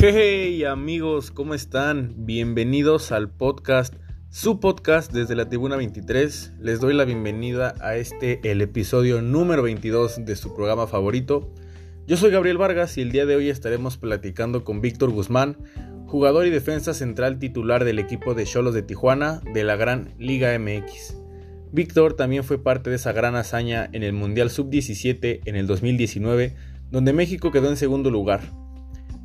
Hey 0.00 0.62
amigos, 0.62 1.32
¿cómo 1.32 1.54
están? 1.54 2.14
Bienvenidos 2.18 3.10
al 3.10 3.30
podcast, 3.30 3.96
su 4.30 4.60
podcast 4.60 5.12
desde 5.12 5.34
la 5.34 5.48
Tribuna 5.48 5.74
23. 5.74 6.52
Les 6.60 6.78
doy 6.78 6.94
la 6.94 7.04
bienvenida 7.04 7.74
a 7.80 7.96
este, 7.96 8.38
el 8.48 8.60
episodio 8.60 9.22
número 9.22 9.64
22 9.64 10.24
de 10.24 10.36
su 10.36 10.54
programa 10.54 10.86
favorito. 10.86 11.52
Yo 12.06 12.16
soy 12.16 12.30
Gabriel 12.30 12.58
Vargas 12.58 12.96
y 12.96 13.00
el 13.00 13.10
día 13.10 13.26
de 13.26 13.34
hoy 13.34 13.48
estaremos 13.48 13.96
platicando 13.96 14.62
con 14.62 14.80
Víctor 14.80 15.10
Guzmán, 15.10 15.56
jugador 16.06 16.46
y 16.46 16.50
defensa 16.50 16.94
central 16.94 17.40
titular 17.40 17.84
del 17.84 17.98
equipo 17.98 18.34
de 18.34 18.44
Cholos 18.44 18.74
de 18.74 18.82
Tijuana 18.82 19.40
de 19.52 19.64
la 19.64 19.74
Gran 19.74 20.14
Liga 20.16 20.56
MX. 20.56 21.16
Víctor 21.72 22.14
también 22.14 22.44
fue 22.44 22.62
parte 22.62 22.88
de 22.88 22.96
esa 22.96 23.10
gran 23.10 23.34
hazaña 23.34 23.90
en 23.92 24.04
el 24.04 24.12
Mundial 24.12 24.48
Sub-17 24.48 25.40
en 25.44 25.56
el 25.56 25.66
2019, 25.66 26.54
donde 26.88 27.12
México 27.12 27.50
quedó 27.50 27.68
en 27.68 27.76
segundo 27.76 28.12
lugar. 28.12 28.67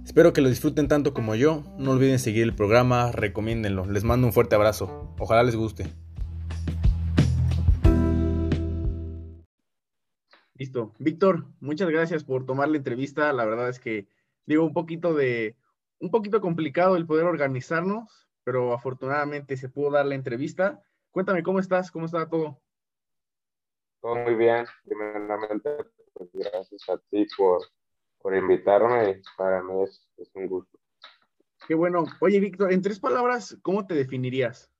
Espero 0.05 0.34
que 0.34 0.41
lo 0.41 0.49
disfruten 0.49 0.88
tanto 0.88 1.13
como 1.13 1.34
yo. 1.34 1.63
No 1.77 1.91
olviden 1.91 2.20
seguir 2.20 2.44
el 2.44 2.53
programa, 2.53 3.11
recomiéndenlo. 3.11 3.85
Les 3.85 4.03
mando 4.03 4.27
un 4.27 4.34
fuerte 4.34 4.55
abrazo. 4.55 5.16
Ojalá 5.17 5.44
les 5.44 5.55
guste. 5.55 5.85
Listo. 10.55 10.94
Víctor, 10.99 11.45
muchas 11.61 11.89
gracias 11.89 12.23
por 12.23 12.45
tomar 12.45 12.70
la 12.70 12.77
entrevista. 12.77 13.31
La 13.34 13.45
verdad 13.45 13.70
es 13.70 13.80
que 13.80 14.08
digo 14.45 14.63
un 14.63 14.73
poquito 14.73 15.13
de 15.13 15.55
un 15.99 16.11
poquito 16.11 16.41
complicado 16.41 16.97
el 16.97 17.08
poder 17.08 17.25
organizarnos, 17.25 18.27
pero 18.44 18.73
afortunadamente 18.73 19.55
se 19.55 19.70
pudo 19.70 19.91
dar 19.91 20.05
la 20.05 20.16
entrevista. 20.16 20.83
Cuéntame 21.11 21.44
cómo 21.44 21.59
estás, 21.59 21.91
cómo 21.91 22.05
está 22.05 22.27
todo. 22.30 22.59
Todo 24.02 24.16
muy 24.17 24.35
bien. 24.35 24.66
Primeramente, 24.83 25.70
pues, 26.13 26.30
gracias 26.33 26.89
a 26.89 26.97
ti 27.09 27.25
por 27.38 27.61
por 28.23 28.36
invitarme. 28.36 29.22
Para 29.38 29.61
mí 29.61 29.84
es, 29.84 30.08
un 30.34 30.47
gusto. 30.47 30.80
Qué 31.67 31.75
bueno. 31.75 32.06
Oye, 32.22 32.39
Víctor, 32.39 32.73
en 32.73 32.81
tres 32.81 33.00
palabras, 33.00 33.56
¿cómo 33.61 33.86
te 33.86 33.94
definirías? 33.94 34.72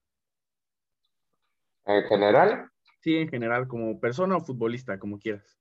¿En 1.86 2.04
general? 2.06 2.72
Sí, 3.02 3.18
en 3.18 3.28
general, 3.28 3.68
como 3.68 4.00
persona 4.00 4.38
o 4.38 4.42
futbolista, 4.42 4.98
como 4.98 5.20
quieras. 5.20 5.60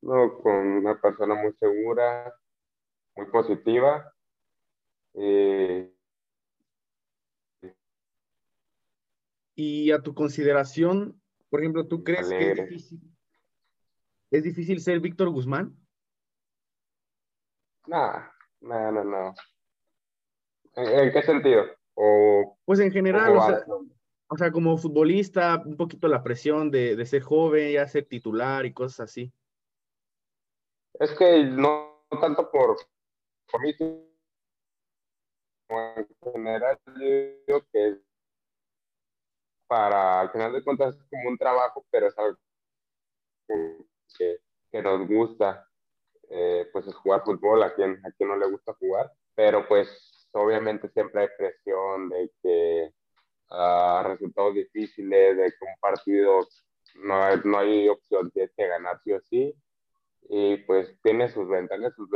No, 0.00 0.38
con 0.38 0.54
una 0.54 0.98
persona 1.00 1.34
muy 1.34 1.52
segura, 1.54 2.32
muy 3.16 3.26
positiva. 3.26 4.12
Y 9.56 9.90
a 9.90 10.00
tu 10.00 10.14
consideración, 10.14 11.20
por 11.48 11.60
ejemplo, 11.60 11.88
¿tú 11.88 12.04
crees 12.04 12.28
que 12.28 12.52
es 12.52 12.56
difícil, 12.56 13.00
es 14.30 14.44
difícil 14.44 14.80
ser 14.80 15.00
Víctor 15.00 15.30
Guzmán? 15.30 15.76
No, 17.86 18.12
no, 18.60 18.92
no, 18.92 19.04
no. 19.04 19.34
¿En, 20.74 21.12
qué 21.12 21.22
sentido? 21.22 21.64
O, 21.94 22.58
pues 22.64 22.80
en 22.80 22.90
general, 22.90 23.36
o 24.28 24.36
sea, 24.36 24.50
como 24.50 24.76
futbolista, 24.76 25.62
un 25.64 25.76
poquito 25.76 26.08
la 26.08 26.22
presión 26.22 26.70
de, 26.70 26.96
de, 26.96 27.06
ser 27.06 27.22
joven, 27.22 27.72
ya 27.72 27.86
ser 27.86 28.06
titular 28.06 28.66
y 28.66 28.72
cosas 28.74 29.08
así. 29.08 29.32
Es 30.94 31.12
que 31.12 31.44
no 31.44 32.04
tanto 32.20 32.50
por, 32.50 32.76
por 33.50 33.60
mí, 33.62 33.74
en 35.68 36.08
general, 36.32 36.78
yo 36.86 36.92
digo 37.46 37.62
que 37.72 38.00
para, 39.66 40.20
al 40.20 40.30
final 40.30 40.52
de 40.52 40.62
cuentas, 40.62 40.96
es 40.96 41.04
como 41.10 41.28
un 41.28 41.38
trabajo, 41.38 41.84
pero 41.90 42.06
es 42.08 42.18
algo 42.18 42.38
que, 43.48 44.38
que 44.70 44.82
nos 44.82 45.06
gusta. 45.08 45.65
Eh, 46.28 46.68
pues 46.72 46.86
es 46.86 46.94
jugar 46.96 47.22
fútbol, 47.24 47.62
a 47.62 47.74
quien, 47.74 48.00
a 48.04 48.10
quien 48.12 48.28
no 48.28 48.36
le 48.36 48.50
gusta 48.50 48.74
jugar, 48.74 49.12
pero 49.34 49.66
pues 49.68 50.28
obviamente 50.32 50.88
siempre 50.88 51.22
hay 51.22 51.28
presión 51.38 52.08
de 52.08 52.30
que 52.42 52.92
uh, 53.50 54.02
resultados 54.02 54.54
difíciles, 54.54 55.36
de 55.36 55.44
que 55.44 55.64
un 55.64 55.80
partido 55.80 56.46
no, 56.96 57.22
hay, 57.22 57.40
no 57.44 57.58
hay 57.58 57.88
opción, 57.88 58.30
tienes 58.32 58.52
que 58.56 58.66
ganar 58.66 59.00
sí 59.04 59.12
o 59.12 59.20
sí, 59.20 59.54
y 60.28 60.56
pues 60.58 60.98
tiene 61.02 61.28
sus 61.28 61.48
ventajas 61.48 61.94
sus 61.94 62.08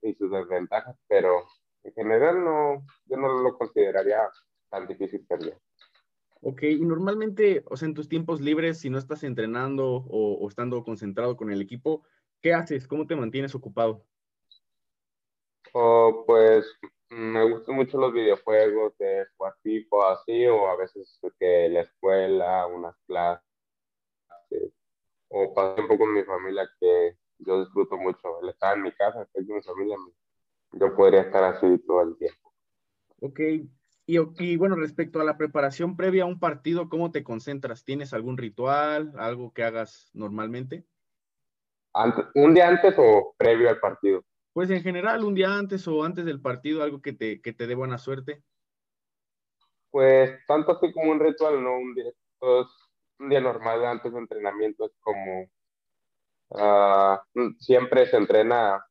y 0.00 0.14
sus 0.14 0.30
desventajas, 0.30 0.96
pero 1.06 1.46
en 1.84 1.92
general 1.92 2.42
no, 2.42 2.86
yo 3.04 3.16
no 3.18 3.42
lo 3.42 3.56
consideraría 3.58 4.28
tan 4.70 4.86
difícil 4.86 5.26
perder. 5.26 5.58
Ok, 6.40 6.62
y 6.62 6.80
normalmente, 6.80 7.64
o 7.66 7.76
sea, 7.76 7.88
en 7.88 7.94
tus 7.94 8.08
tiempos 8.08 8.40
libres, 8.40 8.78
si 8.78 8.90
no 8.90 8.98
estás 8.98 9.24
entrenando 9.24 9.86
o, 9.88 10.34
o 10.34 10.48
estando 10.48 10.82
concentrado 10.84 11.36
con 11.36 11.50
el 11.50 11.60
equipo, 11.60 12.04
¿Qué 12.40 12.54
haces? 12.54 12.86
¿Cómo 12.86 13.06
te 13.06 13.16
mantienes 13.16 13.54
ocupado? 13.54 14.04
Oh, 15.72 16.24
pues 16.26 16.66
me 17.10 17.50
gustan 17.50 17.76
mucho 17.76 17.98
los 17.98 18.12
videojuegos 18.12 18.96
de 18.98 19.26
jugar 19.36 19.54
así, 20.12 20.46
o 20.46 20.68
a 20.68 20.76
veces 20.76 21.20
que 21.38 21.68
la 21.68 21.80
escuela, 21.80 22.66
unas 22.66 22.96
clases, 23.06 23.42
o 25.28 25.54
paso 25.54 25.74
tiempo 25.74 25.98
con 25.98 26.14
mi 26.14 26.22
familia 26.24 26.68
que 26.80 27.16
yo 27.38 27.60
disfruto 27.60 27.96
mucho. 27.96 28.40
El 28.42 28.50
estar 28.50 28.76
en 28.76 28.82
mi 28.82 28.92
casa, 28.92 29.22
estoy 29.22 29.46
con 29.46 29.56
mi 29.56 29.62
familia, 29.62 29.96
yo 30.72 30.94
podría 30.94 31.22
estar 31.22 31.44
así 31.44 31.78
todo 31.86 32.02
el 32.02 32.16
tiempo. 32.16 32.52
Ok, 33.20 33.40
y, 34.06 34.18
y, 34.38 34.56
bueno, 34.56 34.76
respecto 34.76 35.20
a 35.20 35.24
la 35.24 35.36
preparación 35.36 35.96
previa 35.96 36.22
a 36.22 36.26
un 36.26 36.38
partido, 36.38 36.88
¿cómo 36.88 37.10
te 37.10 37.24
concentras? 37.24 37.84
¿Tienes 37.84 38.14
algún 38.14 38.38
ritual, 38.38 39.12
algo 39.18 39.52
que 39.52 39.64
hagas 39.64 40.10
normalmente? 40.14 40.86
¿Un 42.34 42.54
día 42.54 42.68
antes 42.68 42.94
o 42.96 43.34
previo 43.36 43.68
al 43.68 43.80
partido? 43.80 44.24
Pues 44.52 44.70
en 44.70 44.82
general, 44.82 45.24
un 45.24 45.34
día 45.34 45.54
antes 45.54 45.86
o 45.88 46.02
antes 46.04 46.24
del 46.24 46.40
partido, 46.40 46.82
algo 46.82 47.00
que 47.00 47.12
te, 47.12 47.40
que 47.40 47.52
te 47.52 47.66
dé 47.66 47.74
buena 47.74 47.98
suerte. 47.98 48.42
Pues 49.90 50.38
tanto 50.46 50.72
así 50.72 50.92
como 50.92 51.12
un 51.12 51.20
ritual, 51.20 51.62
no 51.62 51.78
un 51.78 51.94
día, 51.94 52.12
un 53.18 53.28
día 53.28 53.40
normal 53.40 53.84
antes 53.84 54.12
de 54.12 54.18
entrenamiento 54.18 54.86
es 54.86 54.92
como 55.00 55.48
ah, 56.54 57.22
siempre 57.58 58.06
se 58.06 58.16
entrena, 58.16 58.84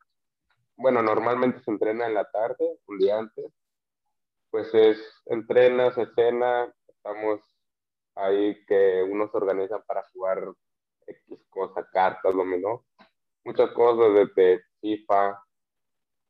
bueno, 0.75 1.01
normalmente 1.01 1.59
se 1.61 1.71
entrena 1.71 2.07
en 2.07 2.13
la 2.13 2.25
tarde, 2.25 2.79
un 2.87 2.97
día 2.97 3.19
antes, 3.19 3.45
pues 4.49 4.73
es 4.73 4.97
entrena, 5.25 5.91
se 5.91 6.07
cena, 6.15 6.73
estamos 6.87 7.41
ahí 8.15 8.65
que 8.65 9.03
unos 9.03 9.31
se 9.31 9.37
organizan 9.37 9.83
para 9.85 10.03
jugar 10.13 10.51
X 11.05 11.39
cosas, 11.49 11.85
cartas, 11.91 12.33
dominó, 12.33 12.86
muchas 13.47 13.71
cosas 13.71 14.13
desde 14.13 14.61
FIFA. 14.81 15.41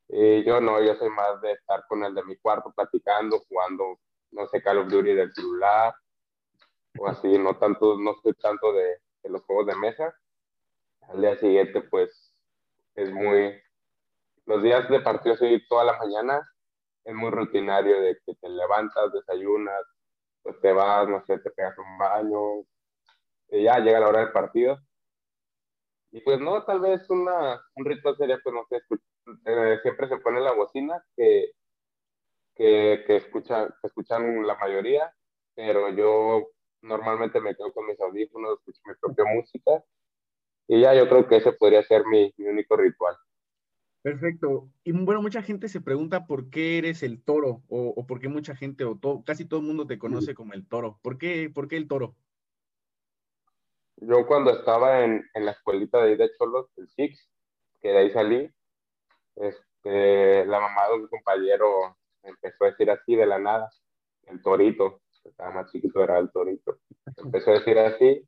Y 0.10 0.46
yo 0.46 0.62
no, 0.62 0.82
yo 0.82 0.96
soy 0.96 1.10
más 1.10 1.42
de 1.42 1.54
estar 1.54 1.84
con 1.88 2.04
el 2.04 2.14
de 2.14 2.24
mi 2.24 2.38
cuarto 2.38 2.72
platicando, 2.72 3.40
jugando, 3.50 4.00
no 4.32 4.48
sé, 4.48 4.62
Call 4.62 4.78
of 4.78 4.88
Duty 4.88 5.14
del 5.14 5.34
celular, 5.34 5.96
o 7.00 7.08
así, 7.08 7.38
no 7.40 7.58
tanto, 7.58 7.98
no 7.98 8.14
soy 8.22 8.34
tanto 8.36 8.72
de, 8.72 9.02
de 9.24 9.30
los 9.30 9.42
juegos 9.44 9.66
de 9.66 9.76
mesa. 9.76 10.16
Al 11.10 11.22
día 11.22 11.36
siguiente, 11.38 11.82
pues, 11.82 12.34
es 12.96 13.12
muy, 13.12 13.60
los 14.46 14.62
días 14.62 14.88
de 14.88 15.00
partido 15.02 15.36
sí, 15.38 15.62
toda 15.68 15.86
la 15.86 15.98
mañana, 15.98 16.48
es 17.04 17.16
muy 17.16 17.32
rutinario 17.32 18.00
de 18.00 18.18
que 18.26 18.36
te 18.36 18.50
levantas, 18.50 19.12
desayunas, 19.12 19.82
pues 20.44 20.60
te 20.62 20.72
vas, 20.72 21.08
no 21.10 21.24
sé, 21.26 21.40
te 21.40 21.50
pegas 21.50 21.78
un 21.80 21.98
baño, 21.98 22.64
y 23.50 23.64
ya 23.64 23.80
llega 23.80 24.00
la 24.00 24.10
hora 24.10 24.20
del 24.20 24.32
partido. 24.32 24.80
Y 26.12 26.22
pues 26.22 26.40
no, 26.40 26.64
tal 26.64 26.80
vez 26.80 27.10
una, 27.10 27.62
un 27.76 27.86
ritual 27.86 28.16
sería, 28.18 28.40
pues 28.44 28.56
no 28.56 28.66
sé, 28.70 28.82
eh, 29.46 29.80
siempre 29.82 30.08
se 30.08 30.18
pone 30.18 30.40
la 30.40 30.54
bocina 30.54 31.04
que, 31.16 31.52
que, 32.56 33.04
que, 33.06 33.16
escucha, 33.18 33.68
que 33.68 33.88
escuchan 33.88 34.46
la 34.46 34.56
mayoría, 34.56 35.14
pero 35.56 35.90
yo 35.90 36.48
normalmente 36.82 37.42
me 37.42 37.56
quedo 37.56 37.74
con 37.74 37.88
mis 37.88 38.00
audífonos, 38.00 38.60
escucho 38.60 38.82
mi 38.86 38.94
propia 38.96 39.26
música 39.34 39.84
y 40.68 40.82
ya 40.82 40.94
yo 40.94 41.08
creo 41.08 41.28
que 41.28 41.38
ese 41.38 41.54
podría 41.54 41.84
ser 41.84 42.06
mi, 42.06 42.34
mi 42.38 42.48
único 42.48 42.78
ritual. 42.78 43.16
Perfecto. 44.02 44.70
Y 44.84 44.92
bueno, 44.94 45.22
mucha 45.22 45.42
gente 45.42 45.68
se 45.68 45.82
pregunta 45.82 46.28
por 46.28 46.50
qué 46.50 46.78
eres 46.78 47.04
el 47.04 47.22
toro 47.22 47.64
o, 47.68 47.94
o 47.96 48.08
por 48.08 48.20
qué 48.20 48.30
mucha 48.30 48.56
gente 48.56 48.86
o 48.86 48.98
todo, 48.98 49.24
casi 49.24 49.46
todo 49.46 49.60
el 49.60 49.66
mundo 49.66 49.86
te 49.86 49.98
conoce 49.98 50.34
como 50.34 50.54
el 50.54 50.66
toro. 50.66 51.00
¿Por 51.02 51.18
qué, 51.18 51.50
por 51.54 51.68
qué 51.68 51.78
el 51.78 51.88
toro? 51.88 52.16
Yo 53.98 54.28
cuando 54.28 54.52
estaba 54.52 55.04
en, 55.04 55.28
en 55.34 55.46
la 55.46 55.52
escuelita 55.52 56.02
de 56.02 56.12
ahí 56.12 56.16
de 56.16 56.32
Cholos, 56.38 56.68
el 56.78 56.88
Six, 56.90 57.30
que 57.82 57.90
de 57.90 57.98
ahí 57.98 58.12
salí, 58.12 58.52
este, 59.36 60.46
la 60.46 60.60
mamá 60.60 60.88
de 60.88 60.96
un 60.96 61.08
compañero 61.08 61.98
empezó 62.24 62.66
a 62.66 62.70
decir 62.72 62.90
así 62.92 63.16
de 63.16 63.26
la 63.26 63.40
nada, 63.40 63.70
el 64.24 64.42
torito, 64.42 65.02
estaba 65.24 65.52
más 65.52 65.72
chiquito 65.72 66.04
era 66.04 66.20
el 66.20 66.32
torito, 66.32 66.80
empezó 67.18 67.52
a 67.52 67.56
decir 67.56 67.78
así, 67.80 68.28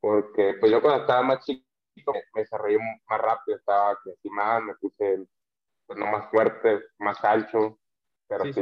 porque 0.00 0.54
pues 0.58 0.72
yo 0.72 0.80
cuando 0.80 1.02
estaba 1.02 1.22
más 1.22 1.44
chiquito 1.44 2.12
me, 2.34 2.42
desarrollé 2.42 2.78
más 3.08 3.20
rápido, 3.20 3.58
estaba 3.58 3.92
así 3.92 4.30
más, 4.30 4.62
me 4.62 4.74
puse 4.76 5.26
pues, 5.86 5.98
no 5.98 6.06
más 6.06 6.30
fuerte, 6.30 6.80
más 6.98 7.22
ancho, 7.24 7.78
pero 8.28 8.52
sí, 8.52 8.60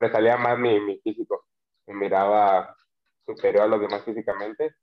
me 0.00 0.10
salía 0.10 0.36
más 0.36 0.58
mi, 0.58 0.78
mi 0.80 0.98
físico, 1.00 1.46
me 1.86 1.94
miraba 1.94 2.76
superior 3.28 3.64
a 3.64 3.68
los 3.68 3.80
demás 3.80 4.02
físicamente 4.04 4.74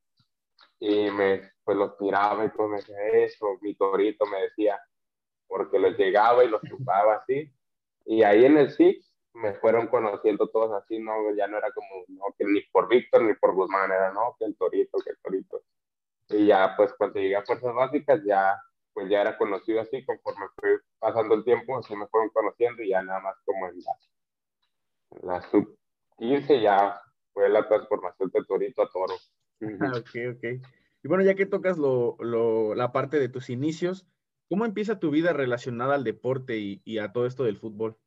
y 0.80 1.09
me 1.09 1.51
pues 1.63 1.77
los 1.77 2.00
miraba 2.00 2.45
y 2.45 2.51
todo 2.51 2.68
me 2.68 2.77
decía 2.77 3.07
eso, 3.13 3.57
mi 3.62 3.75
torito 3.75 4.25
me 4.27 4.42
decía 4.44 4.80
porque 5.47 5.80
los 5.80 5.97
llegaba 5.97 6.44
y 6.44 6.50
los 6.50 6.62
chupaba 6.62 7.15
así. 7.15 7.51
Y 8.06 8.24
ahí 8.24 8.45
en 8.45 8.57
el 8.57 8.71
Six 8.71 9.12
me 9.33 9.53
fueron 9.56 9.88
conociendo 9.88 10.47
todos 10.50 10.71
así, 10.74 11.00
no, 11.00 11.13
ya 11.36 11.47
no 11.47 11.57
era 11.57 11.71
como, 11.71 12.06
no, 12.07 12.24
que 12.38 12.45
ni 12.45 12.62
por 12.71 12.88
Víctor 12.88 13.24
ni 13.24 13.33
por 13.33 13.53
Guzmán, 13.53 13.92
era, 13.92 14.12
no, 14.13 14.36
que 14.39 14.45
el 14.45 14.56
Torito, 14.56 14.97
que 15.00 15.12
el 15.12 15.18
Torito. 15.18 15.62
Y 16.30 16.47
ya, 16.47 16.75
pues 16.77 16.94
cuando 16.94 17.19
llegué 17.19 17.36
a 17.36 17.44
Fuerzas 17.44 17.74
Básicas, 17.74 18.21
ya, 18.25 18.59
pues 18.94 19.09
ya 19.09 19.21
era 19.21 19.38
conocido 19.38 19.81
así, 19.81 20.06
conforme 20.06 20.47
fue 20.56 20.80
pasando 21.00 21.36
el 21.36 21.44
tiempo, 21.44 21.77
así 21.77 21.95
me 21.95 22.07
fueron 22.07 22.30
conociendo 22.30 22.81
y 22.81 22.89
ya 22.89 23.01
nada 23.01 23.19
más 23.19 23.36
como 23.44 23.68
en 23.68 23.75
la, 23.80 25.33
la 25.33 25.42
sub 25.50 25.77
15 26.18 26.62
ya 26.62 27.01
fue 27.36 27.50
la 27.50 27.68
transformación 27.68 28.32
de 28.34 28.46
Torito 28.46 28.82
a 28.82 28.90
Toro. 28.90 29.14
Ah, 29.82 29.92
ok, 29.98 30.38
ok. 30.38 30.44
Y 31.04 31.08
bueno, 31.08 31.24
ya 31.24 31.36
que 31.36 31.46
tocas 31.46 31.78
lo, 31.78 32.16
lo, 32.20 32.74
la 32.76 32.94
parte 32.94 33.20
de 33.20 33.30
tus 33.30 33.50
inicios, 33.50 34.08
¿cómo 34.50 34.66
empieza 34.66 35.00
tu 35.00 35.12
vida 35.12 35.34
relacionada 35.34 35.96
al 35.96 36.06
deporte 36.06 36.58
y, 36.58 36.82
y 36.86 36.98
a 37.00 37.12
todo 37.12 37.26
esto 37.26 37.44
del 37.44 37.58
fútbol? 37.58 37.98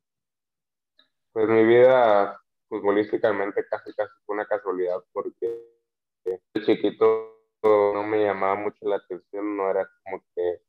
Pues 1.31 1.47
mi 1.47 1.63
vida 1.63 2.41
futbolísticamente 2.67 3.65
casi 3.69 3.93
casi 3.93 4.11
fue 4.25 4.35
una 4.35 4.45
casualidad 4.47 4.97
porque 5.13 5.59
de 6.25 6.65
chiquito 6.65 7.35
no 7.63 8.03
me 8.03 8.23
llamaba 8.23 8.55
mucho 8.55 8.77
la 8.81 8.97
atención, 8.97 9.55
no 9.55 9.69
era 9.69 9.87
como 10.03 10.23
que, 10.35 10.61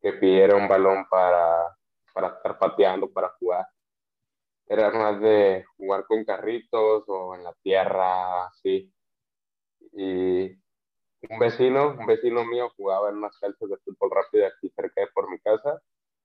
que 0.00 0.12
pidiera 0.14 0.56
un 0.56 0.68
balón 0.68 1.06
para, 1.08 1.76
para 2.12 2.28
estar 2.28 2.58
pateando, 2.58 3.10
para 3.10 3.30
jugar. 3.38 3.66
Era 4.66 4.90
más 4.90 5.20
de 5.20 5.64
jugar 5.76 6.06
con 6.06 6.24
carritos 6.24 7.04
o 7.06 7.34
en 7.34 7.44
la 7.44 7.52
tierra, 7.62 8.46
así. 8.46 8.92
Y 9.92 10.50
un 11.30 11.38
vecino, 11.38 11.90
un 11.98 12.06
vecino 12.06 12.44
mío 12.44 12.70
jugaba 12.76 13.10
en 13.10 13.16
unas 13.16 13.38
canchas 13.38 13.68
de 13.68 13.76
fútbol 13.78 14.10
rápido 14.10 14.46
aquí 14.46 14.70
cerca 14.74 15.02
de 15.02 15.08
por 15.08 15.30
mi 15.30 15.38
casa. 15.40 15.82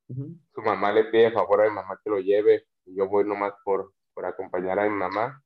Su 0.07 0.61
mamá 0.61 0.91
le 0.91 1.05
pide 1.05 1.31
favor 1.31 1.61
a 1.61 1.69
mi 1.69 1.75
mamá 1.75 1.99
que 2.03 2.09
lo 2.09 2.19
lleve 2.19 2.65
y 2.85 2.95
yo 2.95 3.07
voy 3.07 3.25
nomás 3.25 3.53
por, 3.63 3.93
por 4.13 4.25
acompañar 4.25 4.79
a 4.79 4.83
mi 4.89 4.95
mamá. 4.95 5.43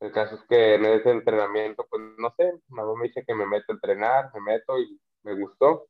El 0.00 0.12
caso 0.12 0.36
es 0.36 0.42
que 0.48 0.74
en 0.74 0.84
ese 0.84 1.10
entrenamiento, 1.10 1.84
pues 1.90 2.00
no 2.18 2.32
sé, 2.36 2.52
mi 2.68 2.76
mamá 2.76 2.94
me 2.94 3.08
dice 3.08 3.24
que 3.26 3.34
me 3.34 3.46
meto 3.46 3.72
a 3.72 3.74
entrenar, 3.74 4.30
me 4.34 4.40
meto 4.40 4.78
y 4.78 5.00
me 5.24 5.34
gustó. 5.34 5.88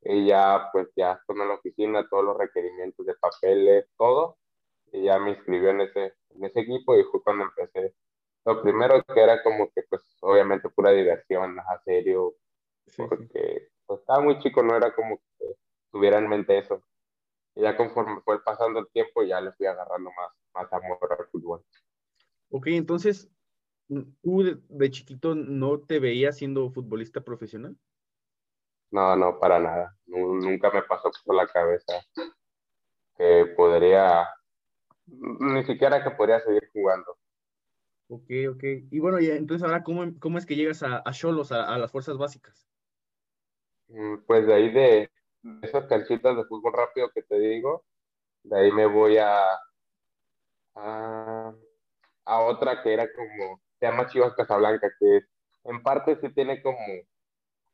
Y 0.00 0.26
ya, 0.26 0.70
pues 0.72 0.88
ya 0.96 1.12
estoy 1.12 1.40
en 1.40 1.48
la 1.48 1.54
oficina, 1.54 2.08
todos 2.08 2.24
los 2.24 2.38
requerimientos 2.38 3.04
de 3.04 3.14
papeles, 3.16 3.86
todo. 3.98 4.38
Y 4.92 5.04
ya 5.04 5.18
me 5.18 5.30
inscribió 5.30 5.70
en 5.70 5.82
ese, 5.82 6.14
en 6.30 6.44
ese 6.44 6.60
equipo 6.60 6.96
y 6.96 7.04
fue 7.04 7.22
cuando 7.22 7.44
empecé. 7.44 7.94
Lo 8.44 8.62
primero 8.62 9.02
que 9.04 9.20
era 9.20 9.42
como 9.42 9.70
que, 9.70 9.82
pues, 9.88 10.02
obviamente 10.20 10.70
pura 10.70 10.90
diversión, 10.90 11.58
a 11.58 11.78
serio, 11.84 12.34
porque 12.96 13.68
pues, 13.86 14.00
estaba 14.00 14.20
muy 14.20 14.38
chico, 14.40 14.62
no 14.62 14.76
era 14.76 14.94
como 14.94 15.20
que 15.38 15.46
tuviera 15.90 16.18
en 16.18 16.28
mente 16.28 16.58
eso. 16.58 16.82
Y 17.54 17.62
ya 17.62 17.76
conforme 17.76 18.20
fue 18.22 18.42
pasando 18.42 18.80
el 18.80 18.88
tiempo, 18.88 19.22
ya 19.22 19.40
le 19.40 19.52
fui 19.52 19.66
agarrando 19.66 20.10
más, 20.12 20.30
más 20.54 20.72
amor 20.72 20.98
al 21.18 21.26
fútbol. 21.26 21.64
Ok, 22.50 22.68
entonces, 22.68 23.28
¿tú 24.22 24.60
de, 24.68 24.90
chiquito 24.90 25.34
no 25.34 25.80
te 25.80 25.98
veías 25.98 26.36
siendo 26.36 26.70
futbolista 26.70 27.20
profesional? 27.20 27.76
No, 28.90 29.16
no, 29.16 29.38
para 29.38 29.58
nada. 29.58 29.96
nunca 30.06 30.70
me 30.70 30.82
pasó 30.82 31.10
por 31.24 31.34
la 31.34 31.46
cabeza 31.46 31.94
que 33.16 33.52
podría, 33.56 34.26
ni 35.10 35.64
siquiera 35.64 36.02
que 36.02 36.10
podría 36.10 36.40
seguir 36.40 36.68
jugando. 36.72 37.16
Ok, 38.08 38.30
ok. 38.50 38.64
Y 38.90 38.98
bueno, 39.00 39.20
y 39.20 39.30
entonces 39.30 39.66
ahora, 39.66 39.82
¿cómo, 39.82 40.04
cómo 40.18 40.38
es 40.38 40.46
que 40.46 40.56
llegas 40.56 40.82
a 40.82 41.02
Cholos, 41.12 41.52
a, 41.52 41.64
a, 41.64 41.78
las 41.78 41.92
fuerzas 41.92 42.16
básicas? 42.16 42.68
Mm, 43.88 44.18
pues 44.26 44.46
de 44.46 44.54
ahí 44.54 44.70
de, 44.70 45.10
esas 45.62 45.86
canchitas 45.86 46.36
de 46.36 46.44
fútbol 46.44 46.72
rápido 46.74 47.10
que 47.10 47.22
te 47.22 47.38
digo, 47.38 47.84
de 48.42 48.58
ahí 48.58 48.72
me 48.72 48.86
voy 48.86 49.16
a, 49.18 49.42
a, 50.74 51.54
a 52.24 52.40
otra 52.40 52.82
que 52.82 52.92
era 52.92 53.10
como, 53.12 53.60
se 53.78 53.86
llama 53.86 54.06
Chivas 54.08 54.34
Casablanca, 54.34 54.90
que 54.98 55.20
en 55.64 55.82
parte 55.82 56.16
sí 56.20 56.28
tiene 56.34 56.62
como 56.62 56.78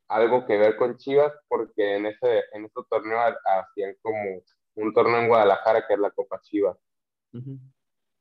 algo 0.07 0.45
que 0.45 0.57
ver 0.57 0.77
con 0.77 0.97
Chivas, 0.97 1.33
porque 1.47 1.95
en 1.95 2.05
ese, 2.07 2.43
en 2.53 2.65
ese 2.65 2.81
torneo 2.89 3.19
hacían 3.19 3.95
como 4.01 4.41
un 4.75 4.93
torneo 4.93 5.19
en 5.19 5.27
Guadalajara 5.27 5.85
que 5.87 5.93
es 5.95 5.99
la 5.99 6.11
Copa 6.11 6.39
Chivas. 6.41 6.77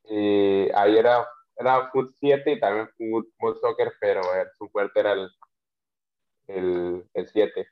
Y 0.04 0.70
ahí 0.74 0.96
era, 0.96 1.26
era 1.56 1.90
Foot 1.90 2.14
7 2.20 2.52
y 2.52 2.60
también 2.60 2.88
Foot 3.38 3.60
Soccer, 3.60 3.92
pero 4.00 4.22
su 4.58 4.68
fuerte 4.68 5.00
era 5.00 5.12
el, 5.12 5.30
el, 6.48 7.08
el 7.14 7.28
7. 7.28 7.68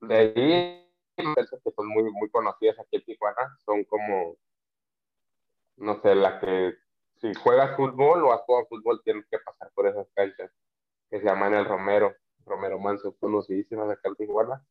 De 0.00 0.16
ahí, 0.16 0.88
empresas 1.16 1.60
que 1.62 1.70
son 1.72 1.88
muy, 1.88 2.10
muy 2.12 2.30
conocidas 2.30 2.78
aquí 2.78 2.96
en 2.96 3.04
Tijuana 3.04 3.56
son 3.64 3.84
como, 3.84 4.36
no 5.76 6.00
sé, 6.00 6.14
la 6.14 6.38
que 6.40 6.74
si 7.20 7.34
juegas 7.34 7.76
fútbol 7.76 8.24
o 8.24 8.32
has 8.32 8.42
jugado 8.42 8.66
fútbol 8.66 9.02
tienes 9.04 9.26
que 9.30 9.38
pasar 9.38 9.70
por 9.74 9.86
esas 9.86 10.06
canchas 10.14 10.50
que 11.10 11.18
se 11.18 11.26
llaman 11.26 11.54
el 11.54 11.64
Romero, 11.64 12.14
Romero 12.44 12.78
Manso, 12.78 13.16
conocidísimas 13.18 13.90
acá 13.90 14.08
en 14.08 14.16
Tijuana. 14.16 14.64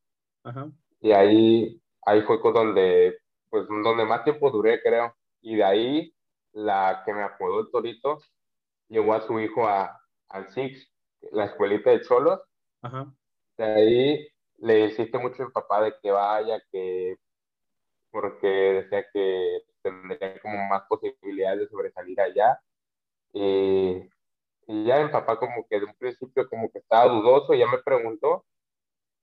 Ajá. 0.44 0.70
Y 1.02 1.12
ahí, 1.12 1.82
ahí 2.06 2.22
fue 2.22 2.40
donde, 2.54 3.18
pues, 3.50 3.68
donde 3.68 4.06
más 4.06 4.24
tiempo 4.24 4.50
duré, 4.50 4.82
creo. 4.82 5.16
Y 5.42 5.56
de 5.56 5.64
ahí, 5.64 6.16
la 6.54 7.04
que 7.06 7.14
me 7.14 7.24
apodó 7.24 7.62
el 7.62 7.72
Torito, 7.72 8.20
llevó 8.88 9.14
a 9.14 9.22
su 9.22 9.40
hijo 9.40 9.68
a, 9.68 10.00
al 10.30 10.50
Six, 10.50 10.92
la 11.32 11.46
escuelita 11.46 11.92
de 11.92 12.02
Cholos. 12.02 12.42
Ajá. 12.82 13.14
De 13.58 13.66
ahí 13.66 14.28
le 14.58 14.86
insiste 14.86 15.18
mucho 15.18 15.44
el 15.44 15.52
papá 15.52 15.82
de 15.84 15.96
que 16.02 16.12
vaya, 16.12 16.62
que 16.72 17.18
porque 18.12 18.48
decía 18.48 19.06
que 19.14 19.62
tendría 19.82 20.40
como 20.42 20.58
más 20.68 20.84
posibilidades 20.88 21.60
de 21.60 21.68
sobresalir 21.68 22.20
allá. 22.20 22.60
Y, 23.34 24.10
y 24.68 24.86
ya 24.86 25.02
el 25.02 25.12
papá 25.12 25.38
como 25.38 25.68
que 25.68 25.80
de 25.80 25.86
un 25.86 25.96
principio 25.96 26.50
como 26.50 26.70
que 26.72 26.80
estaba 26.80 27.12
dudoso, 27.12 27.54
ya 27.54 27.68
me 27.68 27.78
preguntó, 27.80 28.46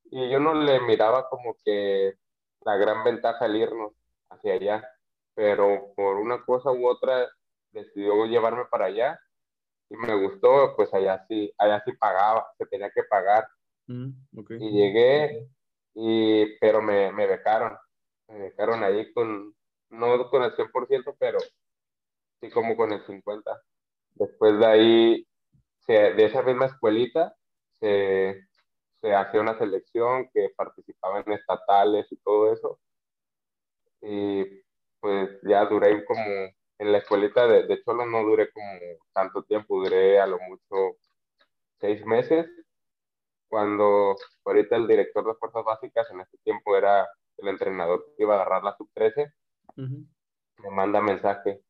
y 0.04 0.30
yo 0.30 0.38
no 0.38 0.54
le 0.54 0.80
miraba 0.80 1.28
como 1.28 1.56
que 1.64 2.14
la 2.60 2.76
gran 2.76 3.02
ventaja 3.04 3.44
al 3.44 3.56
irnos 3.56 3.92
hacia 4.30 4.54
allá, 4.54 4.88
pero 5.34 5.92
por 5.96 6.16
una 6.16 6.44
cosa 6.44 6.70
u 6.72 6.86
otra 6.86 7.28
decidió 7.72 8.26
llevarme 8.26 8.64
para 8.70 8.86
allá 8.86 9.20
y 9.90 9.96
me 9.96 10.14
gustó, 10.14 10.74
pues 10.76 10.92
allá 10.94 11.24
sí, 11.28 11.52
allá 11.58 11.82
sí 11.84 11.92
pagaba, 11.92 12.46
se 12.58 12.66
tenía 12.66 12.90
que 12.90 13.04
pagar 13.04 13.46
Mm, 13.86 14.10
y 14.60 14.70
llegué, 14.70 15.48
y, 15.94 16.58
pero 16.58 16.82
me, 16.82 17.12
me 17.12 17.26
becaron. 17.26 17.76
Me 18.28 18.38
becaron 18.38 18.82
ahí 18.82 19.12
con, 19.12 19.54
no 19.90 20.30
con 20.30 20.42
el 20.42 20.54
100%, 20.56 21.16
pero 21.18 21.38
sí 22.40 22.50
como 22.50 22.76
con 22.76 22.92
el 22.92 23.04
50%. 23.06 23.60
Después 24.14 24.58
de 24.58 24.66
ahí, 24.66 25.28
se, 25.80 25.92
de 26.14 26.24
esa 26.24 26.42
misma 26.42 26.66
escuelita, 26.66 27.36
se, 27.80 28.46
se 29.00 29.14
hacía 29.14 29.40
una 29.40 29.58
selección 29.58 30.30
que 30.32 30.50
participaba 30.56 31.20
en 31.20 31.32
estatales 31.32 32.06
y 32.10 32.16
todo 32.18 32.52
eso. 32.52 32.80
Y 34.02 34.63
pues 35.04 35.38
ya 35.42 35.66
duré 35.66 36.02
como, 36.06 36.24
en 36.24 36.92
la 36.92 36.96
escuelita 36.96 37.46
de, 37.46 37.66
de 37.66 37.82
Cholo 37.84 38.06
no 38.06 38.22
duré 38.22 38.50
como 38.50 38.66
tanto 39.12 39.42
tiempo, 39.42 39.84
duré 39.84 40.18
a 40.18 40.26
lo 40.26 40.38
mucho 40.38 40.96
seis 41.78 42.06
meses 42.06 42.46
cuando 43.50 44.16
ahorita 44.46 44.76
el 44.76 44.86
director 44.86 45.26
de 45.26 45.34
fuerzas 45.34 45.62
básicas 45.62 46.10
en 46.10 46.20
ese 46.20 46.38
tiempo 46.38 46.74
era 46.74 47.06
el 47.36 47.48
entrenador 47.48 48.06
que 48.16 48.22
iba 48.22 48.32
a 48.32 48.36
agarrar 48.40 48.64
la 48.64 48.74
sub-13, 48.78 49.30
me 49.76 50.70
manda 50.70 51.02
mensaje. 51.02 51.60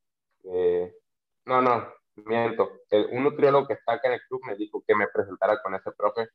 no, 0.45 1.61
no, 1.61 1.93
miento. 2.15 2.71
un 3.11 3.25
nutriólogo 3.25 3.67
que 3.67 3.75
está 3.75 3.95
acá 3.95 4.07
en 4.07 4.15
el 4.15 4.21
club 4.29 4.43
me 4.47 4.55
dijo 4.55 4.81
que 4.87 4.95
me 4.95 5.09
presentara 5.09 5.61
con 5.61 5.75
ese 5.75 5.91
profe, 5.91 6.29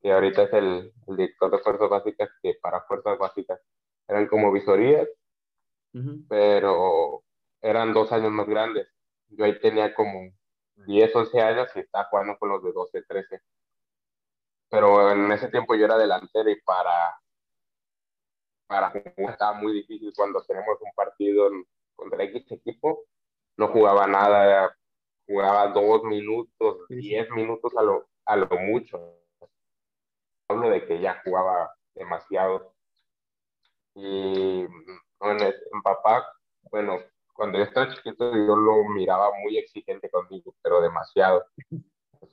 que 0.00 0.12
ahorita 0.12 0.44
es 0.44 0.52
el, 0.52 0.92
director 1.08 1.50
de 1.50 1.58
fuerzas 1.58 1.90
básicas, 1.90 2.30
que 2.40 2.54
para 2.62 2.82
fuerzas 2.82 3.18
básicas 3.18 3.60
eran 4.06 4.28
como 4.28 4.52
visorías, 4.52 5.08
pero 6.28 7.22
eran 7.60 7.92
dos 7.92 8.12
años 8.12 8.30
más 8.32 8.46
grandes. 8.46 8.88
Yo 9.28 9.44
ahí 9.44 9.58
tenía 9.60 9.94
como 9.94 10.30
10, 10.86 11.14
11 11.14 11.40
años 11.40 11.68
y 11.74 11.80
estaba 11.80 12.04
jugando 12.10 12.38
con 12.38 12.50
los 12.50 12.62
de 12.62 12.72
12, 12.72 13.02
13 13.02 13.42
pero 14.68 15.10
en 15.12 15.30
ese 15.32 15.48
tiempo 15.48 15.74
yo 15.74 15.84
era 15.84 15.96
delantero 15.96 16.50
y 16.50 16.60
para, 16.62 17.18
para 18.66 18.90
jugar 18.90 19.30
estaba 19.32 19.52
muy 19.54 19.72
difícil 19.72 20.12
cuando 20.14 20.44
tenemos 20.44 20.78
un 20.80 20.92
partido 20.94 21.50
contra 21.94 22.24
X 22.24 22.50
equipo, 22.50 23.04
no 23.56 23.68
jugaba 23.68 24.06
nada, 24.06 24.76
jugaba 25.26 25.68
dos 25.68 26.02
minutos, 26.04 26.86
diez 26.88 27.30
minutos 27.30 27.72
a 27.76 27.82
lo, 27.82 28.08
a 28.24 28.36
lo 28.36 28.48
mucho. 28.48 29.18
Hablo 30.48 30.70
de 30.70 30.86
que 30.86 31.00
ya 31.00 31.22
jugaba 31.24 31.74
demasiado. 31.94 32.74
Y 33.94 34.66
en, 35.20 35.40
en 35.42 35.82
papá, 35.82 36.26
bueno, 36.70 36.98
cuando 37.32 37.58
yo 37.58 37.64
estaba 37.64 37.94
chiquito 37.94 38.32
yo 38.32 38.56
lo 38.56 38.84
miraba 38.88 39.30
muy 39.42 39.58
exigente 39.58 40.10
conmigo, 40.10 40.54
pero 40.62 40.80
demasiado. 40.80 41.46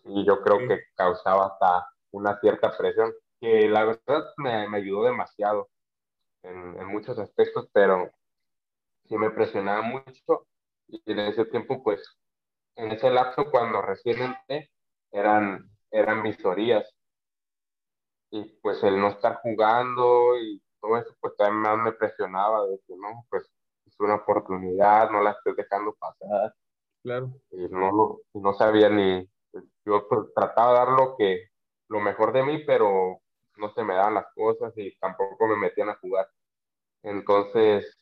Y 0.06 0.26
yo 0.26 0.42
creo 0.42 0.60
que 0.68 0.82
causaba 0.96 1.48
hasta 1.48 1.88
una 2.12 2.40
cierta 2.40 2.76
presión, 2.78 3.14
que 3.40 3.68
la 3.70 3.86
verdad 3.86 4.24
me, 4.38 4.68
me 4.70 4.78
ayudó 4.78 5.06
demasiado. 5.06 5.70
en, 6.44 6.86
muchos 6.88 7.18
aspectos, 7.20 7.70
pero 7.74 8.12
sí 9.08 9.18
me 9.18 9.32
presionaba 9.32 9.82
mucho 9.82 10.48
y 10.88 11.02
en 11.12 11.20
ese 11.20 11.46
tiempo, 11.46 11.84
pues, 11.84 12.02
en 12.76 12.92
ese 12.92 13.10
lapso 13.12 13.50
cuando 13.52 13.82
recién 13.82 14.22
entré, 14.22 14.72
eran, 15.12 15.70
eran 15.92 16.24
visorías 16.24 16.94
y 18.32 18.46
pues 18.62 18.84
el 18.84 19.00
no 19.00 19.10
estar 19.10 19.36
jugando 19.44 20.38
y 20.40 20.63
todo 20.84 20.98
eso, 20.98 21.16
pues 21.22 21.36
también 21.38 21.62
más 21.62 21.78
me 21.78 21.94
presionaba 21.94 22.68
de 22.68 22.78
que 22.86 22.96
no, 22.98 23.26
pues 23.30 23.50
es 23.86 24.00
una 24.00 24.16
oportunidad, 24.16 25.10
no 25.10 25.22
la 25.22 25.32
estoy 25.32 25.56
dejando 25.56 25.94
pasar. 25.94 26.54
Claro. 27.02 27.32
Y 27.52 27.70
no, 27.70 28.20
no 28.34 28.54
sabía 28.54 28.90
ni, 28.90 29.30
yo 29.86 30.08
pues, 30.10 30.34
trataba 30.36 30.74
de 30.74 30.80
dar 30.80 30.90
lo 30.90 31.16
que, 31.16 31.52
lo 31.88 32.02
mejor 32.02 32.34
de 32.34 32.44
mí, 32.44 32.64
pero 32.66 33.22
no 33.56 33.74
se 33.74 33.84
me 33.84 33.94
daban 33.94 34.16
las 34.16 34.26
cosas 34.36 34.74
y 34.76 34.94
tampoco 34.98 35.48
me 35.48 35.56
metían 35.56 35.90
a 35.90 35.96
jugar. 35.96 36.28
Entonces, 37.04 37.98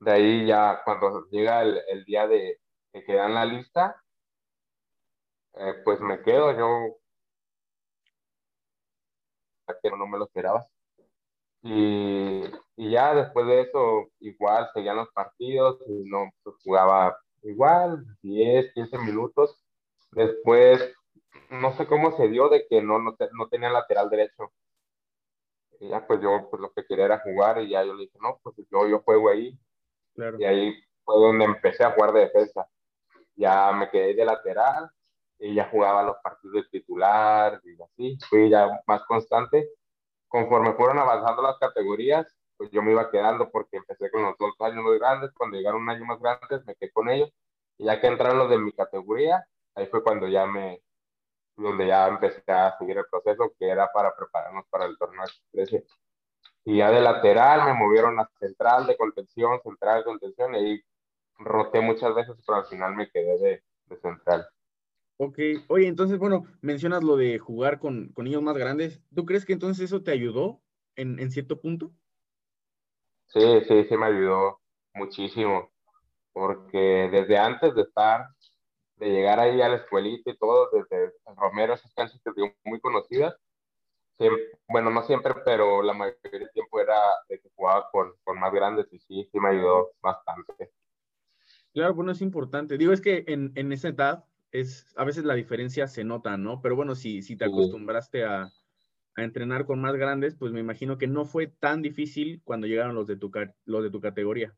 de 0.00 0.10
ahí 0.10 0.46
ya 0.46 0.82
cuando 0.84 1.28
llega 1.30 1.62
el, 1.62 2.04
día 2.04 2.26
de 2.26 2.60
que 2.92 3.04
quedan 3.04 3.34
la 3.34 3.44
lista, 3.44 4.02
eh, 5.54 5.74
pues 5.84 6.00
me 6.00 6.20
quedo, 6.22 6.52
yo 6.58 6.96
que 9.82 9.90
no 9.90 10.06
me 10.06 10.18
lo 10.18 10.24
esperaba. 10.24 10.66
Y, 11.66 12.44
y, 12.76 12.90
ya 12.90 13.14
después 13.14 13.46
de 13.46 13.62
eso, 13.62 14.10
igual 14.20 14.68
seguían 14.74 14.96
los 14.96 15.08
partidos 15.12 15.78
y 15.86 16.04
no 16.10 16.30
pues, 16.42 16.56
jugaba 16.62 17.16
igual, 17.42 18.04
10, 18.22 18.74
15 18.74 18.98
minutos. 18.98 19.58
Después, 20.12 20.92
no 21.50 21.72
sé 21.76 21.86
cómo 21.86 22.14
se 22.16 22.28
dio 22.28 22.50
de 22.50 22.66
que 22.68 22.82
no, 22.82 22.98
no, 22.98 23.16
no 23.32 23.48
tenía 23.48 23.70
lateral 23.70 24.10
derecho. 24.10 24.52
Y 25.80 25.88
ya 25.88 26.06
pues 26.06 26.20
yo 26.20 26.48
pues 26.50 26.60
lo 26.60 26.70
que 26.72 26.84
quería 26.84 27.06
era 27.06 27.20
jugar 27.20 27.60
y 27.62 27.70
ya 27.70 27.82
yo 27.82 27.94
le 27.94 28.04
dije, 28.04 28.18
no, 28.20 28.38
pues 28.42 28.56
yo, 28.70 28.86
yo 28.86 29.00
juego 29.00 29.30
ahí. 29.30 29.58
Y 30.38 30.44
ahí 30.44 30.74
fue 31.02 31.16
donde 31.16 31.46
empecé 31.46 31.82
a 31.82 31.92
jugar 31.92 32.12
de 32.12 32.20
defensa. 32.20 32.68
Ya 33.36 33.72
me 33.72 33.90
quedé 33.90 34.14
de 34.14 34.24
lateral 34.26 34.90
y 35.38 35.54
ya 35.54 35.68
jugaba 35.70 36.02
los 36.02 36.16
partidos 36.22 36.54
de 36.54 36.78
titular 36.78 37.60
y 37.64 37.82
así. 37.82 38.18
Fui 38.28 38.50
ya 38.50 38.68
más 38.86 39.02
constante. 39.06 39.68
Conforme 40.34 40.72
fueron 40.72 40.98
avanzando 40.98 41.42
las 41.42 41.58
categorías, 41.58 42.26
pues 42.56 42.68
yo 42.72 42.82
me 42.82 42.90
iba 42.90 43.08
quedando 43.08 43.52
porque 43.52 43.76
empecé 43.76 44.10
con 44.10 44.22
los 44.22 44.36
dos 44.36 44.52
años 44.62 44.82
muy 44.82 44.98
grandes. 44.98 45.30
Cuando 45.32 45.56
llegaron 45.56 45.82
un 45.82 45.90
año 45.90 46.04
más 46.06 46.18
grandes, 46.18 46.66
me 46.66 46.74
quedé 46.74 46.90
con 46.90 47.08
ellos. 47.08 47.32
Y 47.78 47.84
ya 47.84 48.00
que 48.00 48.08
entraron 48.08 48.38
los 48.38 48.50
de 48.50 48.58
mi 48.58 48.72
categoría, 48.72 49.46
ahí 49.76 49.86
fue 49.86 50.02
cuando 50.02 50.26
ya 50.26 50.44
me, 50.44 50.82
donde 51.56 51.86
ya 51.86 52.08
empecé 52.08 52.42
a 52.50 52.76
seguir 52.78 52.98
el 52.98 53.06
proceso 53.08 53.52
que 53.56 53.68
era 53.68 53.92
para 53.92 54.16
prepararnos 54.16 54.64
para 54.70 54.86
el 54.86 54.98
torneo 54.98 55.22
13. 55.52 55.84
Y 56.64 56.78
ya 56.78 56.90
de 56.90 57.00
lateral 57.00 57.66
me 57.66 57.74
movieron 57.74 58.18
a 58.18 58.28
central 58.40 58.88
de 58.88 58.96
contención, 58.96 59.60
central 59.62 59.98
de 59.98 60.04
contención, 60.04 60.56
y 60.56 60.58
ahí 60.58 60.82
roté 61.38 61.80
muchas 61.80 62.12
veces, 62.12 62.34
pero 62.44 62.58
al 62.58 62.66
final 62.66 62.96
me 62.96 63.08
quedé 63.08 63.38
de, 63.38 63.64
de 63.86 63.96
central. 63.98 64.48
Ok, 65.16 65.38
oye, 65.68 65.86
entonces, 65.86 66.18
bueno, 66.18 66.44
mencionas 66.60 67.04
lo 67.04 67.16
de 67.16 67.38
jugar 67.38 67.78
con, 67.78 68.08
con 68.12 68.24
niños 68.24 68.42
más 68.42 68.56
grandes. 68.56 69.00
¿Tú 69.14 69.24
crees 69.24 69.44
que 69.44 69.52
entonces 69.52 69.84
eso 69.84 70.02
te 70.02 70.10
ayudó 70.10 70.62
en, 70.96 71.20
en 71.20 71.30
cierto 71.30 71.60
punto? 71.60 71.94
Sí, 73.26 73.40
sí, 73.68 73.84
sí 73.88 73.96
me 73.96 74.06
ayudó 74.06 74.60
muchísimo, 74.94 75.70
porque 76.32 77.08
desde 77.12 77.38
antes 77.38 77.74
de 77.74 77.82
estar 77.82 78.28
de 78.96 79.08
llegar 79.10 79.40
ahí 79.40 79.60
a 79.62 79.68
la 79.68 79.76
escuelita 79.76 80.30
y 80.30 80.38
todo, 80.38 80.68
desde 80.72 81.12
Romero, 81.36 81.74
esas 81.74 81.92
canchas 81.94 82.20
que 82.24 82.32
digo 82.36 82.54
muy 82.64 82.80
conocidas. 82.80 83.34
bueno, 84.68 84.90
no 84.90 85.02
siempre, 85.02 85.34
pero 85.44 85.82
la 85.82 85.92
mayoría 85.92 86.38
del 86.40 86.50
tiempo 86.52 86.80
era 86.80 86.96
de 87.28 87.40
que 87.40 87.50
jugaba 87.54 87.88
con, 87.92 88.12
con 88.24 88.38
más 88.40 88.52
grandes 88.52 88.86
y 88.92 88.98
sí, 88.98 89.28
sí 89.30 89.40
me 89.40 89.50
ayudó 89.50 89.92
bastante. 90.00 90.72
Claro, 91.72 91.94
bueno, 91.94 92.12
es 92.12 92.22
importante. 92.22 92.78
Digo, 92.78 92.92
es 92.92 93.00
que 93.00 93.24
en, 93.26 93.52
en 93.56 93.72
esa 93.72 93.88
edad 93.88 94.24
es, 94.54 94.86
a 94.96 95.04
veces 95.04 95.24
la 95.24 95.34
diferencia 95.34 95.88
se 95.88 96.04
nota, 96.04 96.36
¿no? 96.36 96.62
Pero 96.62 96.76
bueno, 96.76 96.94
si, 96.94 97.22
si 97.22 97.36
te 97.36 97.44
acostumbraste 97.44 98.24
a, 98.24 98.44
a, 99.16 99.22
entrenar 99.22 99.66
con 99.66 99.80
más 99.80 99.96
grandes, 99.96 100.36
pues 100.36 100.52
me 100.52 100.60
imagino 100.60 100.96
que 100.96 101.08
no 101.08 101.24
fue 101.24 101.48
tan 101.48 101.82
difícil 101.82 102.40
cuando 102.44 102.68
llegaron 102.68 102.94
los 102.94 103.08
de 103.08 103.16
tu, 103.16 103.32
los 103.64 103.82
de 103.82 103.90
tu 103.90 104.00
categoría. 104.00 104.54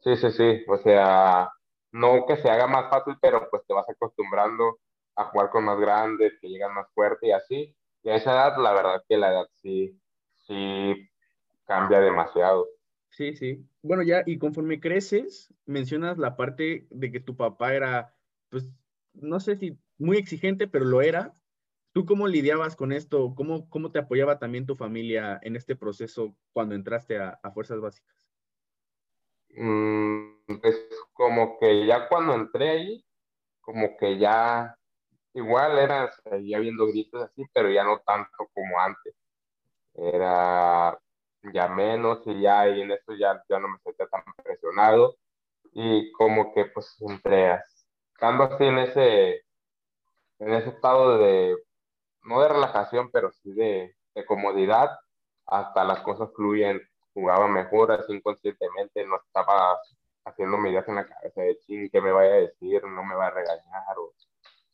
Sí, 0.00 0.14
sí, 0.16 0.30
sí. 0.32 0.62
O 0.68 0.76
sea, 0.76 1.50
no 1.92 2.26
que 2.26 2.36
se 2.36 2.50
haga 2.50 2.66
más 2.66 2.90
fácil, 2.90 3.14
pero 3.22 3.48
pues 3.50 3.62
te 3.66 3.72
vas 3.72 3.88
acostumbrando 3.88 4.78
a 5.16 5.24
jugar 5.24 5.48
con 5.48 5.64
más 5.64 5.80
grandes, 5.80 6.34
que 6.38 6.48
llegan 6.48 6.74
más 6.74 6.86
fuerte 6.92 7.28
y 7.28 7.32
así. 7.32 7.74
Y 8.02 8.10
a 8.10 8.16
esa 8.16 8.32
edad, 8.32 8.58
la 8.58 8.74
verdad 8.74 9.02
que 9.08 9.16
la 9.16 9.32
edad 9.32 9.46
sí, 9.62 9.98
sí 10.46 11.08
cambia 11.64 12.00
demasiado. 12.00 12.68
Sí, 13.08 13.36
sí. 13.36 13.64
Bueno, 13.80 14.02
ya, 14.02 14.22
y 14.26 14.38
conforme 14.38 14.80
creces, 14.80 15.54
mencionas 15.64 16.18
la 16.18 16.36
parte 16.36 16.86
de 16.90 17.10
que 17.10 17.20
tu 17.20 17.36
papá 17.36 17.72
era, 17.72 18.13
pues, 18.54 18.70
no 19.14 19.40
sé 19.40 19.56
si 19.56 19.76
muy 19.98 20.16
exigente, 20.16 20.68
pero 20.68 20.84
lo 20.84 21.02
era. 21.02 21.34
¿Tú 21.92 22.06
cómo 22.06 22.28
lidiabas 22.28 22.76
con 22.76 22.92
esto? 22.92 23.34
¿Cómo, 23.34 23.68
cómo 23.68 23.90
te 23.90 23.98
apoyaba 23.98 24.38
también 24.38 24.64
tu 24.64 24.76
familia 24.76 25.40
en 25.42 25.56
este 25.56 25.74
proceso 25.74 26.36
cuando 26.52 26.76
entraste 26.76 27.18
a, 27.18 27.40
a 27.42 27.50
Fuerzas 27.50 27.80
Básicas? 27.80 28.28
Pues 29.48 30.88
como 31.14 31.58
que 31.58 31.84
ya 31.84 32.08
cuando 32.08 32.34
entré 32.34 32.70
ahí, 32.70 33.04
como 33.60 33.96
que 33.96 34.18
ya 34.18 34.76
igual 35.32 35.76
era, 35.78 36.12
seguía 36.12 36.60
viendo 36.60 36.86
gritos 36.86 37.24
así, 37.24 37.44
pero 37.52 37.72
ya 37.72 37.82
no 37.82 38.02
tanto 38.06 38.48
como 38.52 38.78
antes. 38.78 39.16
Era 39.94 40.96
ya 41.52 41.68
menos 41.68 42.22
y 42.26 42.40
ya 42.40 42.68
y 42.68 42.82
en 42.82 42.92
eso 42.92 43.14
ya, 43.18 43.42
ya 43.48 43.58
no 43.58 43.66
me 43.66 43.78
sentía 43.80 44.06
tan 44.06 44.22
presionado 44.44 45.16
y 45.72 46.12
como 46.12 46.54
que 46.54 46.66
pues 46.66 46.96
entre 47.00 47.50
estando 48.14 48.44
así 48.44 48.64
en 48.64 48.78
ese 48.78 49.44
en 50.38 50.52
ese 50.54 50.70
estado 50.70 51.18
de 51.18 51.56
no 52.22 52.40
de 52.40 52.48
relajación 52.48 53.10
pero 53.10 53.30
sí 53.32 53.52
de, 53.52 53.94
de 54.14 54.24
comodidad 54.24 54.90
hasta 55.46 55.84
las 55.84 56.00
cosas 56.00 56.30
fluyen 56.34 56.80
jugaba 57.12 57.46
mejor 57.48 57.92
así 57.92 58.12
inconscientemente 58.12 59.04
no 59.06 59.16
estaba 59.16 59.78
haciendo 60.24 60.66
ideas 60.66 60.88
en 60.88 60.96
la 60.96 61.06
cabeza 61.06 61.42
de 61.42 61.58
ching, 61.58 61.90
¿qué 61.90 62.00
me 62.00 62.12
vaya 62.12 62.34
a 62.34 62.38
decir? 62.38 62.82
No 62.84 63.04
me 63.04 63.14
va 63.14 63.26
a 63.26 63.30
regañar 63.30 63.98
o 63.98 64.12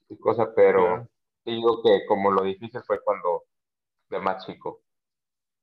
y 0.08 0.18
cosas, 0.18 0.48
pero 0.56 1.08
digo 1.44 1.82
que 1.84 2.04
como 2.06 2.32
lo 2.32 2.42
difícil 2.42 2.80
fue 2.82 3.00
cuando 3.00 3.44
de 4.08 4.18
más 4.18 4.44
chico. 4.44 4.82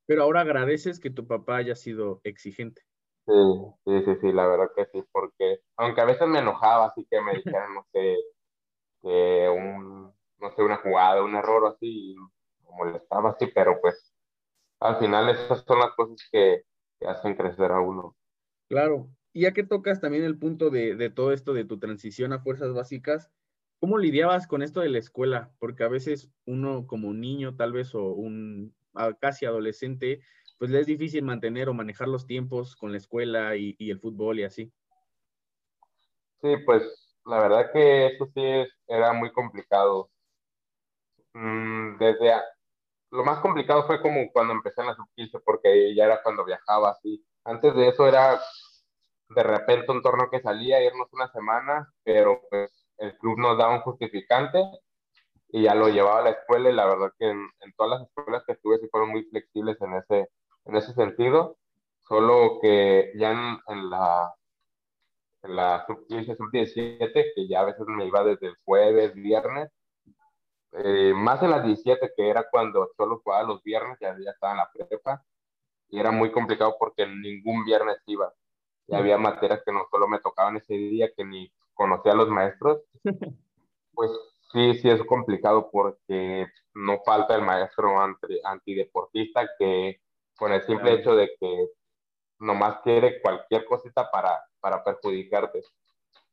Pero 0.05 0.23
ahora 0.23 0.41
agradeces 0.41 1.01
que 1.01 1.09
tu 1.09 1.27
papá 1.27 1.57
haya 1.57 1.75
sido 1.75 2.21
exigente. 2.23 2.81
Sí, 3.27 3.33
sí, 3.85 4.03
sí, 4.05 4.15
sí, 4.21 4.31
la 4.31 4.47
verdad 4.47 4.71
que 4.75 4.85
sí, 4.85 5.03
porque 5.11 5.59
aunque 5.75 6.01
a 6.01 6.05
veces 6.05 6.27
me 6.27 6.39
enojaba, 6.39 6.87
así 6.87 7.05
que 7.11 7.21
me 7.21 7.33
dijeran, 7.33 7.73
no 7.73 7.85
sé, 7.91 8.15
que 9.03 9.49
un, 9.49 10.13
no 10.39 10.51
sé, 10.55 10.63
una 10.63 10.77
jugada, 10.77 11.23
un 11.23 11.35
error 11.35 11.67
así, 11.67 12.15
me 12.63 12.77
molestaba 12.77 13.31
así, 13.31 13.47
pero 13.47 13.79
pues 13.81 14.13
al 14.79 14.97
final 14.97 15.29
esas 15.29 15.63
son 15.65 15.79
las 15.79 15.93
cosas 15.95 16.25
que, 16.31 16.63
que 16.99 17.07
hacen 17.07 17.35
crecer 17.35 17.71
a 17.71 17.81
uno. 17.81 18.15
Claro, 18.69 19.09
y 19.37 19.41
ya 19.41 19.53
que 19.53 19.63
tocas 19.63 20.01
también 20.01 20.23
el 20.23 20.39
punto 20.39 20.71
de, 20.71 21.11
todo 21.11 21.31
esto 21.31 21.53
de 21.53 21.63
tu 21.63 21.77
transición 21.77 22.33
a 22.33 22.39
fuerzas 22.39 22.73
básicas, 22.73 23.29
¿cómo 23.79 23.99
lidiabas 23.99 24.47
con 24.47 24.63
esto 24.63 24.79
de 24.79 24.89
la 24.89 24.97
escuela? 24.97 25.51
Porque 25.59 25.83
a 25.83 25.89
veces 25.89 26.31
uno 26.45 26.87
como 26.87 27.13
niño 27.13 27.55
tal 27.55 27.71
vez 27.71 27.93
o 27.93 28.13
un 28.13 28.73
casi 29.19 29.45
adolescente, 29.45 30.21
pues 30.57 30.71
le 30.71 30.79
es 30.79 30.87
difícil 30.87 31.23
mantener 31.23 31.69
o 31.69 31.73
manejar 31.73 32.07
los 32.07 32.25
tiempos 32.25 32.75
con 32.75 32.91
la 32.91 32.97
escuela 32.97 33.55
y, 33.55 33.75
el 33.79 33.99
fútbol 33.99 34.39
y 34.39 34.43
así. 34.43 34.71
Sí, 36.41 36.57
pues 36.65 37.15
la 37.25 37.39
verdad 37.39 37.71
que 37.71 38.07
eso 38.07 38.25
sí 38.33 38.41
era 38.87 39.13
muy 39.13 39.31
complicado. 39.31 40.09
Mm, 41.33 41.97
desde 41.97 42.33
lo 43.11 43.23
más 43.23 43.39
complicado 43.39 43.85
fue 43.85 44.01
como 44.01 44.31
cuando 44.31 44.53
empecé 44.53 44.81
en 44.81 44.87
la 44.87 44.95
sub 44.95 45.07
porque 45.45 45.95
ya 45.95 46.05
era 46.05 46.21
cuando 46.21 46.43
viajaba 46.43 46.91
así. 46.91 47.25
Antes 47.43 47.75
de 47.75 47.89
eso 47.89 48.07
era 48.07 48.39
de 49.29 49.43
repente 49.43 49.91
un 49.91 50.01
torneo 50.01 50.29
que 50.29 50.41
salía, 50.41 50.83
irnos 50.83 51.11
una 51.11 51.31
semana, 51.31 51.93
pero 52.03 52.41
pues 52.49 52.87
el 52.97 53.17
club 53.17 53.37
nos 53.37 53.57
daba 53.57 53.75
un 53.75 53.81
justificante 53.81 54.59
y 55.49 55.63
ya 55.63 55.75
lo 55.75 55.89
llevaba 55.89 56.19
a 56.19 56.23
la 56.23 56.29
escuela 56.31 56.69
y 56.69 56.73
la 56.73 56.85
verdad 56.85 57.11
que 57.17 57.29
en, 57.29 57.49
todas 57.77 57.99
las 57.99 58.07
escuelas 58.07 58.43
que 58.45 58.53
estuve 58.53 58.79
sí 58.79 58.87
fueron 58.89 59.09
muy 59.09 59.23
flexibles 59.25 59.77
en 59.81 59.93
ese, 59.93 60.29
en 60.67 60.75
ese 60.75 60.93
sentido, 60.93 61.57
solo 62.07 62.59
que 62.61 63.11
ya 63.15 63.31
en, 63.67 63.89
la 63.89 64.33
en 65.43 65.55
la 65.55 65.85
sub-15, 65.87 66.35
sub-17, 66.35 67.33
que 67.35 67.47
ya 67.47 67.61
a 67.61 67.65
veces 67.65 67.85
me 67.87 68.05
iba 68.05 68.23
desde 68.23 68.47
el 68.47 68.55
jueves, 68.65 69.13
viernes, 69.15 69.71
eh, 70.73 71.13
más 71.15 71.41
en 71.41 71.51
las 71.51 71.63
17, 71.63 72.11
que 72.15 72.29
era 72.29 72.47
cuando 72.49 72.89
solo 72.97 73.21
jugaba 73.23 73.43
los 73.43 73.63
viernes, 73.63 73.97
ya, 74.01 74.15
ya 74.19 74.31
estaba 74.31 74.53
en 74.53 74.57
la 74.59 74.71
prepa, 74.71 75.23
y 75.89 75.99
era 75.99 76.11
muy 76.11 76.31
complicado 76.31 76.75
porque 76.77 77.07
ningún 77.07 77.63
viernes 77.63 77.97
iba. 78.05 78.33
Y 78.87 78.95
había 78.95 79.17
materias 79.17 79.61
que 79.65 79.71
no 79.71 79.85
solo 79.89 80.07
me 80.07 80.19
tocaban 80.19 80.57
ese 80.57 80.73
día, 80.73 81.09
que 81.15 81.23
ni 81.23 81.51
conocía 81.73 82.11
a 82.13 82.15
los 82.15 82.29
maestros, 82.29 82.81
pues 83.93 84.11
sí, 84.51 84.75
sí 84.75 84.89
es 84.89 85.03
complicado 85.05 85.69
porque 85.71 86.47
no 86.73 86.99
falta 87.05 87.35
el 87.35 87.41
maestro 87.41 87.99
anti, 87.99 88.39
antideportista 88.43 89.49
que 89.57 90.01
con 90.37 90.53
el 90.53 90.61
simple 90.63 90.93
hecho 90.93 91.15
de 91.15 91.29
que 91.39 91.67
nomás 92.39 92.81
quiere 92.83 93.21
cualquier 93.21 93.65
cosita 93.65 94.09
para, 94.11 94.39
para 94.59 94.83
perjudicarte. 94.83 95.63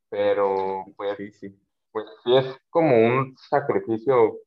Pero 0.09 0.85
pues 0.97 1.17
sí, 1.41 1.59
pues 1.91 2.07
sí 2.23 2.37
es 2.37 2.57
como 2.71 2.97
un 2.97 3.37
sacrificio 3.37 4.39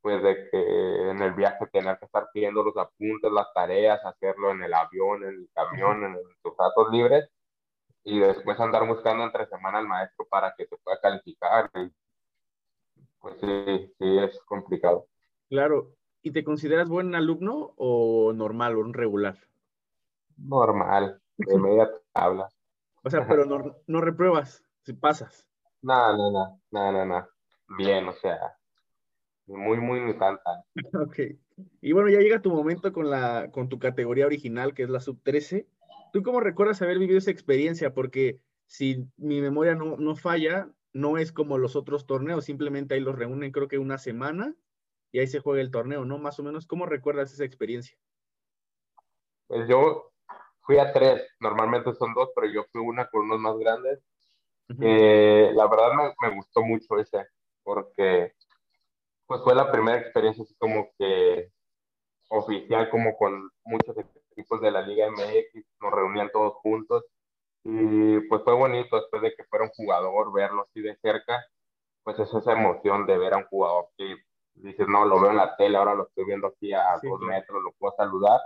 pues 0.00 0.22
de 0.22 0.48
que 0.50 1.10
en 1.10 1.22
el 1.22 1.34
viaje 1.34 1.66
tener 1.72 1.98
que 1.98 2.06
estar 2.06 2.28
pidiendo 2.32 2.62
los 2.62 2.76
apuntes, 2.76 3.30
las 3.32 3.52
tareas, 3.52 4.04
hacerlo 4.04 4.52
en 4.52 4.62
el 4.62 4.72
avión, 4.72 5.22
en 5.24 5.30
el 5.30 5.50
camión, 5.52 6.04
en 6.04 6.16
tus 6.42 6.56
datos 6.56 6.90
libres 6.90 7.28
y 8.04 8.18
después 8.20 8.58
andar 8.58 8.86
buscando 8.86 9.24
entre 9.24 9.46
semana 9.46 9.78
al 9.78 9.86
maestro 9.86 10.26
para 10.30 10.54
que 10.56 10.66
te 10.66 10.76
pueda 10.78 10.98
calificar. 11.00 11.70
pues 13.20 13.36
sí, 13.40 13.94
sí 13.98 14.18
es 14.18 14.40
complicado. 14.44 15.06
Claro. 15.48 15.97
¿Y 16.22 16.32
te 16.32 16.44
consideras 16.44 16.88
buen 16.88 17.14
alumno 17.14 17.74
o 17.76 18.32
normal 18.32 18.76
o 18.76 18.80
un 18.80 18.94
regular? 18.94 19.38
Normal, 20.36 21.20
de 21.36 21.58
media 21.58 21.90
tabla. 22.12 22.48
O 23.02 23.10
sea, 23.10 23.26
pero 23.26 23.44
no, 23.44 23.76
no 23.86 24.00
repruebas, 24.00 24.64
si 24.82 24.92
pasas. 24.92 25.46
No, 25.82 26.16
no, 26.16 26.30
no, 26.30 26.60
no, 26.70 26.92
no, 26.92 27.04
no. 27.04 27.28
Bien, 27.76 28.08
o 28.08 28.12
sea, 28.12 28.56
muy, 29.46 29.78
muy 29.78 30.16
tanta. 30.18 30.64
Ok. 31.06 31.18
Y 31.80 31.92
bueno, 31.92 32.08
ya 32.08 32.18
llega 32.18 32.42
tu 32.42 32.50
momento 32.50 32.92
con, 32.92 33.10
la, 33.10 33.50
con 33.50 33.68
tu 33.68 33.78
categoría 33.78 34.26
original, 34.26 34.74
que 34.74 34.82
es 34.84 34.90
la 34.90 35.00
sub-13. 35.00 35.66
¿Tú 36.12 36.22
cómo 36.22 36.40
recuerdas 36.40 36.82
haber 36.82 36.98
vivido 36.98 37.18
esa 37.18 37.30
experiencia? 37.30 37.94
Porque 37.94 38.40
si 38.66 39.06
mi 39.16 39.40
memoria 39.40 39.74
no, 39.74 39.96
no 39.96 40.14
falla, 40.14 40.70
no 40.92 41.18
es 41.18 41.32
como 41.32 41.58
los 41.58 41.76
otros 41.76 42.06
torneos, 42.06 42.44
simplemente 42.44 42.94
ahí 42.94 43.00
los 43.00 43.16
reúnen 43.16 43.52
creo 43.52 43.68
que 43.68 43.78
una 43.78 43.98
semana 43.98 44.54
y 45.12 45.20
ahí 45.20 45.26
se 45.26 45.40
juega 45.40 45.60
el 45.60 45.70
torneo, 45.70 46.04
¿no? 46.04 46.18
Más 46.18 46.38
o 46.38 46.42
menos, 46.42 46.66
¿cómo 46.66 46.86
recuerdas 46.86 47.32
esa 47.32 47.44
experiencia? 47.44 47.96
Pues 49.46 49.68
yo 49.68 50.12
fui 50.60 50.78
a 50.78 50.92
tres, 50.92 51.26
normalmente 51.40 51.94
son 51.94 52.12
dos, 52.14 52.30
pero 52.34 52.46
yo 52.46 52.64
fui 52.70 52.82
una 52.82 53.08
con 53.08 53.22
unos 53.22 53.40
más 53.40 53.56
grandes. 53.58 54.00
la 54.68 55.66
verdad 55.66 55.92
me, 55.94 56.28
me, 56.28 56.36
gustó 56.36 56.62
mucho 56.62 56.98
ese, 56.98 57.26
porque 57.62 58.34
pues 59.26 59.42
fue 59.42 59.54
la 59.54 59.70
primera 59.72 59.98
experiencia 59.98 60.44
así 60.44 60.54
como 60.56 60.90
que 60.98 61.50
oficial, 62.28 62.90
como 62.90 63.16
con 63.16 63.50
muchos 63.64 63.96
equipos 64.32 64.60
de 64.60 64.70
la 64.70 64.82
Liga 64.82 65.06
MX, 65.08 65.64
nos 65.80 65.92
reunían 65.92 66.30
todos 66.30 66.54
juntos 66.62 67.04
y 67.64 68.20
pues 68.28 68.42
fue 68.44 68.54
bonito 68.54 68.96
después 68.96 69.22
de 69.22 69.34
que 69.34 69.44
fuera 69.44 69.64
un 69.64 69.70
jugador, 69.70 70.32
verlo 70.32 70.62
así 70.62 70.80
de 70.80 70.96
cerca, 70.96 71.44
pues 72.02 72.18
es 72.18 72.32
esa 72.32 72.52
emoción 72.52 73.06
de 73.06 73.18
ver 73.18 73.34
a 73.34 73.38
un 73.38 73.44
jugador 73.44 73.88
que 73.96 74.16
dices, 74.62 74.88
no, 74.88 75.04
lo 75.04 75.20
veo 75.20 75.30
en 75.30 75.36
la 75.36 75.56
tele, 75.56 75.76
ahora 75.76 75.94
lo 75.94 76.06
estoy 76.08 76.24
viendo 76.24 76.48
aquí 76.48 76.72
a 76.72 76.98
dos 77.02 77.20
metros, 77.20 77.62
lo 77.62 77.72
puedo 77.72 77.94
saludar. 77.96 78.40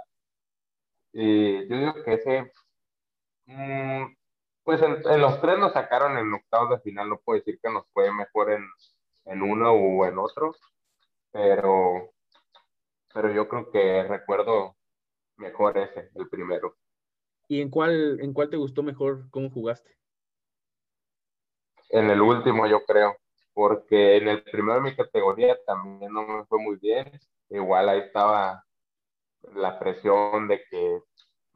Y 1.12 1.69
yo 1.69 1.76
digo 1.76 2.04
que 2.04 2.14
ese, 2.14 2.52
mm, 3.47 4.14
pues 4.64 4.81
en, 4.83 5.02
en, 5.07 5.21
los 5.21 5.40
tres 5.40 5.59
nos 5.59 5.73
sacaron 5.73 6.16
en 6.19 6.33
octavos 6.33 6.71
de 6.71 6.81
final, 6.81 7.09
no 7.09 7.21
puedo 7.21 7.38
decir 7.38 7.59
que 7.62 7.71
nos 7.71 7.87
fue 7.92 8.12
mejor 8.12 8.52
en, 8.52 8.64
en 9.26 9.42
uno 9.42 9.73
o 9.73 10.07
en 10.07 10.19
otro, 10.19 10.54
pero, 11.31 12.12
pero 13.12 13.33
yo 13.33 13.49
creo 13.49 13.71
que 13.71 14.04
recuerdo 14.04 14.76
mejor 15.37 15.78
ese, 15.78 16.11
el 16.14 16.28
primero. 16.28 16.76
¿Y 17.49 17.61
en 17.61 17.71
cuál, 17.71 18.21
en 18.21 18.33
cuál 18.33 18.50
te 18.50 18.57
gustó 18.57 18.83
mejor 18.83 19.28
cómo 19.31 19.50
jugaste? 19.50 19.97
En 21.90 22.09
el 22.09 22.23
último, 22.23 22.66
yo 22.66 22.83
creo, 22.85 23.16
porque 23.54 24.16
en 24.18 24.28
el 24.28 24.42
primero 24.44 24.76
de 24.76 24.90
mi 24.90 24.97
categoría 24.97 25.56
también 25.66 26.12
no 26.12 26.26
me 26.26 26.44
fue 26.47 26.59
muy 26.61 26.76
bien. 26.76 27.11
Igual 27.50 27.88
ahí 27.88 28.00
estaba 28.00 28.64
la 29.54 29.78
presión 29.78 30.49
de 30.49 30.62
que 30.71 31.00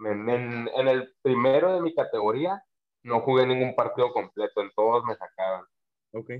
en, 0.01 0.29
en 0.69 0.89
el 0.89 1.15
primero 1.23 1.75
de 1.75 1.81
mi 1.83 1.95
categoría 1.95 2.63
no 3.03 3.21
jugué 3.23 3.47
ningún 3.47 3.75
partido 3.77 4.13
completo, 4.13 4.63
en 4.63 4.71
todos 4.75 5.05
me 5.05 5.17
sacaban. 5.17 5.65
Ok. 6.13 6.31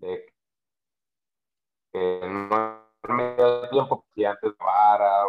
de 0.00 0.26
que 1.92 2.20
no 2.22 2.84
me 3.08 3.34
dio 3.36 3.68
tiempo 3.70 4.04
si 4.14 4.24
antes 4.24 4.52
para 4.54 5.24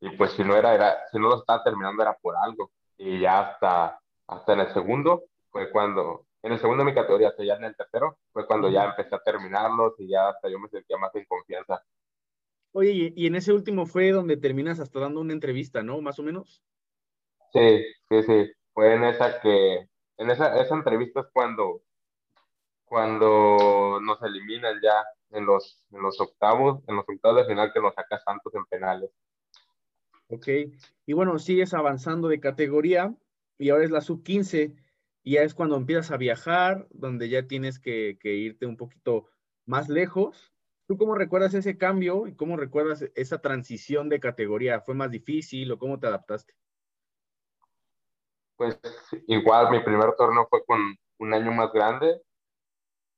y 0.00 0.10
pues 0.16 0.32
si 0.32 0.44
no 0.44 0.56
era, 0.56 0.74
era 0.74 1.08
si 1.10 1.18
no 1.18 1.28
lo 1.28 1.38
estaba 1.40 1.62
terminando 1.64 2.02
era 2.02 2.16
por 2.18 2.36
algo 2.36 2.70
y 2.96 3.20
ya 3.20 3.40
hasta 3.40 4.00
hasta 4.26 4.52
en 4.52 4.60
el 4.60 4.72
segundo 4.74 5.24
fue 5.50 5.70
cuando 5.70 6.26
en 6.42 6.52
el 6.52 6.58
segundo 6.58 6.84
de 6.84 6.90
mi 6.90 6.94
categoría 6.94 7.28
hasta 7.28 7.44
ya 7.44 7.54
en 7.54 7.64
el 7.64 7.76
tercero 7.76 8.18
fue 8.32 8.46
cuando 8.46 8.70
ya 8.70 8.84
empecé 8.84 9.14
a 9.14 9.22
terminarlos 9.22 9.94
y 9.98 10.08
ya 10.08 10.28
hasta 10.28 10.48
yo 10.48 10.58
me 10.58 10.68
sentía 10.68 10.96
más 10.98 11.14
en 11.14 11.24
confianza 11.24 11.82
Oye, 12.72 13.12
y 13.16 13.26
en 13.26 13.34
ese 13.34 13.52
último 13.52 13.86
fue 13.86 14.10
donde 14.10 14.36
terminas 14.36 14.78
hasta 14.78 15.00
dando 15.00 15.20
una 15.20 15.32
entrevista, 15.32 15.82
¿no? 15.82 16.00
Más 16.00 16.18
o 16.18 16.22
menos. 16.22 16.62
Sí, 17.52 17.82
sí, 18.08 18.22
sí. 18.22 18.52
Fue 18.74 18.94
en 18.94 19.04
esa 19.04 19.40
que, 19.40 19.88
en 20.18 20.30
esa, 20.30 20.60
esa 20.60 20.74
entrevista 20.74 21.20
es 21.20 21.26
cuando 21.32 21.82
cuando 22.84 24.00
nos 24.00 24.22
eliminan 24.22 24.80
ya 24.82 25.04
en 25.30 25.44
los, 25.44 25.84
en 25.90 26.02
los 26.02 26.18
octavos, 26.20 26.80
en 26.86 26.96
los 26.96 27.04
octavos 27.06 27.38
de 27.38 27.46
final 27.46 27.72
que 27.72 27.80
nos 27.80 27.94
saca 27.94 28.18
Santos 28.18 28.54
en 28.54 28.64
penales. 28.64 29.10
Ok, 30.28 30.48
y 31.06 31.12
bueno, 31.12 31.38
sigues 31.38 31.74
avanzando 31.74 32.28
de 32.28 32.40
categoría 32.40 33.14
y 33.58 33.70
ahora 33.70 33.84
es 33.84 33.90
la 33.90 34.00
sub-15 34.00 34.74
y 35.28 35.32
ya 35.32 35.42
es 35.42 35.52
cuando 35.52 35.76
empiezas 35.76 36.10
a 36.10 36.16
viajar, 36.16 36.86
donde 36.88 37.28
ya 37.28 37.46
tienes 37.46 37.78
que, 37.78 38.16
irte 38.22 38.64
un 38.64 38.78
poquito 38.78 39.28
más 39.66 39.90
lejos. 39.90 40.54
¿Tú 40.86 40.96
cómo 40.96 41.14
recuerdas 41.14 41.52
ese 41.52 41.76
cambio 41.76 42.26
y 42.26 42.34
cómo 42.34 42.56
recuerdas 42.56 43.04
esa 43.14 43.38
transición 43.42 44.08
de 44.08 44.20
categoría? 44.20 44.80
¿Fue 44.80 44.94
más 44.94 45.10
difícil 45.10 45.70
o 45.70 45.78
cómo 45.78 46.00
te 46.00 46.06
adaptaste? 46.06 46.54
Pues 48.56 48.80
igual 49.26 49.70
mi 49.70 49.80
primer 49.80 50.14
torneo 50.16 50.46
fue 50.48 50.64
con 50.64 50.96
un 51.18 51.34
año 51.34 51.52
más 51.52 51.74
grande, 51.74 52.22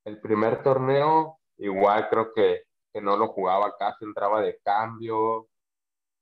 el 0.04 0.20
primer 0.20 0.64
torneo, 0.64 1.38
igual 1.58 2.08
creo 2.08 2.34
que, 2.34 2.64
que 2.92 3.00
no 3.00 3.16
lo 3.16 3.28
jugaba 3.28 3.76
casi, 3.78 4.04
entraba 4.04 4.42
de 4.42 4.58
cambio. 4.64 5.46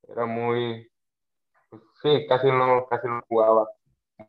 Era 0.07 0.27
muy. 0.27 0.87
Pues, 1.71 1.83
sí, 2.03 2.27
casi 2.29 2.49
no, 2.49 2.87
casi 2.91 3.09
no 3.09 3.23
jugaba. 3.27 3.67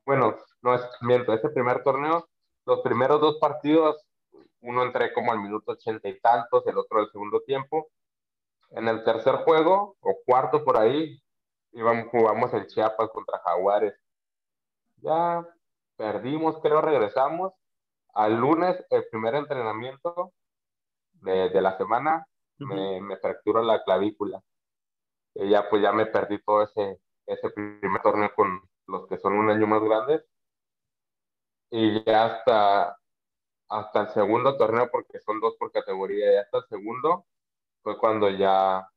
Bueno, 0.06 0.38
no 0.62 0.76
es 0.76 0.82
miento, 1.02 1.34
ese 1.34 1.50
primer 1.50 1.84
torneo, 1.84 2.28
los 2.66 2.82
primeros 2.82 3.22
dos 3.22 3.38
partidos, 3.40 4.06
uno 4.62 4.84
entré 4.84 5.14
como 5.14 5.32
al 5.32 5.40
minuto 5.40 5.72
ochenta 5.72 6.10
y 6.10 6.20
tantos, 6.20 6.68
el 6.68 6.78
otro 6.78 7.00
al 7.00 7.12
segundo 7.12 7.42
tiempo. 7.42 7.88
En 8.72 8.88
el 8.88 9.04
tercer 9.04 9.38
juego, 9.38 9.96
o 10.02 10.20
cuarto 10.26 10.64
por 10.64 10.78
ahí, 10.78 11.20
íbamos, 11.72 12.10
jugamos 12.10 12.54
el 12.54 12.68
Chiapas 12.68 13.10
contra 13.10 13.40
Jaguares. 13.40 13.96
Ya 14.98 15.48
perdimos, 15.96 16.60
creo, 16.62 16.82
regresamos 16.82 17.54
al 18.14 18.36
lunes, 18.36 18.86
el 18.90 19.08
primer 19.10 19.36
entrenamiento 19.36 20.34
de, 21.14 21.50
de 21.50 21.62
la 21.62 21.78
semana, 21.78 22.28
me, 22.58 23.00
me 23.02 23.18
fracturó 23.18 23.64
la 23.64 23.84
clavícula. 23.84 24.42
Y 25.36 25.50
ya 25.50 25.70
pues 25.70 25.82
ya 25.82 25.94
me 25.94 26.06
perdí 26.06 26.42
todo 26.44 26.64
ese, 26.64 27.00
ese 27.26 27.50
primer 27.52 28.02
torneo 28.02 28.34
con 28.36 28.62
los 28.88 29.08
que 29.08 29.18
son 29.18 29.34
un 29.34 29.50
año 29.50 29.66
más 29.68 29.82
grandes. 29.82 30.26
Y 31.72 32.04
ya 32.04 32.26
hasta, 32.26 32.98
hasta 33.70 34.02
el 34.02 34.10
segundo 34.10 34.58
torneo, 34.58 34.90
porque 34.92 35.20
son 35.20 35.40
dos 35.40 35.56
por 35.58 35.72
categoría, 35.72 36.34
y 36.34 36.38
hasta 36.38 36.60
el 36.60 36.64
segundo 36.68 37.26
fue 37.84 37.98
cuando 37.98 38.30
ya, 38.30 38.88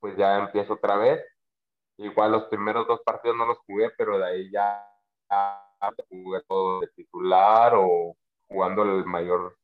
pues 0.00 0.16
ya 0.16 0.38
empiezo 0.38 0.74
otra 0.74 0.96
vez. 0.96 1.24
Igual 1.98 2.32
los 2.32 2.44
primeros 2.44 2.86
dos 2.86 3.00
partidos 3.04 3.36
no 3.36 3.46
los 3.46 3.58
jugué, 3.60 3.90
pero 3.96 4.18
de 4.18 4.26
ahí 4.26 4.50
ya, 4.50 4.86
ya 5.30 5.94
jugué 6.08 6.42
todo 6.46 6.80
de 6.80 6.88
titular 6.88 7.72
o 7.74 8.16
jugando 8.48 8.82
el 8.82 9.04
mayor 9.06 9.56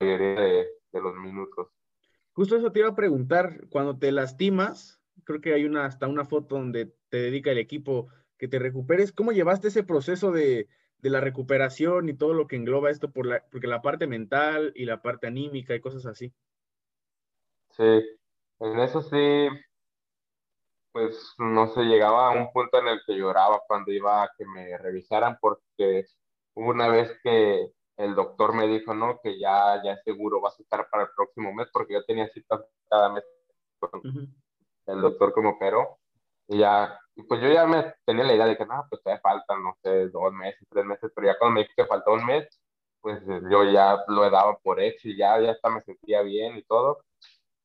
de, 0.00 0.68
de 0.92 1.00
los 1.00 1.14
minutos. 1.14 1.68
Justo 2.32 2.56
eso 2.56 2.70
te 2.70 2.80
iba 2.80 2.90
a 2.90 2.94
preguntar, 2.94 3.66
cuando 3.70 3.98
te 3.98 4.12
lastimas, 4.12 5.00
creo 5.24 5.40
que 5.40 5.54
hay 5.54 5.64
una 5.64 5.86
hasta 5.86 6.06
una 6.06 6.26
foto 6.26 6.56
donde 6.56 6.94
te 7.08 7.16
dedica 7.16 7.50
el 7.50 7.58
equipo 7.58 8.08
que 8.36 8.46
te 8.46 8.58
recuperes. 8.58 9.10
¿Cómo 9.12 9.32
llevaste 9.32 9.68
ese 9.68 9.82
proceso 9.82 10.30
de, 10.30 10.68
de 11.06 11.10
la 11.10 11.20
recuperación 11.20 12.08
y 12.08 12.14
todo 12.14 12.34
lo 12.34 12.48
que 12.48 12.56
engloba 12.56 12.90
esto 12.90 13.10
por 13.10 13.26
la, 13.26 13.44
porque 13.50 13.68
la 13.68 13.80
parte 13.80 14.06
mental 14.06 14.72
y 14.74 14.84
la 14.84 15.02
parte 15.02 15.28
anímica 15.28 15.74
y 15.74 15.80
cosas 15.80 16.04
así? 16.06 16.32
Sí, 17.70 18.02
en 18.60 18.78
eso 18.80 19.02
sí, 19.02 19.48
pues 20.90 21.34
no 21.38 21.68
se 21.68 21.82
llegaba 21.82 22.28
a 22.28 22.30
un 22.32 22.52
punto 22.52 22.80
en 22.80 22.88
el 22.88 23.00
que 23.06 23.16
lloraba 23.16 23.60
cuando 23.68 23.92
iba 23.92 24.24
a 24.24 24.30
que 24.36 24.44
me 24.46 24.76
revisaran 24.78 25.38
porque 25.40 26.06
una 26.54 26.88
vez 26.88 27.16
que 27.22 27.70
el 27.96 28.14
doctor 28.14 28.54
me 28.54 28.66
dijo, 28.66 28.94
no, 28.94 29.20
que 29.22 29.38
ya, 29.38 29.80
ya 29.84 29.96
seguro 29.98 30.40
vas 30.40 30.58
a 30.58 30.62
estar 30.62 30.88
para 30.90 31.04
el 31.04 31.10
próximo 31.16 31.52
mes, 31.54 31.68
porque 31.72 31.94
yo 31.94 32.04
tenía 32.04 32.28
citas 32.28 32.62
cada 32.88 33.10
mes 33.10 33.24
con 33.78 34.02
el 34.86 35.00
doctor 35.00 35.32
como 35.32 35.50
operó. 35.50 35.98
Y 36.48 36.58
ya, 36.58 36.98
y 37.16 37.22
pues 37.24 37.40
yo 37.42 37.48
ya 37.50 37.66
me 37.66 37.94
tenía 38.04 38.24
la 38.24 38.34
idea 38.34 38.46
de 38.46 38.56
que, 38.58 38.66
no, 38.66 38.86
pues 38.90 39.02
todavía 39.02 39.22
faltan, 39.22 39.62
no 39.62 39.76
sé, 39.82 40.08
dos 40.10 40.32
meses, 40.32 40.66
tres 40.70 40.84
meses, 40.84 41.10
pero 41.14 41.28
ya 41.28 41.38
cuando 41.38 41.54
me 41.54 41.62
dijo 41.62 41.72
que 41.76 41.86
faltaba 41.86 42.16
un 42.16 42.26
mes, 42.26 42.48
pues 43.00 43.22
yo 43.50 43.64
ya 43.64 43.98
lo 44.08 44.28
dado 44.30 44.58
por 44.62 44.80
hecho 44.80 45.08
y 45.08 45.16
ya, 45.16 45.40
ya 45.40 45.52
hasta 45.52 45.70
me 45.70 45.82
sentía 45.82 46.22
bien 46.22 46.56
y 46.58 46.62
todo. 46.64 47.00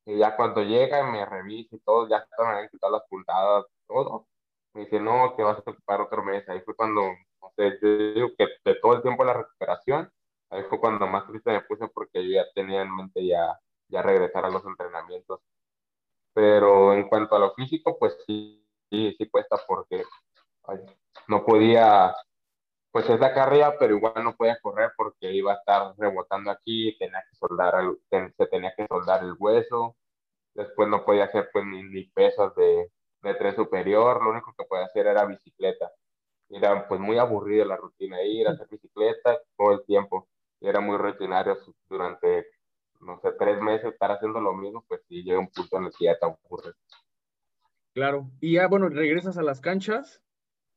Y 0.06 0.18
ya 0.18 0.36
cuando 0.36 0.62
llega 0.62 1.04
me 1.10 1.24
revisa 1.26 1.76
y 1.76 1.80
todo, 1.80 2.08
ya 2.08 2.20
se 2.24 2.42
me 2.42 2.48
habían 2.50 2.68
quitado 2.70 2.92
las 2.94 3.02
puntadas, 3.08 3.66
todo. 3.86 4.26
Me 4.74 4.82
dice, 4.84 5.00
no, 5.00 5.36
que 5.36 5.42
vas 5.42 5.58
a 5.58 5.70
ocupar 5.70 6.00
otro 6.00 6.24
mes. 6.24 6.48
Ahí 6.48 6.60
fue 6.62 6.74
cuando, 6.76 7.02
no 7.02 7.52
sé, 7.56 7.78
yo 7.82 7.98
digo 8.14 8.28
que 8.38 8.46
de 8.64 8.74
todo 8.76 8.94
el 8.96 9.02
tiempo 9.02 9.24
la 9.24 9.34
recuperación, 9.34 10.10
ahí 10.50 10.62
fue 10.64 10.80
cuando 10.80 11.06
más 11.06 11.26
triste 11.28 11.50
me 11.52 11.62
puse 11.62 11.88
porque 11.88 12.24
yo 12.24 12.34
ya 12.36 12.44
tenía 12.54 12.82
en 12.82 12.94
mente 12.94 13.26
ya, 13.26 13.58
ya 13.88 14.02
regresar 14.02 14.44
a 14.46 14.50
los 14.50 14.64
entrenamientos. 14.66 15.40
Pero 16.34 16.94
en 16.94 17.08
cuanto 17.08 17.36
a 17.36 17.38
lo 17.38 17.54
físico, 17.54 17.98
pues 17.98 18.16
sí, 18.26 18.61
sí, 18.92 19.14
sí 19.18 19.28
cuesta 19.30 19.56
porque 19.66 20.04
no 21.28 21.44
podía, 21.44 22.14
pues 22.92 23.08
es 23.10 23.20
la 23.20 23.34
carrera, 23.34 23.76
pero 23.78 23.96
igual 23.96 24.24
no 24.24 24.36
podía 24.36 24.58
correr 24.60 24.92
porque 24.96 25.32
iba 25.32 25.52
a 25.54 25.56
estar 25.56 25.94
rebotando 25.98 26.50
aquí, 26.50 26.96
tenía 26.98 27.22
que 27.30 27.36
soldar 27.36 27.74
se 28.10 28.46
tenía 28.48 28.74
que 28.76 28.86
soldar 28.88 29.24
el 29.24 29.34
hueso, 29.38 29.96
después 30.54 30.88
no 30.88 31.04
podía 31.04 31.24
hacer 31.24 31.50
pues 31.52 31.64
ni, 31.66 31.82
ni 31.84 32.04
pesas 32.10 32.54
de, 32.56 32.92
de 33.22 33.34
tren 33.34 33.56
superior, 33.56 34.22
lo 34.22 34.30
único 34.30 34.54
que 34.56 34.64
podía 34.64 34.86
hacer 34.86 35.06
era 35.06 35.24
bicicleta. 35.26 35.90
Era 36.50 36.86
pues 36.88 37.00
muy 37.00 37.18
aburrida 37.18 37.64
la 37.64 37.76
rutina, 37.76 38.22
ir 38.22 38.48
a 38.48 38.52
hacer 38.52 38.68
bicicleta 38.70 39.40
todo 39.56 39.72
el 39.72 39.84
tiempo. 39.86 40.28
Era 40.60 40.80
muy 40.80 40.96
rutinario 40.98 41.56
durante, 41.88 42.46
no 43.00 43.20
sé, 43.20 43.32
tres 43.38 43.60
meses 43.62 43.92
estar 43.92 44.12
haciendo 44.12 44.40
lo 44.40 44.54
mismo, 44.54 44.84
pues 44.88 45.02
sí 45.08 45.22
llega 45.22 45.38
un 45.40 45.50
punto 45.50 45.78
en 45.78 45.84
el 45.86 45.92
que 45.98 46.06
ya 46.06 46.18
te 46.18 46.26
aburre. 46.26 46.74
Claro, 47.94 48.30
y 48.40 48.54
ya 48.54 48.68
bueno, 48.68 48.88
regresas 48.88 49.36
a 49.36 49.42
las 49.42 49.60
canchas 49.60 50.22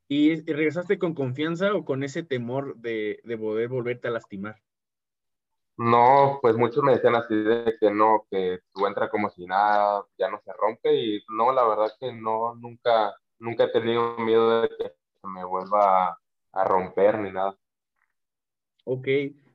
y, 0.08 0.42
regresaste 0.42 1.00
con 1.00 1.14
confianza 1.14 1.74
o 1.74 1.86
con 1.86 2.04
ese 2.04 2.24
temor 2.24 2.76
de, 2.78 3.22
de 3.24 3.38
poder 3.38 3.70
volverte 3.70 4.08
a 4.08 4.12
lastimar. 4.12 4.62
No, 5.78 6.40
pues 6.42 6.56
muchos 6.56 6.84
me 6.84 6.94
decían 6.94 7.16
así 7.16 7.36
de 7.36 7.76
que 7.80 7.92
no, 7.92 8.26
que 8.32 8.60
tú 8.74 8.88
entras 8.88 9.10
como 9.10 9.30
si 9.30 9.46
nada, 9.46 10.06
ya 10.18 10.30
no 10.30 10.40
se 10.40 10.54
rompe 10.54 10.96
y 10.96 11.22
no, 11.28 11.52
la 11.52 11.68
verdad 11.68 11.92
que 12.00 12.14
no, 12.14 12.56
nunca, 12.56 13.14
nunca 13.40 13.66
he 13.66 13.72
tenido 13.72 14.18
miedo 14.18 14.62
de 14.62 14.70
que 14.70 14.94
se 15.22 15.28
me 15.28 15.44
vuelva 15.44 16.18
a, 16.54 16.64
romper 16.64 17.20
ni 17.20 17.32
nada. 17.32 17.58
Ok, 18.86 19.08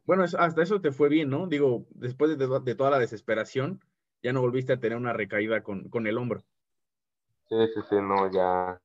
bueno, 0.05 0.25
hasta 0.25 0.62
eso 0.62 0.83
te 0.83 0.92
fue 0.92 1.09
bien, 1.09 1.31
¿no? 1.31 1.46
Digo, 1.46 1.87
después 1.90 2.37
de, 2.37 2.46
de, 2.46 2.75
toda 2.75 2.90
la 2.90 2.99
desesperación, 2.99 3.83
ya 4.23 4.35
no 4.35 4.42
volviste 4.42 4.75
a 4.75 4.81
tener 4.81 4.99
una 4.99 5.14
recaída 5.14 5.62
con, 5.62 5.88
con 5.88 6.07
el 6.07 6.18
hombro. 6.18 6.44
Sí, 7.50 7.56
sí, 7.74 7.80
sí, 7.90 7.96
no, 7.96 8.30
ya. 8.30 8.80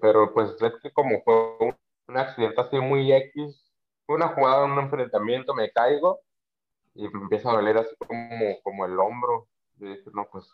pero 0.00 0.32
pues 0.32 0.50
es 0.60 0.72
que 0.82 0.90
como 0.92 1.22
fue 1.22 1.56
un, 1.60 1.76
un 2.08 2.16
accidente 2.16 2.60
así 2.60 2.78
muy 2.80 3.12
X, 3.12 3.70
una 4.08 4.28
jugada, 4.28 4.64
un 4.64 4.78
enfrentamiento, 4.78 5.54
me 5.54 5.70
caigo 5.70 6.20
y 6.94 7.06
me 7.08 7.20
empieza 7.20 7.50
a 7.50 7.54
doler 7.54 7.76
así 7.78 7.94
como, 7.98 8.60
como 8.62 8.86
el 8.86 8.98
hombro. 8.98 9.46
Y 9.78 9.86
dices, 9.88 10.12
no, 10.14 10.26
pues 10.30 10.48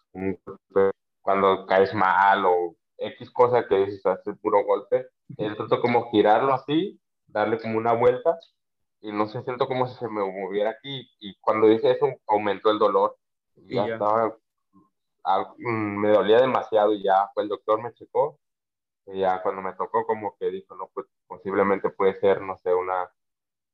cuando 1.22 1.66
caes 1.66 1.94
mal 1.94 2.44
o 2.44 2.74
X 2.98 3.30
cosa 3.30 3.66
que 3.68 3.76
dices, 3.76 4.04
hace 4.06 4.34
puro 4.34 4.64
golpe, 4.64 5.06
intento 5.28 5.80
como 5.80 6.10
girarlo 6.10 6.52
así, 6.52 7.00
darle 7.28 7.60
como 7.60 7.78
una 7.78 7.92
vuelta 7.92 8.36
y 9.00 9.12
no 9.12 9.28
sé, 9.28 9.42
siento 9.42 9.66
como 9.66 9.86
si 9.86 9.96
se 9.98 10.08
me 10.08 10.20
moviera 10.20 10.70
aquí 10.70 11.08
y 11.20 11.34
cuando 11.40 11.68
dije 11.68 11.92
eso 11.92 12.06
aumentó 12.26 12.70
el 12.70 12.78
dolor. 12.78 13.16
Y 13.56 13.76
ya, 13.76 13.86
estaba, 13.86 14.36
ah, 15.24 15.54
mm, 15.58 15.98
me 16.00 16.10
dolía 16.10 16.40
demasiado 16.40 16.92
y 16.94 17.02
ya 17.02 17.30
pues 17.34 17.44
el 17.44 17.50
doctor 17.50 17.82
me 17.82 17.92
checó 17.94 18.38
y 19.06 19.20
ya 19.20 19.42
cuando 19.42 19.62
me 19.62 19.74
tocó 19.74 20.06
como 20.06 20.36
que 20.38 20.50
dijo, 20.50 20.74
no, 20.76 20.90
pues 20.94 21.06
posiblemente 21.26 21.90
puede 21.90 22.14
ser, 22.20 22.42
no 22.42 22.56
sé, 22.58 22.74
una 22.74 23.10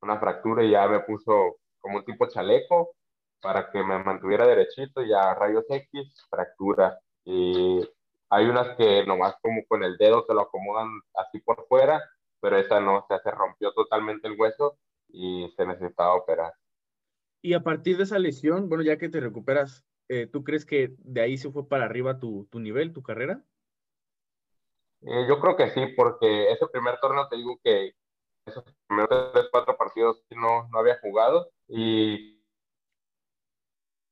una 0.01 0.19
fractura 0.19 0.63
y 0.63 0.71
ya 0.71 0.87
me 0.87 0.99
puso 1.01 1.57
como 1.79 1.97
un 1.97 2.05
tipo 2.05 2.27
chaleco 2.27 2.95
para 3.41 3.69
que 3.71 3.83
me 3.83 4.03
mantuviera 4.03 4.47
derechito 4.47 5.03
y 5.03 5.13
a 5.13 5.33
rayos 5.33 5.65
X, 5.69 6.25
fractura. 6.29 6.99
Y 7.23 7.81
hay 8.29 8.45
unas 8.45 8.75
que 8.75 9.05
nomás 9.05 9.35
como 9.41 9.63
con 9.67 9.83
el 9.83 9.97
dedo 9.97 10.25
se 10.25 10.33
lo 10.33 10.41
acomodan 10.41 10.89
así 11.13 11.39
por 11.39 11.67
fuera, 11.67 12.01
pero 12.39 12.57
esa 12.57 12.79
no, 12.79 12.97
o 12.97 13.07
se 13.07 13.31
rompió 13.31 13.71
totalmente 13.73 14.27
el 14.27 14.39
hueso 14.39 14.77
y 15.09 15.51
se 15.55 15.65
necesitaba 15.65 16.15
operar. 16.15 16.53
Y 17.41 17.53
a 17.53 17.61
partir 17.61 17.97
de 17.97 18.03
esa 18.03 18.19
lesión, 18.19 18.67
bueno, 18.67 18.83
ya 18.83 18.97
que 18.97 19.09
te 19.09 19.19
recuperas, 19.19 19.85
eh, 20.09 20.27
¿tú 20.27 20.43
crees 20.43 20.65
que 20.65 20.95
de 20.99 21.21
ahí 21.21 21.37
se 21.37 21.51
fue 21.51 21.67
para 21.67 21.85
arriba 21.85 22.19
tu, 22.19 22.45
tu 22.51 22.59
nivel, 22.59 22.93
tu 22.93 23.03
carrera? 23.03 23.43
Eh, 25.01 25.25
yo 25.27 25.39
creo 25.39 25.55
que 25.55 25.69
sí, 25.71 25.87
porque 25.95 26.51
ese 26.51 26.67
primer 26.67 26.99
torneo 26.99 27.27
te 27.29 27.37
digo 27.37 27.59
que, 27.63 27.93
esos 28.47 28.63
primeros 28.87 29.31
tres, 29.33 29.47
cuatro 29.51 29.77
partidos 29.77 30.23
no, 30.31 30.67
no 30.71 30.79
había 30.79 30.99
jugado 30.99 31.51
y 31.67 32.41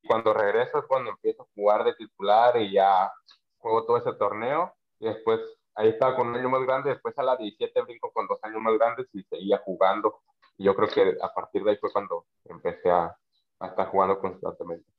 cuando 0.08 0.34
regreso 0.34 0.80
es 0.80 0.86
cuando 0.86 1.12
empiezo 1.12 1.44
a 1.44 1.48
jugar 1.56 1.84
de 1.84 1.96
titular 1.96 2.58
y 2.58 2.74
ya 2.74 3.12
juego 3.58 3.86
todo 3.86 3.98
ese 3.98 4.14
torneo 4.14 4.74
y 5.00 5.08
después 5.08 5.40
ahí 5.74 5.90
estaba 5.90 6.16
con 6.16 6.28
un 6.28 6.36
año 6.36 6.50
más 6.50 6.62
grande, 6.64 6.92
después 6.92 7.18
a 7.18 7.24
la 7.24 7.38
17 7.38 7.82
brinco 7.82 8.12
con 8.12 8.28
dos 8.28 8.40
años 8.44 8.62
más 8.62 8.78
grandes 8.78 9.08
y 9.14 9.24
seguía 9.24 9.58
jugando 9.66 10.22
y 10.58 10.66
yo 10.66 10.76
creo 10.76 10.90
que 10.90 11.18
a 11.22 11.34
partir 11.34 11.64
de 11.64 11.72
ahí 11.72 11.78
fue 11.78 11.92
cuando 11.92 12.26
empecé 12.46 12.90
a, 12.90 13.18
a 13.60 13.68
estar 13.68 13.88
jugando 13.90 14.20
constantemente. 14.20 14.95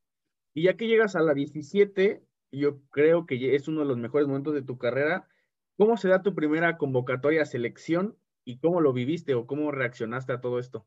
Y 0.56 0.62
ya 0.62 0.76
que 0.76 0.88
llegas 0.88 1.14
a 1.14 1.20
la 1.20 1.34
17, 1.34 2.24
yo 2.50 2.80
creo 2.90 3.26
que 3.26 3.54
es 3.54 3.68
uno 3.68 3.80
de 3.80 3.86
los 3.86 3.98
mejores 3.98 4.26
momentos 4.26 4.54
de 4.54 4.62
tu 4.62 4.78
carrera. 4.78 5.28
¿Cómo 5.76 5.96
se 5.96 6.08
da 6.08 6.22
tu 6.22 6.34
primera 6.34 6.78
convocatoria 6.78 7.42
a 7.42 7.46
selección 7.46 8.16
¿Y 8.48 8.60
cómo 8.60 8.80
lo 8.80 8.92
viviste 8.92 9.34
o 9.34 9.44
cómo 9.44 9.72
reaccionaste 9.72 10.32
a 10.32 10.40
todo 10.40 10.60
esto? 10.60 10.86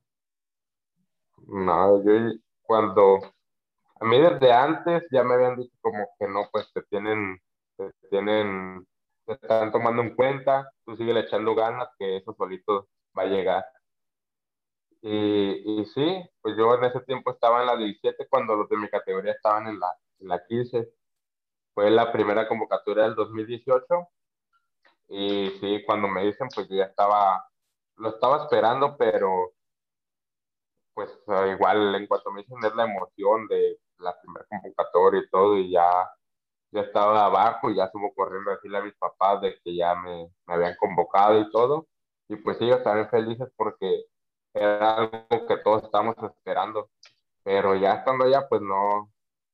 No, 1.45 2.01
yo 2.05 2.39
cuando, 2.61 3.19
a 3.99 4.05
mí 4.05 4.17
desde 4.17 4.53
antes 4.53 5.03
ya 5.11 5.23
me 5.25 5.33
habían 5.33 5.57
dicho 5.57 5.75
como 5.81 6.07
que 6.17 6.25
no, 6.29 6.47
pues 6.53 6.71
te 6.73 6.81
tienen, 6.83 7.37
te 7.75 7.91
tienen, 8.09 8.87
te 9.25 9.33
están 9.33 9.73
tomando 9.73 10.01
en 10.01 10.15
cuenta, 10.15 10.71
tú 10.85 10.95
sigue 10.95 11.19
echando 11.19 11.53
ganas 11.53 11.89
que 11.99 12.17
eso 12.17 12.33
solito 12.33 12.87
va 13.17 13.23
a 13.23 13.27
llegar. 13.27 13.65
Y, 15.01 15.81
y, 15.81 15.85
sí, 15.85 16.29
pues 16.41 16.57
yo 16.57 16.75
en 16.75 16.83
ese 16.85 16.99
tiempo 17.01 17.31
estaba 17.31 17.61
en 17.61 17.67
la 17.67 17.77
17 17.77 18.27
cuando 18.29 18.55
los 18.55 18.69
de 18.69 18.77
mi 18.77 18.89
categoría 18.89 19.31
estaban 19.33 19.67
en 19.67 19.79
la, 19.79 19.95
en 20.19 20.27
la 20.27 20.45
15. 20.45 20.89
Fue 21.73 21.89
la 21.91 22.11
primera 22.11 22.47
convocatoria 22.47 23.03
del 23.05 23.15
2018. 23.15 23.85
Y 25.09 25.49
sí, 25.59 25.83
cuando 25.85 26.07
me 26.07 26.25
dicen, 26.25 26.47
pues 26.53 26.67
yo 26.69 26.75
ya 26.77 26.85
estaba 26.85 27.49
lo 27.99 28.09
estaba 28.09 28.43
esperando, 28.43 28.97
pero 28.97 29.53
pues 30.93 31.09
igual 31.51 31.95
en 31.95 32.07
cuanto 32.07 32.31
me 32.31 32.41
dicen 32.41 32.57
es 32.63 32.75
la 32.75 32.85
emoción 32.85 33.47
de 33.47 33.79
la 33.99 34.19
primera 34.21 34.45
convocatoria 34.49 35.21
y 35.21 35.29
todo, 35.29 35.57
y 35.57 35.71
ya, 35.71 35.89
ya 36.71 36.81
estaba 36.81 37.25
abajo 37.25 37.69
y 37.69 37.75
ya 37.75 37.89
subo 37.91 38.13
corriendo 38.13 38.51
a 38.51 38.55
decirle 38.55 38.77
a 38.79 38.83
mis 38.83 38.95
papás 38.95 39.41
de 39.41 39.59
que 39.63 39.75
ya 39.75 39.95
me, 39.95 40.29
me 40.47 40.53
habían 40.53 40.75
convocado 40.77 41.39
y 41.39 41.51
todo, 41.51 41.87
y 42.29 42.37
pues 42.37 42.59
ellos 42.61 42.83
también 42.83 43.09
felices 43.09 43.49
porque 43.57 44.05
era 44.53 44.95
algo 44.95 45.27
que 45.47 45.57
todos 45.57 45.83
estábamos 45.83 46.15
esperando, 46.23 46.89
pero 47.43 47.75
ya 47.75 47.95
estando 47.95 48.25
allá 48.25 48.47
pues 48.47 48.61
no, 48.61 49.11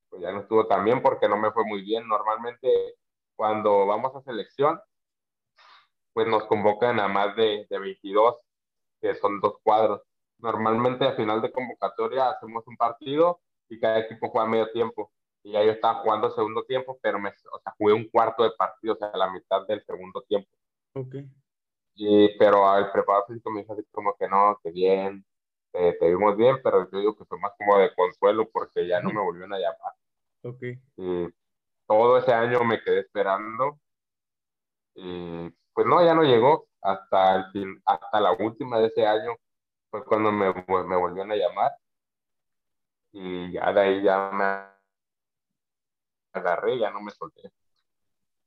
pues 0.09 0.21
ya 0.21 0.31
no 0.31 0.41
estuvo 0.41 0.67
tan 0.67 0.83
bien 0.85 1.01
porque 1.01 1.27
no 1.27 1.37
me 1.37 1.51
fue 1.51 1.65
muy 1.65 1.81
bien. 1.81 2.07
Normalmente 2.07 2.95
cuando 3.35 3.85
vamos 3.85 4.15
a 4.15 4.21
selección, 4.21 4.79
pues 6.13 6.27
nos 6.27 6.45
convocan 6.45 6.99
a 6.99 7.07
más 7.07 7.35
de, 7.35 7.67
de 7.69 7.79
22, 7.79 8.37
que 9.01 9.15
son 9.15 9.39
dos 9.41 9.55
cuadros. 9.63 10.01
Normalmente 10.39 11.05
a 11.05 11.15
final 11.15 11.41
de 11.41 11.51
convocatoria 11.51 12.29
hacemos 12.29 12.65
un 12.67 12.77
partido 12.77 13.41
y 13.69 13.79
cada 13.79 13.99
equipo 13.99 14.29
juega 14.29 14.47
medio 14.47 14.71
tiempo. 14.71 15.11
Y 15.43 15.51
ya 15.51 15.63
yo 15.63 15.71
estaba 15.71 16.01
jugando 16.01 16.31
segundo 16.31 16.63
tiempo, 16.63 16.97
pero 17.01 17.19
me, 17.19 17.29
o 17.29 17.59
sea, 17.59 17.73
jugué 17.77 17.93
un 17.93 18.09
cuarto 18.09 18.43
de 18.43 18.51
partido, 18.51 18.95
o 18.95 18.97
sea, 18.97 19.11
la 19.13 19.29
mitad 19.29 19.67
del 19.67 19.83
segundo 19.85 20.21
tiempo. 20.21 20.49
Ok. 20.93 21.15
Y, 21.95 22.37
pero 22.37 22.77
el 22.77 22.91
preparador 22.91 23.27
físico 23.27 23.51
me 23.51 23.61
dijo 23.61 23.73
así 23.73 23.83
como 23.91 24.15
que 24.17 24.27
no, 24.27 24.59
que 24.61 24.71
bien, 24.71 25.25
te, 25.71 25.97
vimos 26.01 26.35
bien, 26.35 26.57
pero 26.63 26.89
yo 26.91 26.99
digo 26.99 27.17
que 27.17 27.25
fue 27.25 27.39
más 27.39 27.53
como 27.57 27.77
de 27.77 27.93
consuelo 27.95 28.49
porque 28.51 28.87
ya 28.87 29.01
no 29.01 29.11
me 29.11 29.21
volvieron 29.21 29.53
a 29.53 29.59
llamar. 29.59 29.93
Ok. 30.43 30.61
Y 30.97 31.27
todo 31.87 32.17
ese 32.17 32.33
año 32.33 32.63
me 32.63 32.81
quedé 32.81 32.99
esperando 33.01 33.79
y 34.95 35.49
pues 35.73 35.87
no, 35.87 36.03
ya 36.03 36.13
no 36.13 36.23
llegó 36.23 36.67
hasta 36.81 37.35
el 37.35 37.51
fin, 37.51 37.81
hasta 37.85 38.19
la 38.19 38.31
última 38.33 38.79
de 38.79 38.87
ese 38.87 39.05
año 39.05 39.35
fue 39.89 40.03
cuando 40.05 40.31
me, 40.31 40.53
me 40.53 40.95
volvieron 40.95 41.31
a 41.31 41.35
llamar 41.35 41.71
y 43.11 43.51
ya 43.53 43.71
de 43.71 43.81
ahí 43.81 44.03
ya 44.03 44.29
me 44.31 44.75
agarré, 46.33 46.77
ya 46.79 46.91
no 46.91 47.01
me 47.01 47.11
solté. 47.11 47.51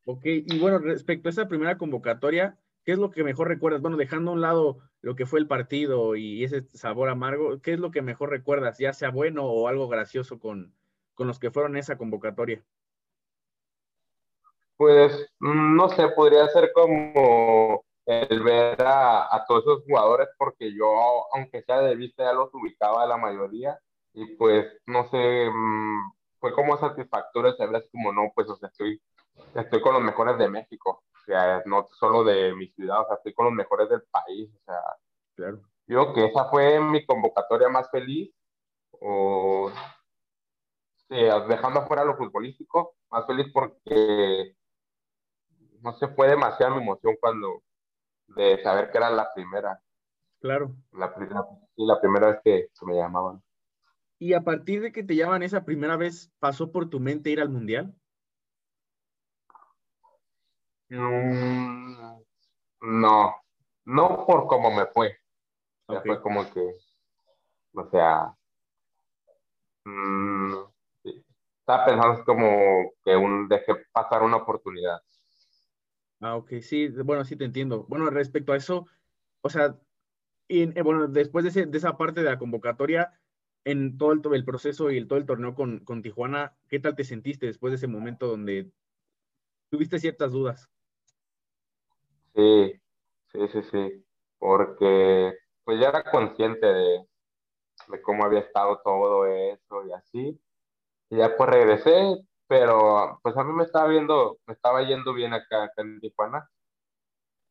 Ok, 0.05 0.23
y 0.25 0.59
bueno, 0.59 0.79
respecto 0.79 1.29
a 1.29 1.31
esa 1.31 1.49
primera 1.49 1.77
convocatoria, 1.77 2.59
¿qué 2.85 2.93
es 2.93 2.99
lo 2.99 3.11
que 3.11 3.25
mejor 3.25 3.49
recuerdas? 3.49 3.83
Bueno, 3.83 3.97
dejando 3.97 4.31
a 4.31 4.35
un 4.35 4.41
lado 4.41 4.79
lo 5.01 5.15
que 5.15 5.27
fue 5.27 5.41
el 5.41 5.47
partido 5.47 6.17
y 6.17 6.45
ese 6.45 6.67
sabor 6.73 7.09
amargo, 7.09 7.61
¿qué 7.61 7.75
es 7.75 7.81
lo 7.81 7.91
que 7.91 8.03
mejor 8.03 8.31
recuerdas, 8.31 8.79
ya 8.79 8.93
sea 8.93 9.11
bueno 9.11 9.45
o 9.45 9.69
algo 9.69 9.89
gracioso 9.89 10.39
con, 10.39 10.75
con 11.15 11.27
los 11.27 11.39
que 11.39 11.51
fueron 11.51 11.77
esa 11.77 11.99
convocatoria? 11.99 12.65
Pues 14.77 15.29
no 15.41 15.89
sé, 15.89 16.09
podría 16.11 16.47
ser 16.49 16.73
como 16.73 17.85
el 18.07 18.43
ver 18.43 18.81
a, 18.81 19.45
todos 19.47 19.65
esos 19.65 19.85
jugadores, 19.85 20.29
porque 20.39 20.73
yo, 20.73 20.87
aunque 21.35 21.63
sea 21.63 21.81
de 21.81 21.95
vista, 21.95 22.25
ya 22.25 22.33
los 22.33 22.55
ubicaba 22.55 23.05
la 23.05 23.19
mayoría, 23.19 23.79
y 24.15 24.37
pues 24.37 24.67
no 24.87 25.07
sé, 25.09 25.51
mm, 25.51 26.13
fue 26.41 26.53
como 26.53 26.79
satisfactorio 26.79 27.55
saber 27.55 27.87
como, 27.93 28.13
no, 28.13 28.33
pues, 28.35 28.49
o 28.49 28.57
sea, 28.57 28.69
estoy, 28.69 29.03
estoy 29.55 29.81
con 29.83 29.93
los 29.93 30.03
mejores 30.03 30.39
de 30.39 30.49
México, 30.49 31.03
sea, 31.29 31.63
no 31.67 31.87
solo 31.99 32.25
de 32.25 32.55
mi 32.55 32.69
ciudad, 32.69 33.03
o 33.03 33.07
sea, 33.07 33.17
estoy 33.17 33.35
con 33.35 33.47
los 33.47 33.55
mejores 33.55 33.89
del 33.89 34.03
país, 34.11 34.51
o 34.55 34.65
sea, 34.65 34.81
claro. 35.37 35.61
Yo 35.87 36.13
que 36.13 36.27
esa 36.27 36.51
fue 36.51 36.81
mi 36.81 37.05
convocatoria 37.07 37.69
más 37.69 37.91
feliz, 37.91 38.31
o 39.01 39.71
dejando 41.09 41.81
afuera 41.81 42.05
lo 42.05 42.17
futbolístico, 42.17 42.97
más 43.11 43.27
feliz 43.27 43.47
porque 43.53 44.55
no 45.81 45.93
se 45.95 46.09
fue 46.09 46.29
demasiada 46.29 46.75
mi 46.75 46.83
emoción 46.83 47.17
cuando 47.21 47.63
de 48.29 48.63
saber 48.63 48.91
que 48.91 48.99
era 48.99 49.11
la 49.11 49.33
primera. 49.35 49.81
Claro. 50.41 50.77
La, 50.93 51.15
la 51.77 52.01
primera 52.01 52.27
vez 52.29 52.41
que, 52.45 52.69
me 52.83 52.97
llamaban. 52.97 53.43
¿Y 54.19 54.35
a 54.35 54.43
partir 54.43 54.83
de 54.83 54.93
que 54.93 55.03
te 55.03 55.17
llaman 55.17 55.43
esa 55.43 55.65
primera 55.65 55.97
vez, 55.97 56.31
pasó 56.39 56.71
por 56.73 56.91
tu 56.91 57.01
mente 57.01 57.31
ir 57.31 57.41
al 57.41 57.49
mundial? 57.49 57.95
Mm, 60.91 62.23
no, 62.81 63.35
no 63.85 64.27
por 64.27 64.47
cómo 64.47 64.71
me 64.71 64.87
fue. 64.87 65.19
fue 65.87 66.23
como 66.23 66.51
que, 66.51 66.75
o 67.75 67.91
sea, 67.91 68.35
mmm, 69.85 70.55
estaba 71.61 71.85
pensando 71.85 72.25
como 72.25 72.93
que 73.05 73.17
un 73.17 73.49
deje 73.49 73.75
pasar 73.93 74.23
una 74.23 74.39
oportunidad. 74.39 75.01
Ah, 76.21 76.37
ok, 76.37 76.55
sí, 76.63 76.89
bueno, 76.89 77.25
sí 77.25 77.37
te 77.37 77.45
entiendo. 77.45 77.85
Bueno, 77.89 78.11
respecto 78.11 78.53
a 78.53 78.57
eso, 78.57 78.87
o 79.43 79.51
sea, 79.51 79.79
y, 80.49 80.63
eh, 80.63 80.83
bueno, 80.83 81.07
después 81.09 81.45
de, 81.53 81.67
de, 81.67 81.79
esa 81.79 81.97
parte 81.97 82.23
de 82.23 82.31
la 82.31 82.39
convocatoria, 82.39 83.13
en 83.65 83.99
todo 83.99 84.13
el, 84.13 84.23
el 84.33 84.45
proceso 84.45 84.91
y 84.91 84.97
el, 84.97 85.07
todo 85.07 85.19
el 85.19 85.27
torneo 85.27 85.55
con, 85.55 85.81
con, 85.81 86.03
Tijuana, 86.03 86.57
¿qué 86.69 86.81
tal 86.81 86.97
te 86.97 87.05
sentiste 87.05 87.47
después 87.47 87.71
de 87.71 87.77
ese 87.77 87.87
momento 87.87 88.27
donde 88.27 88.73
tuviste 89.71 89.99
ciertas 89.99 90.33
dudas? 90.33 90.71
Sí, 92.39 92.73
sí, 93.33 93.49
sí, 93.49 93.63
sí, 93.65 94.07
porque 94.39 95.35
pues 95.65 95.81
ya 95.81 95.89
era 95.91 96.05
consciente 96.11 96.67
de, 96.67 97.07
de 97.89 98.03
cómo 98.03 98.25
había 98.25 98.41
estado 98.41 98.81
todo 98.85 99.27
eso 99.27 99.87
y 99.87 99.93
así, 99.93 100.41
y 101.11 101.17
ya 101.19 101.37
pues 101.37 101.51
regresé, 101.51 102.19
pero 102.49 103.21
pues 103.23 103.37
a 103.37 103.45
mí 103.45 103.53
me 103.55 103.65
estaba 103.65 103.89
viendo, 103.89 104.39
me 104.47 104.55
estaba 104.55 104.83
yendo 104.85 105.15
bien 105.15 105.35
acá, 105.35 105.71
en 105.79 106.01
Tijuana. 106.01 106.51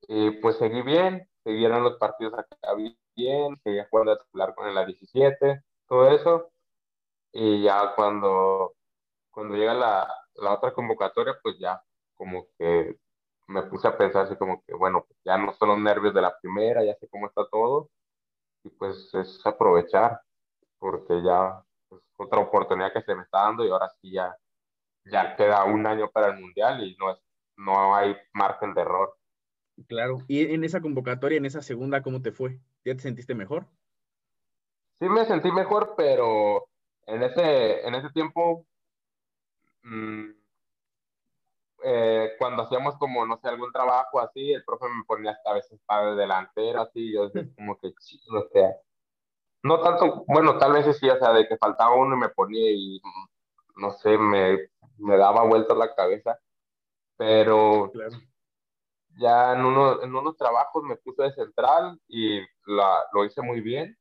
Y 0.08 0.32
pues 0.41 0.58
seguí 0.58 0.82
bien, 0.82 1.28
siguieron 1.43 1.84
los 1.84 1.97
partidos 1.97 2.34
acá 2.39 2.73
bien, 3.15 3.58
seguía 3.63 3.88
jugando 3.89 4.13
a 4.13 4.19
titular 4.23 4.54
con 4.56 4.67
el 4.67 4.78
A17, 4.78 5.63
todo 5.88 6.10
eso. 6.12 6.52
Y 7.34 7.63
ya 7.63 7.93
cuando, 7.95 8.76
cuando 9.32 9.56
llega 9.58 9.73
la, 9.76 10.10
la 10.36 10.54
otra 10.56 10.73
convocatoria, 10.73 11.36
pues 11.43 11.58
ya 11.60 11.82
como 12.15 12.47
que 12.60 12.97
me 13.48 13.64
puse 13.64 13.88
a 13.88 13.98
pensar 13.98 14.26
así 14.26 14.36
como 14.36 14.64
que, 14.64 14.74
bueno, 14.74 15.06
pues 15.08 15.20
ya 15.24 15.38
no 15.38 15.54
son 15.54 15.70
los 15.70 15.80
nervios 15.80 16.14
de 16.14 16.22
la 16.22 16.38
primera, 16.40 16.84
ya 16.84 16.96
sé 16.96 17.08
cómo 17.08 17.28
está 17.28 17.48
todo. 17.50 17.90
Y 18.64 18.70
pues 18.70 19.14
es 19.14 19.46
aprovechar, 19.46 20.22
porque 20.78 21.22
ya 21.24 21.64
pues, 21.88 22.04
otra 22.18 22.40
oportunidad 22.40 22.92
que 22.94 23.02
se 23.02 23.16
me 23.16 23.24
está 23.24 23.44
dando 23.44 23.66
y 23.66 23.70
ahora 23.70 23.90
sí 24.02 24.12
ya, 24.12 24.36
ya 25.06 25.36
queda 25.36 25.64
un 25.64 25.86
año 25.88 26.10
para 26.12 26.28
el 26.28 26.40
Mundial 26.42 26.84
y 26.84 26.96
no, 26.98 27.12
es, 27.12 27.20
no 27.56 27.96
hay 27.96 28.16
margen 28.34 28.74
de 28.74 28.82
error. 28.82 29.18
Claro. 29.88 30.18
¿Y 30.28 30.54
en 30.54 30.64
esa 30.64 30.82
convocatoria, 30.82 31.38
en 31.38 31.46
esa 31.46 31.62
segunda, 31.62 32.02
cómo 32.02 32.22
te 32.22 32.32
fue? 32.32 32.60
¿Ya 32.84 32.96
te 32.96 33.02
sentiste 33.02 33.36
mejor? 33.36 33.68
Sí 35.00 35.08
me 35.08 35.26
sentí 35.26 35.52
mejor, 35.52 35.94
pero 35.96 36.68
en 37.06 37.22
ese, 37.22 37.88
en 37.88 37.94
ese 37.96 38.10
tiempo, 38.10 38.66
mmm, 39.84 40.32
eh, 41.84 42.32
cuando 42.40 42.63
hacíamos 42.63 42.98
como, 42.98 43.26
no 43.26 43.38
sé, 43.38 43.48
algún 43.50 43.72
trabajo 43.72 44.20
así, 44.20 44.52
el 44.52 44.63
profe 44.63 44.86
me 44.90 45.04
ponía 45.06 45.32
hasta 45.32 45.52
a 45.52 45.54
veces 45.56 45.80
para 45.86 46.16
delantero, 46.16 46.82
así, 46.82 47.13
yo 47.13 47.30
decía 47.30 47.50
como 47.56 47.78
que 47.78 47.94
chido, 47.96 48.40
o 48.40 48.50
sea, 48.52 48.76
no 49.63 49.82
tanto, 49.82 50.24
bueno, 50.28 50.58
tal 50.58 50.74
vez 50.74 50.98
sí, 50.98 51.10
o 51.10 51.18
sea, 51.20 51.34
de 51.34 51.48
que 51.48 51.58
faltaba 51.58 51.96
uno 51.96 52.16
y 52.16 52.20
me 52.20 52.30
ponía 52.30 52.72
y, 52.72 53.02
no 53.76 53.92
sé, 53.92 54.18
me, 54.18 54.70
me 54.98 55.18
daba 55.18 55.44
vueltas 55.44 55.78
la 55.78 55.94
cabeza, 55.94 56.40
pero 57.18 57.92
ya 59.20 59.54
en, 59.54 59.66
uno, 59.66 60.02
en 60.04 60.16
unos 60.16 60.38
trabajos 60.38 60.84
me 60.84 60.96
puse 60.98 61.24
de 61.24 61.34
central 61.34 62.00
y 62.08 62.40
la, 62.66 63.06
lo 63.13 63.26
hice 63.26 63.42
muy 63.42 63.62
bien. 63.62 63.98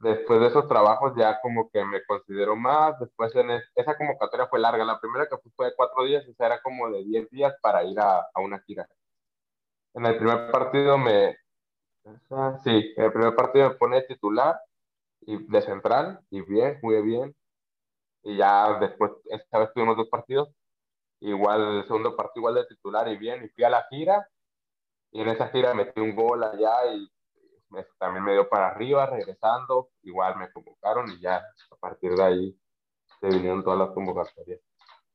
Después 0.00 0.40
de 0.40 0.46
esos 0.48 0.68
trabajos 0.68 1.12
ya 1.16 1.40
como 1.40 1.70
que 1.70 1.84
me 1.84 2.04
considero 2.04 2.54
más, 2.56 2.98
después 3.00 3.34
en 3.34 3.50
esa 3.74 3.96
convocatoria 3.96 4.46
fue 4.46 4.60
larga, 4.60 4.84
la 4.84 5.00
primera 5.00 5.26
que 5.28 5.36
fue 5.56 5.66
de 5.66 5.74
cuatro 5.76 6.04
días, 6.04 6.24
esa 6.26 6.46
era 6.46 6.62
como 6.62 6.90
de 6.90 7.04
diez 7.04 7.28
días 7.30 7.54
para 7.60 7.84
ir 7.84 7.98
a, 8.00 8.20
a 8.32 8.40
una 8.40 8.60
gira. 8.60 8.88
En 9.94 10.06
el 10.06 10.16
primer 10.16 10.50
partido 10.52 10.96
me, 10.98 11.36
Sí, 12.64 12.94
el 12.96 13.12
primer 13.12 13.34
partido 13.34 13.70
me 13.70 13.74
pone 13.76 14.02
titular 14.02 14.58
y 15.22 15.46
de 15.46 15.62
central 15.62 16.20
y 16.30 16.40
bien, 16.42 16.78
muy 16.82 17.02
bien. 17.02 17.34
Y 18.22 18.36
ya 18.36 18.78
después, 18.80 19.12
esta 19.26 19.58
vez 19.60 19.72
tuvimos 19.74 19.96
dos 19.96 20.08
partidos, 20.08 20.48
igual 21.20 21.78
el 21.78 21.84
segundo 21.86 22.16
partido 22.16 22.40
igual 22.42 22.54
de 22.56 22.66
titular 22.66 23.08
y 23.08 23.16
bien, 23.16 23.44
y 23.44 23.48
fui 23.50 23.64
a 23.64 23.70
la 23.70 23.86
gira 23.90 24.28
y 25.12 25.22
en 25.22 25.28
esa 25.28 25.48
gira 25.48 25.74
metí 25.74 26.00
un 26.00 26.16
gol 26.16 26.44
allá 26.44 26.86
y 26.94 27.08
también 27.98 28.24
me 28.24 28.32
dio 28.32 28.48
para 28.48 28.68
arriba, 28.68 29.06
regresando, 29.06 29.90
igual 30.02 30.36
me 30.36 30.50
convocaron 30.52 31.10
y 31.10 31.20
ya 31.20 31.36
a 31.36 31.76
partir 31.76 32.12
de 32.12 32.22
ahí 32.22 32.60
se 33.20 33.28
vinieron 33.28 33.62
todas 33.62 33.78
las 33.78 33.90
convocatorias. 33.90 34.60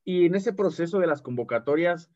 Y 0.04 0.26
en 0.26 0.34
ese 0.34 0.52
proceso 0.52 0.98
de 0.98 1.06
las 1.06 1.22
convocatorias, 1.22 2.10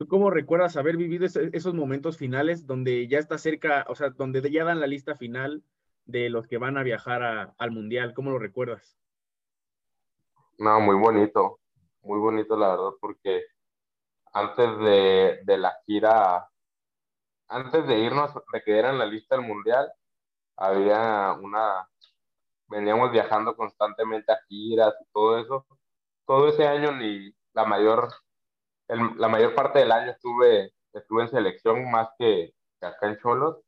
¿Tú 0.00 0.08
cómo 0.08 0.30
recuerdas 0.30 0.78
haber 0.78 0.96
vivido 0.96 1.26
esos 1.26 1.74
momentos 1.74 2.16
finales 2.16 2.66
donde 2.66 3.06
ya 3.06 3.18
está 3.18 3.36
cerca, 3.36 3.84
o 3.86 3.94
sea, 3.94 4.08
donde 4.08 4.40
ya 4.50 4.64
dan 4.64 4.80
la 4.80 4.86
lista 4.86 5.14
final 5.14 5.62
de 6.06 6.30
los 6.30 6.46
que 6.46 6.56
van 6.56 6.78
a 6.78 6.82
viajar 6.82 7.52
al 7.58 7.70
Mundial? 7.70 8.14
¿Cómo 8.14 8.30
lo 8.30 8.38
recuerdas? 8.38 8.96
No, 10.56 10.80
muy 10.80 10.96
bonito, 10.96 11.58
muy 12.00 12.18
bonito 12.18 12.56
la 12.56 12.70
verdad, 12.70 12.92
porque 12.98 13.44
antes 14.32 14.78
de, 14.78 15.40
de 15.44 15.58
la 15.58 15.76
gira, 15.84 16.49
antes 17.50 17.86
de 17.86 17.98
irnos, 17.98 18.32
de 18.52 18.62
que 18.62 18.78
en 18.80 18.98
la 18.98 19.06
lista 19.06 19.36
del 19.36 19.46
Mundial, 19.46 19.92
había 20.56 21.32
una, 21.40 21.88
veníamos 22.68 23.12
viajando 23.12 23.56
constantemente 23.56 24.32
a 24.32 24.40
giras 24.48 24.94
y 25.00 25.04
todo 25.12 25.38
eso. 25.38 25.66
Todo 26.26 26.48
ese 26.48 26.66
año 26.66 26.92
ni 26.92 27.34
la 27.54 27.64
mayor 27.64 28.08
la 29.16 29.28
mayor 29.28 29.54
parte 29.54 29.80
del 29.80 29.92
año 29.92 30.10
estuve, 30.12 30.72
estuve 30.92 31.22
en 31.22 31.30
selección 31.30 31.90
más 31.90 32.08
que, 32.18 32.54
acá 32.80 33.08
en 33.08 33.18
Cholos, 33.18 33.58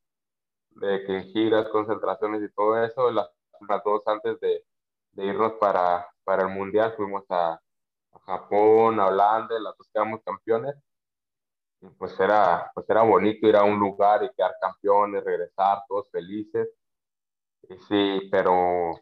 de 0.70 1.04
que 1.04 1.16
en 1.16 1.24
giras, 1.32 1.68
concentraciones 1.68 2.42
y 2.42 2.52
todo 2.52 2.82
eso, 2.84 3.10
las, 3.10 3.30
las 3.68 3.84
dos 3.84 4.02
antes 4.06 4.40
de, 4.40 4.64
de, 5.12 5.24
irnos 5.24 5.52
para, 5.60 6.08
para 6.24 6.42
el 6.42 6.48
Mundial, 6.48 6.94
fuimos 6.96 7.24
a, 7.30 7.52
a 7.52 8.18
Japón, 8.26 8.98
a 8.98 9.06
Holanda, 9.06 9.58
las 9.60 9.76
dos 9.76 9.88
quedamos 9.92 10.20
campeones. 10.24 10.74
Y 11.82 11.88
pues 11.98 12.18
era, 12.20 12.70
pues 12.74 12.88
era 12.88 13.02
bonito 13.02 13.46
ir 13.48 13.56
a 13.56 13.64
un 13.64 13.78
lugar 13.78 14.22
y 14.22 14.30
quedar 14.34 14.54
campeones, 14.60 15.24
regresar 15.24 15.82
todos 15.88 16.08
felices. 16.10 16.68
Y 17.68 17.76
sí, 17.88 18.28
pero 18.30 18.92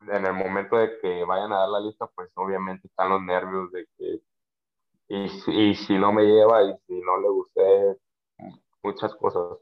en 0.00 0.26
el 0.26 0.32
momento 0.32 0.76
de 0.76 0.98
que 1.00 1.24
vayan 1.24 1.52
a 1.52 1.60
dar 1.60 1.68
la 1.68 1.80
lista, 1.80 2.06
pues 2.14 2.30
obviamente 2.36 2.86
están 2.86 3.08
los 3.10 3.22
nervios 3.22 3.72
de 3.72 3.86
que 3.98 4.20
y, 5.08 5.74
si 5.74 5.98
no 5.98 6.12
me 6.12 6.24
lleva 6.24 6.62
y 6.62 6.74
si 6.86 7.00
no 7.00 7.20
le 7.20 7.28
gusté 7.28 7.98
muchas 8.82 9.14
cosas. 9.16 9.58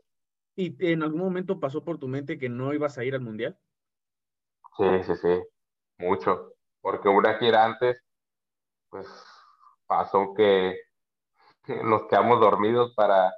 ¿Y 0.54 0.76
en 0.92 1.02
algún 1.02 1.20
momento 1.20 1.58
pasó 1.58 1.82
por 1.82 1.98
tu 1.98 2.08
mente 2.08 2.38
que 2.38 2.48
no 2.48 2.72
ibas 2.72 2.98
a 2.98 3.04
ir 3.04 3.14
al 3.14 3.22
mundial? 3.22 3.58
Sí, 4.76 5.02
sí, 5.04 5.16
sí, 5.16 5.42
mucho. 5.98 6.54
Porque 6.80 7.08
una 7.08 7.38
gira 7.38 7.64
antes, 7.64 8.02
pues 8.88 9.06
pasó 9.86 10.34
que 10.34 10.78
nos 11.66 12.06
quedamos 12.08 12.40
dormidos 12.40 12.92
para 12.94 13.34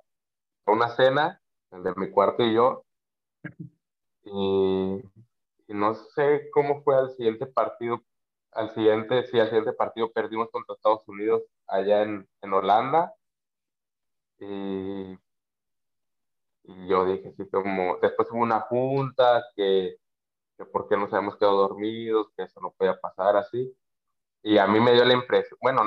una 0.66 0.88
cena, 0.90 1.40
el 1.70 1.82
de 1.82 1.94
mi 1.96 2.10
cuarto 2.10 2.42
y 2.44 2.54
yo. 2.54 2.84
Y, 4.24 5.02
y 5.68 5.74
no 5.74 5.94
sé 5.94 6.48
cómo 6.52 6.82
fue 6.82 6.96
al 6.96 7.10
siguiente 7.10 7.46
partido, 7.46 8.02
al 8.52 8.72
siguiente, 8.74 9.26
sí, 9.26 9.38
al 9.38 9.48
siguiente 9.48 9.72
partido 9.72 10.10
perdimos 10.12 10.50
contra 10.50 10.74
Estados 10.74 11.06
Unidos 11.08 11.42
allá 11.66 12.02
en, 12.02 12.28
en 12.42 12.52
Holanda. 12.52 13.14
Y, 14.38 15.18
y, 16.64 16.88
yo 16.88 17.04
dije 17.06 17.28
así 17.28 17.48
como, 17.50 17.98
después 18.00 18.28
hubo 18.30 18.40
una 18.40 18.60
junta 18.60 19.44
que, 19.54 19.96
que 20.56 20.64
por 20.66 20.88
qué 20.88 20.96
nos 20.96 21.12
habíamos 21.12 21.36
quedado 21.36 21.58
dormidos, 21.68 22.28
que 22.36 22.44
eso 22.44 22.60
no 22.60 22.72
podía 22.72 22.98
pasar 23.00 23.36
así. 23.36 23.76
Y 24.42 24.58
a 24.58 24.66
mí 24.66 24.80
me 24.80 24.92
dio 24.92 25.04
la 25.04 25.14
impresión, 25.14 25.58
bueno, 25.62 25.82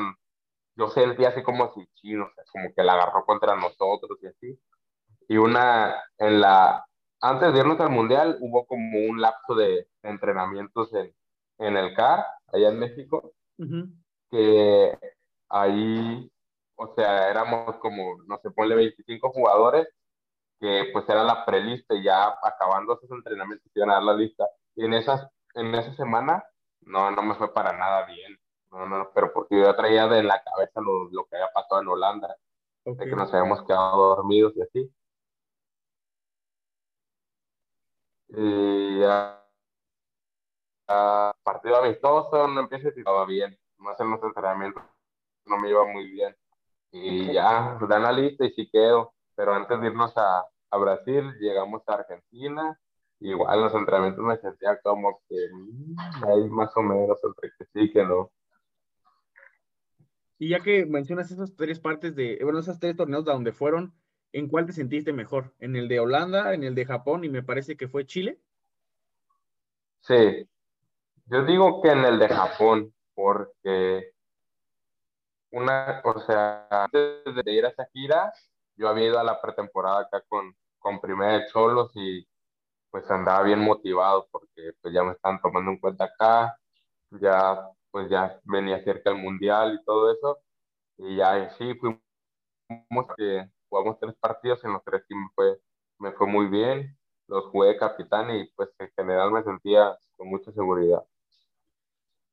yo 0.77 0.87
sentí 0.89 1.25
así 1.25 1.43
como 1.43 1.73
si 1.73 1.85
chino, 1.95 2.29
como 2.51 2.73
que 2.73 2.83
la 2.83 2.93
agarró 2.93 3.25
contra 3.25 3.55
nosotros 3.55 4.17
y 4.21 4.27
así. 4.27 4.59
Y 5.27 5.37
una, 5.37 6.03
en 6.17 6.39
la, 6.39 6.85
antes 7.21 7.51
de 7.51 7.59
irnos 7.59 7.79
al 7.79 7.89
mundial, 7.89 8.37
hubo 8.41 8.65
como 8.65 8.99
un 9.09 9.19
lapso 9.19 9.55
de 9.55 9.87
entrenamientos 10.03 10.93
en, 10.93 11.13
en 11.57 11.77
el 11.77 11.93
CAR 11.95 12.25
allá 12.53 12.69
en 12.69 12.79
México, 12.79 13.33
que 14.29 14.97
ahí, 15.49 16.31
o 16.75 16.93
sea, 16.95 17.29
éramos 17.29 17.77
como, 17.77 18.21
no 18.27 18.37
sé, 18.39 18.51
ponle 18.51 18.75
25 18.75 19.31
jugadores, 19.31 19.87
que 20.59 20.89
pues 20.93 21.07
era 21.09 21.23
la 21.23 21.45
prelista 21.45 21.95
y 21.95 22.03
ya 22.03 22.35
acabando 22.43 22.93
esos 22.95 23.11
entrenamientos 23.11 23.71
iban 23.75 23.89
a 23.91 23.93
dar 23.95 24.03
la 24.03 24.13
lista. 24.13 24.47
Y 24.75 24.85
en, 24.85 24.93
esas, 24.93 25.27
en 25.55 25.73
esa 25.75 25.93
semana, 25.95 26.43
no, 26.81 27.11
no 27.11 27.21
me 27.23 27.35
fue 27.35 27.53
para 27.53 27.73
nada 27.77 28.05
bien. 28.05 28.37
No, 28.77 28.85
no, 28.87 29.11
pero 29.13 29.33
porque 29.33 29.59
yo 29.59 29.75
traía 29.75 30.07
de 30.07 30.23
la 30.23 30.41
cabeza 30.43 30.81
lo, 30.81 31.09
lo 31.11 31.25
que 31.25 31.35
había 31.35 31.51
pasado 31.53 31.81
en 31.81 31.87
Holanda, 31.89 32.37
de 32.97 33.07
que 33.09 33.15
nos 33.15 33.33
habíamos 33.33 33.63
quedado 33.63 34.15
dormidos 34.17 34.53
y 34.57 34.61
así. 34.63 34.93
Y 38.29 38.99
ya, 38.99 39.43
partido 41.43 41.77
amistoso, 41.77 42.47
no 42.47 42.61
empiezo 42.61 42.87
y 42.87 42.99
estaba 42.99 43.25
bien. 43.25 43.57
Más 43.77 43.99
en 43.99 44.11
los 44.11 44.23
entrenamientos 44.23 44.83
no 45.45 45.57
me 45.59 45.69
iba 45.69 45.85
muy 45.85 46.09
bien. 46.11 46.35
Y 46.91 47.33
ya, 47.33 47.77
dan 47.89 48.03
la 48.03 48.11
lista 48.13 48.45
y 48.45 48.51
sí 48.53 48.69
quedo. 48.71 49.13
Pero 49.35 49.53
antes 49.55 49.79
de 49.81 49.87
irnos 49.87 50.13
a, 50.17 50.45
a 50.71 50.77
Brasil, 50.77 51.33
llegamos 51.39 51.83
a 51.87 51.95
Argentina. 51.95 52.79
Igual 53.21 53.61
los 53.63 53.75
entrenamientos 53.75 54.25
me 54.25 54.37
sentía 54.37 54.79
como 54.81 55.21
que 55.29 55.35
mm, 55.53 56.25
ahí 56.25 56.49
más 56.49 56.75
o 56.77 56.81
menos 56.83 57.19
entre 57.23 57.51
que 57.57 57.65
sí 57.73 57.91
que 57.93 58.05
no. 58.05 58.31
Y 60.39 60.49
ya 60.49 60.59
que 60.59 60.85
mencionas 60.85 61.31
esas 61.31 61.55
tres 61.55 61.79
partes 61.79 62.15
de, 62.15 62.39
bueno, 62.43 62.59
esas 62.59 62.79
tres 62.79 62.95
torneos 62.95 63.25
de 63.25 63.31
donde 63.31 63.51
fueron, 63.51 63.93
¿en 64.31 64.47
cuál 64.47 64.65
te 64.65 64.73
sentiste 64.73 65.13
mejor? 65.13 65.53
¿En 65.59 65.75
el 65.75 65.87
de 65.87 65.99
Holanda, 65.99 66.53
en 66.53 66.63
el 66.63 66.75
de 66.75 66.85
Japón 66.85 67.23
y 67.23 67.29
me 67.29 67.43
parece 67.43 67.75
que 67.75 67.87
fue 67.87 68.05
Chile? 68.05 68.39
Sí, 70.01 70.47
yo 71.25 71.43
digo 71.43 71.81
que 71.81 71.89
en 71.89 72.05
el 72.05 72.19
de 72.19 72.29
Japón, 72.29 72.93
porque 73.13 74.11
una, 75.51 76.01
o 76.03 76.19
sea, 76.21 76.67
antes 76.69 77.23
de 77.43 77.51
ir 77.51 77.65
a 77.65 77.69
esa 77.69 77.85
gira, 77.91 78.31
yo 78.75 78.87
había 78.87 79.07
ido 79.07 79.19
a 79.19 79.23
la 79.23 79.41
pretemporada 79.41 80.01
acá 80.01 80.21
con, 80.27 80.55
con 80.77 81.01
Primera 81.01 81.33
de 81.33 81.47
Cholos 81.47 81.91
y 81.95 82.27
pues 82.89 83.09
andaba 83.09 83.43
bien 83.43 83.59
motivado 83.59 84.27
porque 84.31 84.71
pues 84.81 84.93
ya 84.93 85.03
me 85.03 85.13
están 85.13 85.41
tomando 85.41 85.71
en 85.71 85.79
cuenta 85.79 86.05
acá, 86.05 86.57
ya 87.11 87.69
pues 87.97 88.11
ya 88.11 88.39
venía 88.43 88.83
cerca 88.83 89.09
el 89.09 89.17
mundial 89.17 89.79
y 89.81 89.83
todo 89.83 90.13
eso. 90.13 90.37
Y 90.99 91.15
ya 91.15 91.49
sí, 91.57 91.73
fuimos 91.79 91.99
que 93.17 93.49
jugamos 93.69 93.97
tres 93.99 94.13
partidos, 94.19 94.63
en 94.63 94.73
los 94.73 94.83
tres 94.83 95.01
me 95.09 95.27
fue, 95.33 95.59
me 95.97 96.11
fue 96.11 96.27
muy 96.27 96.45
bien, 96.47 96.95
los 97.27 97.45
jugué 97.45 97.69
de 97.69 97.77
capitán 97.77 98.29
y 98.35 98.47
pues 98.55 98.69
en 98.77 98.91
general 98.95 99.31
me 99.31 99.41
sentía 99.41 99.97
con 100.15 100.27
mucha 100.29 100.51
seguridad. 100.51 101.03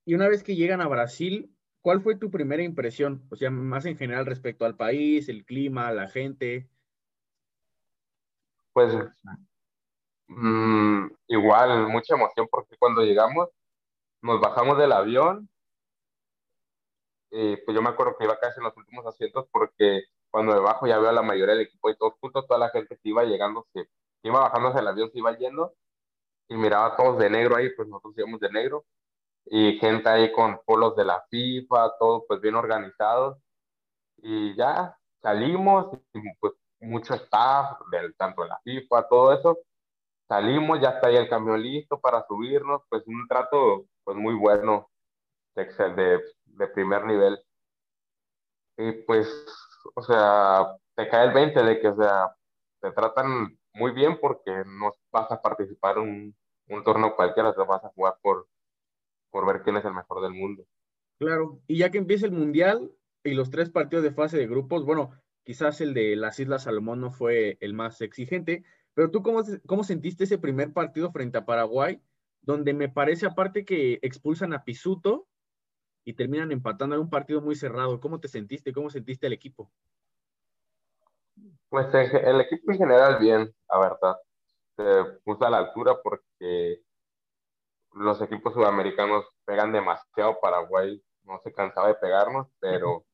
Y 0.04 0.14
una 0.14 0.28
vez 0.28 0.42
que 0.42 0.54
llegan 0.54 0.82
a 0.82 0.86
Brasil, 0.86 1.56
¿cuál 1.80 2.02
fue 2.02 2.14
tu 2.14 2.30
primera 2.30 2.62
impresión? 2.62 3.26
O 3.30 3.36
sea, 3.36 3.50
más 3.50 3.86
en 3.86 3.96
general 3.96 4.26
respecto 4.26 4.66
al 4.66 4.76
país, 4.76 5.30
el 5.30 5.46
clima, 5.46 5.92
la 5.92 6.08
gente. 6.08 6.68
Pues 8.74 8.94
mm, 10.26 11.06
igual, 11.28 11.88
mucha 11.88 12.16
emoción 12.16 12.48
porque 12.50 12.76
cuando 12.78 13.00
llegamos, 13.00 13.48
nos 14.20 14.42
bajamos 14.42 14.76
del 14.76 14.92
avión 14.92 15.48
eh, 17.36 17.60
pues 17.64 17.74
yo 17.74 17.82
me 17.82 17.88
acuerdo 17.90 18.16
que 18.16 18.24
iba 18.24 18.38
casi 18.38 18.60
en 18.60 18.64
los 18.64 18.76
últimos 18.76 19.04
asientos 19.06 19.48
porque 19.50 20.04
cuando 20.30 20.54
debajo 20.54 20.86
ya 20.86 20.98
veo 20.98 21.10
a 21.10 21.12
la 21.12 21.22
mayoría 21.22 21.54
del 21.56 21.64
equipo 21.66 21.90
y 21.90 21.96
todos 21.96 22.14
juntos, 22.20 22.46
toda 22.46 22.60
la 22.60 22.70
gente 22.70 22.96
que 22.96 23.08
iba 23.08 23.24
llegando, 23.24 23.66
se, 23.72 23.88
iba 24.22 24.38
bajándose 24.40 24.78
el 24.78 24.86
avión, 24.88 25.10
se 25.10 25.18
iba 25.18 25.36
yendo 25.36 25.74
y 26.48 26.54
miraba 26.56 26.86
a 26.86 26.96
todos 26.96 27.18
de 27.18 27.30
negro 27.30 27.56
ahí, 27.56 27.70
pues 27.74 27.88
nosotros 27.88 28.14
íbamos 28.16 28.38
de 28.38 28.50
negro 28.50 28.84
y 29.46 29.78
gente 29.78 30.08
ahí 30.08 30.30
con 30.32 30.60
polos 30.64 30.94
de 30.96 31.04
la 31.04 31.24
FIFA, 31.28 31.98
todo 31.98 32.24
pues 32.28 32.40
bien 32.40 32.54
organizados 32.54 33.38
y 34.18 34.54
ya 34.56 34.96
salimos 35.20 35.88
y 36.12 36.20
pues 36.38 36.54
mucho 36.80 37.14
staff, 37.14 37.80
del, 37.90 38.14
tanto 38.16 38.42
de 38.42 38.48
la 38.48 38.60
FIFA, 38.62 39.08
todo 39.08 39.32
eso, 39.32 39.58
salimos, 40.28 40.80
ya 40.80 40.90
está 40.90 41.08
ahí 41.08 41.16
el 41.16 41.28
camión 41.28 41.60
listo 41.60 42.00
para 42.00 42.24
subirnos, 42.28 42.82
pues 42.88 43.02
un 43.08 43.26
trato 43.26 43.86
pues 44.04 44.16
muy 44.16 44.34
bueno 44.34 44.88
de, 45.56 45.64
de 45.64 46.20
de 46.56 46.68
primer 46.68 47.04
nivel. 47.04 47.38
Y 48.76 48.92
pues, 48.92 49.28
o 49.94 50.02
sea, 50.02 50.76
te 50.96 51.08
cae 51.08 51.26
el 51.26 51.32
20 51.32 51.62
de 51.62 51.80
que, 51.80 51.88
o 51.88 51.96
sea, 51.96 52.34
te 52.80 52.90
tratan 52.92 53.58
muy 53.72 53.92
bien 53.92 54.18
porque 54.20 54.64
no 54.66 54.92
vas 55.10 55.30
a 55.30 55.40
participar 55.40 55.98
en 55.98 56.34
un, 56.68 56.84
torneo 56.84 57.14
cualquiera, 57.16 57.54
te 57.54 57.62
vas 57.62 57.84
a 57.84 57.88
jugar 57.90 58.16
por, 58.22 58.48
por 59.30 59.46
ver 59.46 59.62
quién 59.62 59.76
es 59.76 59.84
el 59.84 59.94
mejor 59.94 60.22
del 60.22 60.32
mundo. 60.32 60.64
Claro, 61.18 61.60
y 61.66 61.78
ya 61.78 61.90
que 61.90 61.98
empieza 61.98 62.26
el 62.26 62.32
Mundial 62.32 62.90
y 63.22 63.34
los 63.34 63.50
tres 63.50 63.70
partidos 63.70 64.04
de 64.04 64.12
fase 64.12 64.36
de 64.36 64.46
grupos, 64.46 64.84
bueno, 64.84 65.12
quizás 65.44 65.80
el 65.80 65.94
de 65.94 66.16
las 66.16 66.38
Islas 66.40 66.64
Salomón 66.64 67.00
no 67.00 67.10
fue 67.10 67.58
el 67.60 67.74
más 67.74 68.00
exigente, 68.00 68.64
pero 68.94 69.10
tú 69.10 69.22
cómo, 69.22 69.42
cómo 69.66 69.84
sentiste 69.84 70.24
ese 70.24 70.38
primer 70.38 70.72
partido 70.72 71.10
frente 71.12 71.38
a 71.38 71.46
Paraguay, 71.46 72.00
donde 72.42 72.74
me 72.74 72.88
parece 72.88 73.26
aparte 73.26 73.64
que 73.64 73.98
expulsan 74.02 74.52
a 74.52 74.64
Pisuto 74.64 75.26
y 76.04 76.12
terminan 76.12 76.52
empatando 76.52 76.94
en 76.94 77.00
un 77.00 77.10
partido 77.10 77.40
muy 77.40 77.56
cerrado. 77.56 77.98
¿Cómo 78.00 78.20
te 78.20 78.28
sentiste? 78.28 78.72
¿Cómo 78.72 78.90
sentiste 78.90 79.26
el 79.26 79.32
equipo? 79.32 79.70
Pues 81.68 81.86
el 81.92 82.40
equipo 82.42 82.72
en 82.72 82.78
general 82.78 83.18
bien, 83.18 83.54
la 83.68 83.78
verdad. 83.78 84.16
Se 84.76 85.04
puso 85.24 85.44
a 85.44 85.50
la 85.50 85.58
altura 85.58 85.96
porque 86.02 86.82
los 87.92 88.20
equipos 88.20 88.52
sudamericanos 88.52 89.24
pegan 89.44 89.72
demasiado. 89.72 90.38
Paraguay 90.40 91.02
no 91.24 91.40
se 91.42 91.52
cansaba 91.52 91.88
de 91.88 91.94
pegarnos, 91.94 92.48
pero 92.60 93.04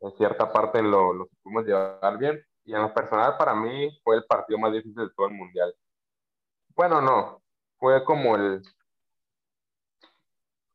en 0.00 0.12
cierta 0.16 0.52
parte 0.52 0.82
lo, 0.82 1.12
lo 1.12 1.26
pudimos 1.42 1.64
llevar 1.64 2.18
bien. 2.18 2.40
Y 2.64 2.74
en 2.74 2.80
lo 2.80 2.94
personal, 2.94 3.36
para 3.36 3.54
mí, 3.54 3.90
fue 4.02 4.16
el 4.16 4.24
partido 4.24 4.58
más 4.58 4.72
difícil 4.72 4.94
de 4.94 5.10
todo 5.14 5.26
el 5.26 5.34
mundial. 5.34 5.74
Bueno, 6.74 7.00
no, 7.02 7.42
fue 7.78 8.02
como 8.04 8.36
el, 8.36 8.62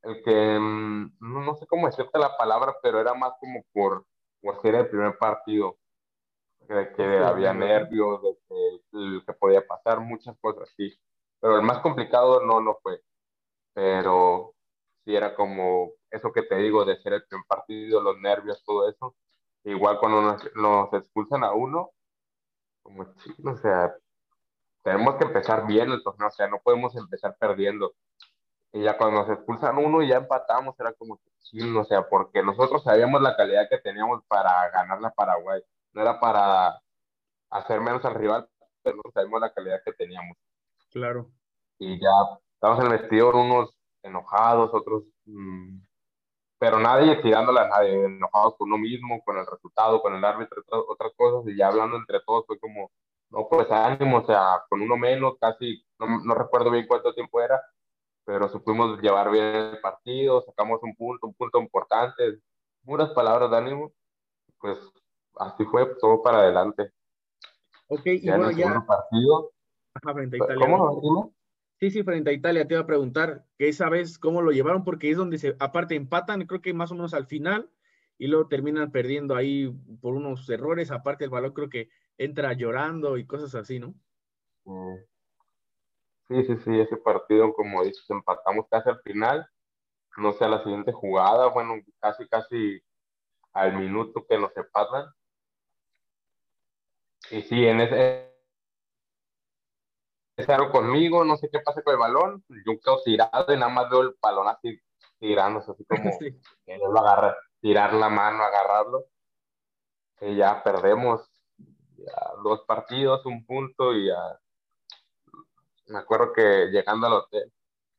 el 0.04 0.24
que 0.24 0.60
mm, 0.60 1.18
no, 1.20 1.56
sé 1.56 1.68
cómo 1.68 1.88
decirte 1.88 2.20
la 2.20 2.38
palabra, 2.38 2.76
pero 2.82 3.00
era 3.00 3.14
más 3.14 3.34
como 3.40 3.64
por, 3.74 4.06
por 4.42 4.62
ser 4.62 4.76
el 4.76 4.90
primer 4.90 5.18
partido, 5.18 5.78
de 6.62 6.94
que 6.94 7.04
había 7.20 7.54
nervios, 7.54 8.22
de 8.22 8.38
que, 8.48 9.22
que, 9.26 9.34
podía 9.34 9.66
pasar, 9.66 10.00
muchas 10.00 10.38
cosas 10.40 10.70
sí. 10.78 10.94
Pero 11.40 11.58
el 11.58 11.64
más 11.64 11.80
complicado 11.80 12.46
no, 12.46 12.62
no 12.62 12.78
fue. 12.84 13.02
Pero 13.74 14.54
sí 15.06 15.16
era 15.16 15.36
como 15.36 15.92
eso 16.12 16.32
que 16.32 16.44
te 16.44 16.56
digo, 16.58 16.86
de 16.86 16.98
ser 17.02 17.14
el 17.14 17.26
primer 17.26 17.46
partido, 17.48 18.02
los 18.02 18.20
nervios, 18.20 18.64
todo 18.66 18.90
eso. 18.90 19.16
Igual 19.64 20.00
cuando 20.00 20.22
nos, 20.22 20.56
nos 20.56 20.94
expulsan 20.94 21.44
a 21.44 21.54
uno, 21.54 21.92
como 22.84 23.04
o 23.04 23.58
sea, 23.58 23.96
tenemos 24.84 25.16
que 25.16 25.26
empezar 25.26 25.68
bien 25.68 25.92
el 25.92 26.04
torneo, 26.04 26.28
o 26.28 26.32
sea, 26.32 26.48
no 26.48 26.60
podemos 26.64 26.96
empezar 26.96 27.36
perdiendo. 27.40 27.94
Y 28.72 28.84
ya 28.84 28.98
cuando 28.98 29.22
nos 29.22 29.30
expulsan 29.30 29.78
uno 29.78 30.02
y 30.02 30.10
ya 30.10 30.18
empatamos, 30.18 30.80
era 30.80 30.94
como 30.94 31.18
que 31.18 31.30
sí, 31.40 31.60
o 31.76 31.84
sea, 31.86 32.08
porque 32.08 32.44
nosotros 32.44 32.84
sabíamos 32.84 33.22
la 33.22 33.36
calidad 33.36 33.68
que 33.70 33.80
teníamos 33.80 34.24
para 34.28 34.70
ganar 34.70 35.02
la 35.02 35.10
Paraguay. 35.12 35.62
No 35.94 36.02
era 36.02 36.20
para 36.20 36.80
hacer 37.50 37.82
menos 37.82 38.06
al 38.06 38.14
rival, 38.14 38.48
pero 38.84 39.02
sabíamos 39.14 39.42
la 39.42 39.52
calidad 39.52 39.82
que 39.84 39.94
teníamos. 39.94 40.38
Claro. 40.92 41.32
Y 41.80 42.00
ya 42.00 42.10
estamos 42.54 42.80
en 42.80 42.92
el 42.92 43.00
vestidor, 43.00 43.36
unos 43.36 43.74
enojados, 44.04 44.72
otros, 44.74 45.04
mm, 45.26 45.80
pero 46.60 46.80
nadie 46.80 47.22
tirándole 47.22 47.62
a 47.62 47.68
nadie, 47.70 48.06
enojados 48.06 48.56
con 48.58 48.68
uno 48.72 48.78
mismo, 48.78 49.22
con 49.24 49.38
el 49.38 49.46
resultado, 49.48 50.02
con 50.02 50.14
el 50.14 50.24
árbitro, 50.24 50.62
otras, 50.68 50.84
otras 50.90 51.12
cosas, 51.16 51.52
y 51.52 51.58
ya 51.58 51.68
hablando 51.68 51.98
entre 51.98 52.20
todos 52.22 52.46
fue 52.46 52.60
como, 52.60 52.92
no, 53.30 53.48
pues 53.50 53.70
ánimo, 53.72 54.17
o 54.20 54.26
sea, 54.26 54.63
con 54.70 54.82
uno 54.82 54.98
menos, 54.98 55.36
casi, 55.40 55.86
no, 56.00 56.08
no 56.24 56.36
recuerdo 56.36 56.72
bien 56.72 56.86
cuánto 56.88 57.13
tiempo 57.13 57.42
era, 57.42 57.62
pero 58.30 58.48
supimos 58.48 59.02
llevar 59.02 59.32
bien 59.32 59.44
el 59.44 59.82
partido, 59.82 60.40
sacamos 60.42 60.84
un 60.84 60.96
punto, 60.96 61.25
un 61.25 61.34
punto 61.34 61.60
importante, 61.60 62.40
puras 62.86 63.10
palabras 63.10 63.50
de 63.50 63.58
ánimo, 63.58 63.92
pues 64.60 64.77
así 65.38 65.65
fue 65.65 65.96
todo 66.00 66.21
para 66.21 66.42
adelante. 66.42 66.92
Ok, 67.88 68.06
y 68.06 68.30
bueno, 68.30 68.52
ya. 68.52 68.86
Partido, 68.86 69.52
frente 70.13 70.36
a 70.36 70.46
Italia. 70.46 70.67
¿Cómo? 70.67 71.34
Sí, 71.80 71.90
sí, 71.90 72.04
frente 72.04 72.30
a 72.30 72.34
Italia 72.34 72.67
te 72.67 72.75
iba 72.75 72.84
a 72.84 72.86
preguntar 72.86 73.48
que 73.58 73.67
esa 73.67 73.90
vez 73.90 74.19
cómo 74.19 74.44
lo 74.44 74.52
llevaron, 74.52 74.84
porque 74.84 75.10
es 75.10 75.17
donde 75.17 75.40
se, 75.40 75.56
aparte 75.58 75.96
empatan, 75.96 76.46
creo 76.46 76.62
que 76.62 76.75
más 76.75 76.92
o 76.92 76.94
menos 76.94 77.15
al 77.15 77.25
final, 77.25 77.71
y 78.19 78.27
luego 78.27 78.48
terminan 78.48 78.92
perdiendo 78.92 79.36
ahí 79.36 79.75
por 80.02 80.13
unos 80.13 80.48
errores, 80.52 80.92
aparte 80.92 81.23
el 81.23 81.32
balón 81.32 81.54
creo 81.54 81.69
que 81.69 81.90
entra 82.15 82.54
llorando 82.54 83.17
y 83.17 83.25
cosas 83.25 83.56
así, 83.56 83.80
¿no? 83.80 83.96
Sí, 86.30 86.44
sí, 86.46 86.58
sí, 86.63 86.80
ese 86.80 86.96
partido, 86.98 87.54
como 87.54 87.84
dices, 87.84 88.06
empatamos 88.10 88.67
casi 88.69 88.90
al 88.90 89.02
final, 89.02 89.50
no 90.17 90.34
sé, 90.34 90.46
a 90.46 90.50
la 90.50 90.63
siguiente 90.63 90.92
jugada, 90.94 91.48
bueno, 91.48 91.75
casi, 92.00 92.27
casi 92.30 92.82
al 93.54 93.75
minuto 93.77 94.25
que 94.27 94.38
nos 94.38 94.56
empatan. 94.56 95.08
Y 97.32 97.42
sí, 97.42 97.65
en 97.65 97.82
ese, 97.82 98.32
ese 100.38 100.58
conmigo, 100.71 101.25
no 101.25 101.36
sé 101.38 101.50
qué 101.52 101.60
pasa 101.62 101.82
con 101.82 101.94
el 101.94 102.00
balón, 102.00 102.44
yo 102.48 102.80
quedo 102.80 103.02
tirado 103.04 103.54
y 103.54 103.58
nada 103.58 103.69
más 103.69 103.90
veo 103.90 104.02
el 104.02 104.15
balón 104.21 104.48
así 104.48 104.80
tirándose 105.19 105.71
así 105.71 105.86
como 105.86 106.04
lo 106.94 107.00
agarra, 107.00 107.36
tirar 107.60 107.94
la 107.94 108.10
mano, 108.10 108.44
agarrarlo. 108.44 109.06
Y 110.21 110.36
ya 110.38 110.62
perdemos 110.63 111.30
dos 112.44 112.62
partidos, 112.67 113.25
un 113.25 113.46
punto 113.46 113.94
y 113.94 114.08
ya. 114.08 114.40
Me 115.90 116.00
acuerdo 116.00 116.33
que 116.33 116.67
llegando 116.67 117.08
al 117.08 117.13
hotel, 117.13 117.52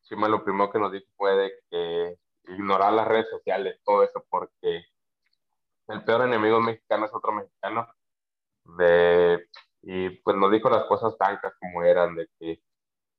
Chima 0.03 0.29
lo 0.29 0.43
primero 0.43 0.71
que 0.71 0.79
nos 0.79 0.93
dijo 0.93 1.07
fue 1.17 1.37
de 1.37 1.53
que 1.71 2.19
ignorar 2.53 2.93
las 2.93 3.07
redes 3.07 3.29
sociales, 3.31 3.81
todo 3.85 4.03
eso, 4.03 4.25
porque 4.29 4.85
el 5.89 6.05
peor 6.05 6.23
enemigo 6.23 6.61
mexicano 6.61 7.07
es 7.07 7.15
otro 7.15 7.33
mexicano. 7.33 7.89
De, 8.65 9.49
y 9.83 10.11
pues 10.11 10.37
nos 10.37 10.51
dijo 10.51 10.69
las 10.71 10.85
cosas 10.85 11.17
francas 11.17 11.55
como 11.59 11.83
eran, 11.83 12.15
de 12.15 12.29
que 12.39 12.63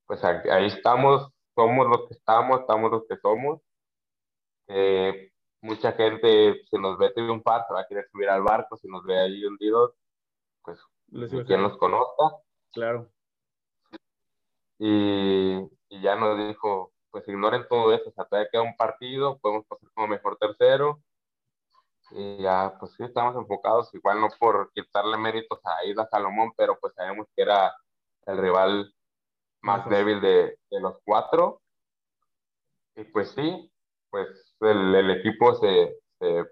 pues 0.06 0.22
ahí 0.24 0.66
estamos, 0.66 1.30
somos 1.54 1.86
los 1.88 2.08
que 2.08 2.14
estamos, 2.14 2.60
estamos 2.60 2.90
los 2.90 3.06
que 3.06 3.16
somos. 3.16 3.60
mucha 5.60 5.92
gente 5.92 6.62
se 6.70 6.78
nos 6.78 6.98
ve 6.98 7.12
un 7.16 7.42
se 7.42 7.74
va 7.74 7.80
a 7.80 7.86
querer 7.86 8.08
subir 8.10 8.28
al 8.28 8.42
barco, 8.42 8.76
si 8.76 8.88
nos 8.88 9.04
ve 9.04 9.18
ahí 9.18 9.44
hundidos, 9.44 9.94
pues 10.62 10.80
quien 11.46 11.62
nos 11.62 11.76
conozca. 11.78 12.36
Claro. 12.72 13.10
Y, 14.84 15.60
y, 15.90 16.02
ya 16.02 16.16
nos 16.16 16.36
dijo, 16.36 16.92
pues 17.12 17.26
ignoren 17.28 17.68
todo 17.68 17.94
eso, 17.94 18.10
o 18.10 18.12
sea, 18.12 18.24
todavía 18.24 18.48
queda 18.50 18.62
un 18.62 18.76
partido, 18.76 19.38
podemos 19.38 19.64
pasar 19.66 19.88
como 19.94 20.08
mejor 20.08 20.36
tercero. 20.38 21.00
Y 22.10 22.42
ya, 22.42 22.74
pues 22.80 22.92
sí, 22.96 23.04
estamos 23.04 23.36
enfocados, 23.36 23.94
igual 23.94 24.20
no 24.20 24.28
por 24.40 24.72
quitarle 24.72 25.16
méritos 25.18 25.60
a 25.64 25.84
Ida 25.86 26.08
Salomón, 26.10 26.52
pero 26.56 26.76
pues 26.80 26.94
sabemos 26.94 27.28
que 27.36 27.42
era 27.42 27.72
el 28.26 28.38
rival 28.38 28.92
más 29.62 29.88
débil 29.88 30.20
de, 30.20 30.58
de 30.68 30.80
los 30.80 30.96
cuatro. 31.04 31.62
Y 32.96 33.04
pues 33.04 33.30
sí, 33.30 33.72
pues 34.10 34.56
el, 34.62 34.94
el 34.96 35.10
equipo 35.12 35.54
se, 35.54 35.96
se, 36.18 36.44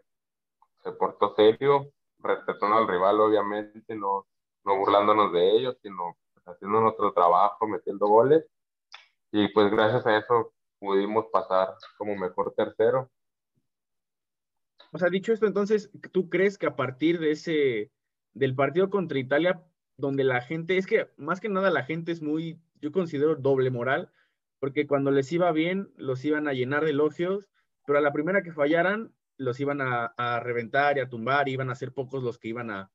se, 0.85 0.93
portó 0.93 1.35
serio, 1.35 1.91
respetando 2.21 2.77
al 2.77 2.87
rival, 2.89 3.21
obviamente, 3.21 3.97
no, 3.97 4.27
no 4.65 4.77
burlándonos 4.79 5.33
de 5.33 5.51
ellos, 5.51 5.77
sino 5.83 6.17
haciendo 6.51 6.81
nuestro 6.81 7.13
trabajo, 7.13 7.67
metiendo 7.67 8.07
goles. 8.07 8.45
Y 9.33 9.49
pues 9.53 9.71
gracias 9.71 10.07
a 10.07 10.19
eso 10.19 10.53
pudimos 10.79 11.27
pasar 11.33 11.75
como 11.99 12.17
mejor 12.17 12.55
tercero. 12.57 13.11
O 14.93 14.99
sea, 14.99 15.09
dicho 15.09 15.33
esto, 15.33 15.47
entonces, 15.47 15.91
¿tú 16.13 16.29
crees 16.29 16.59
que 16.59 16.67
a 16.67 16.75
partir 16.75 17.21
de 17.21 17.33
ese, 17.33 17.93
del 18.33 18.57
partido 18.57 18.91
contra 18.91 19.19
Italia, 19.19 19.63
donde 19.97 20.25
la 20.25 20.41
gente, 20.41 20.79
es 20.79 20.87
que 20.87 21.11
más 21.17 21.41
que 21.41 21.49
nada 21.49 21.71
la 21.71 21.85
gente 21.85 22.11
es 22.11 22.23
muy, 22.23 22.61
yo 22.81 22.91
considero 22.91 23.37
doble 23.37 23.71
moral, 23.71 24.11
porque 24.59 24.87
cuando 24.87 25.11
les 25.11 25.31
iba 25.33 25.53
bien, 25.53 25.93
los 25.97 26.25
iban 26.25 26.49
a 26.49 26.55
llenar 26.55 26.85
de 26.85 26.91
elogios, 26.91 27.49
pero 27.87 27.99
a 27.99 28.03
la 28.03 28.13
primera 28.13 28.43
que 28.43 28.53
fallaran, 28.53 29.15
los 29.37 29.61
iban 29.61 29.81
a, 29.81 30.07
a 30.17 30.41
reventar 30.41 30.97
y 30.97 31.01
a 31.01 31.09
tumbar, 31.09 31.49
y 31.49 31.53
iban 31.53 31.71
a 31.71 31.77
ser 31.77 31.93
pocos 31.93 32.23
los 32.23 32.39
que 32.39 32.49
iban 32.49 32.71
a, 32.71 32.91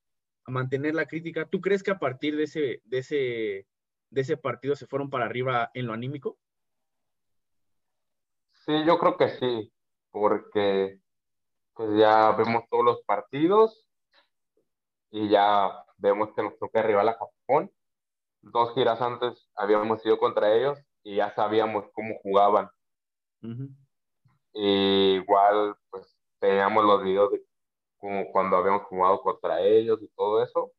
a 0.46 0.52
mantener 0.52 0.96
la 0.96 1.06
crítica. 1.06 1.46
¿Tú 1.46 1.60
crees 1.60 1.84
que 1.84 1.91
a 1.91 2.00
partir 2.00 2.36
de 2.36 2.43
ese, 2.43 2.82
de 2.86 2.98
ese, 3.00 3.68
de 4.10 4.22
ese 4.22 4.38
partido 4.38 4.76
se 4.76 4.88
fueron 4.88 5.10
para 5.10 5.26
arriba 5.26 5.72
en 5.74 5.88
lo 5.88 5.93
anímico? 5.93 6.38
Sí, 8.66 8.84
yo 8.86 8.98
creo 8.98 9.18
que 9.18 9.30
sí, 9.30 9.72
porque 10.12 11.00
pues 11.74 11.89
ya 11.98 12.32
vemos 12.32 12.64
todos 12.70 12.86
los 12.86 13.02
partidos 13.04 13.86
y 15.12 15.30
ya 15.30 15.86
vemos 15.98 16.30
que 16.36 16.41
nos 16.41 16.58
toca 16.58 16.82
rival 16.82 17.10
a 17.10 17.18
Japón. 17.18 17.72
Dos 18.41 18.74
giras 18.74 19.02
antes 19.02 19.50
habíamos 19.56 20.06
ido 20.06 20.18
contra 20.18 20.54
ellos 20.54 20.80
y 21.04 21.18
ya 21.18 21.32
sabíamos 21.32 21.86
cómo 21.93 22.16
jugaban. 22.24 22.70
igual, 24.54 25.76
pues 25.89 26.18
teníamos 26.39 26.86
los 26.86 27.04
videos 27.04 27.32
de 27.32 27.43
como 28.06 28.32
cuando 28.32 28.58
habíamos 28.58 28.84
jugado 28.84 29.20
contra 29.20 29.60
ellos 29.62 29.99
y 29.99 30.08
todo 30.10 30.43
eso. 30.43 30.72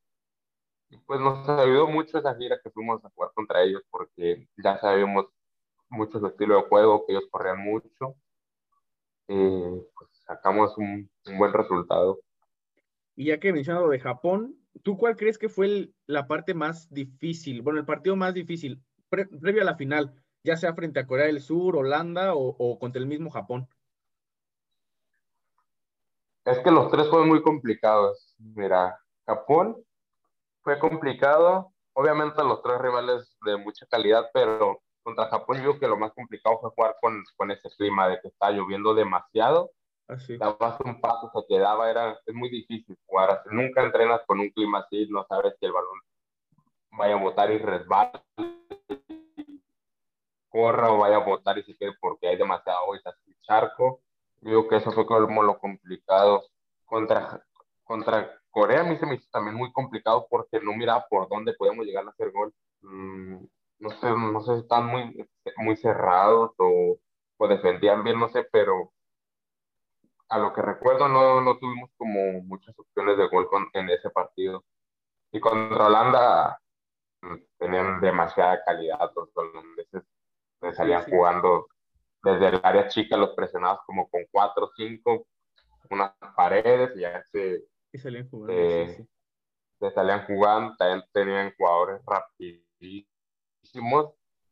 Y 0.91 0.97
pues 0.99 1.19
nos 1.19 1.49
ayudó 1.49 1.89
mucho 1.89 2.19
esa 2.19 2.37
gira 2.37 2.61
que 2.63 2.71
fuimos 2.71 3.05
a 3.05 3.11
jugar 3.11 3.33
contra 3.35 3.65
ellos 3.65 3.83
porque 3.91 4.47
ya 4.57 4.79
sabíamos 4.79 5.27
mucho 5.89 6.21
su 6.21 6.29
estilo 6.29 6.55
de 6.55 6.69
juego, 6.69 7.05
que 7.05 7.15
ellos 7.15 7.27
corrían 7.29 7.59
mucho. 7.59 8.15
Y 9.27 9.37
pues 9.99 10.11
sacamos 10.25 10.79
un, 10.79 11.11
buen 11.37 11.53
resultado. 11.53 12.21
Y 13.17 13.27
ya 13.27 13.41
que 13.41 13.53
mencionado 13.53 13.89
de 13.89 13.99
Japón, 13.99 14.55
¿tú 14.85 14.97
cuál 14.97 15.17
crees 15.17 15.37
que 15.37 15.49
fue 15.49 15.91
la 16.07 16.29
parte 16.29 16.55
más 16.55 16.89
difícil? 16.95 17.61
Bueno, 17.63 17.81
el 17.81 17.87
partido 17.87 18.15
más 18.15 18.35
difícil 18.35 18.81
previo 19.09 19.63
a 19.63 19.65
la 19.65 19.75
final, 19.75 20.15
ya 20.45 20.57
sea 20.57 20.75
frente 20.75 21.01
a 21.01 21.09
Corea 21.09 21.27
del 21.27 21.41
Sur, 21.41 21.75
Holanda 21.75 22.35
o, 22.37 22.79
contra 22.79 23.03
el 23.03 23.09
mismo 23.09 23.31
Japón. 23.31 23.67
Es 26.47 26.61
que 26.61 26.71
los 26.71 26.91
tres 26.91 27.09
fueron 27.11 27.29
muy 27.29 27.43
complicados. 27.43 28.35
Mira, 28.39 28.99
Japón 29.27 29.77
fue 30.63 30.79
complicado. 30.79 31.73
Obviamente 31.93 32.43
los 32.45 32.63
tres 32.63 32.79
rivales 32.81 33.37
de 33.45 33.57
mucha 33.57 33.85
calidad, 33.87 34.31
pero 34.33 34.81
contra 35.03 35.29
Japón 35.29 35.59
yo 35.59 35.71
creo 35.71 35.81
que 35.81 35.89
lo 35.89 35.97
más 35.97 36.13
complicado 36.13 36.59
fue 36.61 36.71
jugar 36.71 36.97
con, 37.01 37.23
con 37.37 37.51
ese 37.51 37.69
clima 37.77 38.09
de 38.09 38.21
que 38.21 38.29
está 38.29 38.51
lloviendo 38.51 38.95
demasiado 38.95 39.71
Así. 40.09 40.37
Dabas 40.37 40.81
un 40.83 41.01
paso, 41.01 41.33
se 41.35 41.47
quedaba, 41.49 41.91
era, 41.91 42.17
es 42.25 42.35
muy 42.35 42.49
difícil 42.49 42.97
jugar. 43.07 43.43
Nunca 43.47 43.83
entrenas 43.83 44.21
con 44.25 44.39
un 44.39 44.51
clima 44.51 44.79
así, 44.79 45.09
no 45.11 45.27
sabes 45.29 45.55
si 45.59 45.67
el 45.67 45.73
balón 45.73 46.01
vaya 46.93 47.15
a 47.15 47.21
botar 47.21 47.51
y 47.51 47.59
resbala, 47.59 48.25
corra 50.49 50.93
o 50.93 50.99
vaya 50.99 51.17
a 51.17 51.25
botar 51.25 51.59
y 51.59 51.65
se 51.65 51.77
quede 51.77 51.93
porque 52.01 52.29
hay 52.29 52.37
demasiado 52.37 52.79
agua 52.79 52.99
y 53.27 53.35
charco. 53.43 54.01
Digo 54.41 54.69
que 54.69 54.77
eso 54.77 54.93
fue 54.93 55.07
como 55.07 55.43
lo 55.43 55.59
complicado. 55.59 56.45
Contra, 56.85 57.45
contra 57.85 58.41
Corea 58.51 58.83
a 58.83 58.85
mí 58.85 58.97
se 58.97 59.07
me 59.07 59.17
hizo 59.17 59.29
también 59.31 59.57
muy 59.57 59.73
complicado 59.73 60.27
porque 60.31 60.61
no 60.61 60.73
miraba 60.75 61.07
por 61.09 61.29
dónde 61.29 61.55
podíamos 61.55 61.85
llegar 61.85 62.07
a 62.07 62.11
hacer 62.11 62.31
gol. 62.31 62.55
Mm, 62.83 63.45
no 63.79 63.91
sé, 63.91 64.11
no 64.11 64.41
sé 64.41 64.55
si 64.55 64.61
están 64.61 64.87
muy, 64.87 65.29
muy 65.59 65.77
cerrados 65.77 66.53
o, 66.59 66.97
o 67.37 67.49
defendían 67.49 68.03
bien, 68.05 68.19
no 68.19 68.29
sé, 68.29 68.47
pero 68.51 68.93
a 70.29 70.39
lo 70.39 70.53
que 70.53 70.63
recuerdo, 70.63 71.09
no, 71.09 71.41
no 71.41 71.59
tuvimos 71.59 71.91
como 71.97 72.43
muchas 72.43 72.77
opciones 72.79 73.17
de 73.17 73.29
gol 73.29 73.49
con, 73.49 73.69
en 73.73 73.91
ese 73.91 74.11
partido. 74.11 74.65
Y 75.33 75.41
contra 75.41 75.87
Holanda 75.87 76.61
mm, 77.23 77.37
tenían 77.59 78.01
demasiada 78.01 78.63
calidad 78.65 79.11
los 79.15 79.29
holandeses. 79.35 80.03
Me 80.61 80.73
salían 80.73 81.05
jugando 81.05 81.69
desde 82.27 82.49
el 82.49 82.61
área 82.63 82.89
chica, 82.89 83.17
los 83.17 83.31
presionados 83.31 83.81
como 83.87 84.09
con 84.09 84.23
cuatro 84.31 84.67
o 84.67 84.71
cinco, 84.77 85.27
unas 85.91 86.13
paredes 86.37 86.97
y 86.97 87.01
ya 87.01 87.23
se, 87.23 87.65
y 87.93 87.99
salían 87.99 88.29
jugando, 88.29 88.53
eh, 88.53 89.07
se 89.79 89.91
salían 89.93 90.27
jugando. 90.27 90.75
También 90.77 91.05
tenían 91.13 91.55
jugadores 91.57 92.03
rapidísimos. 92.05 93.07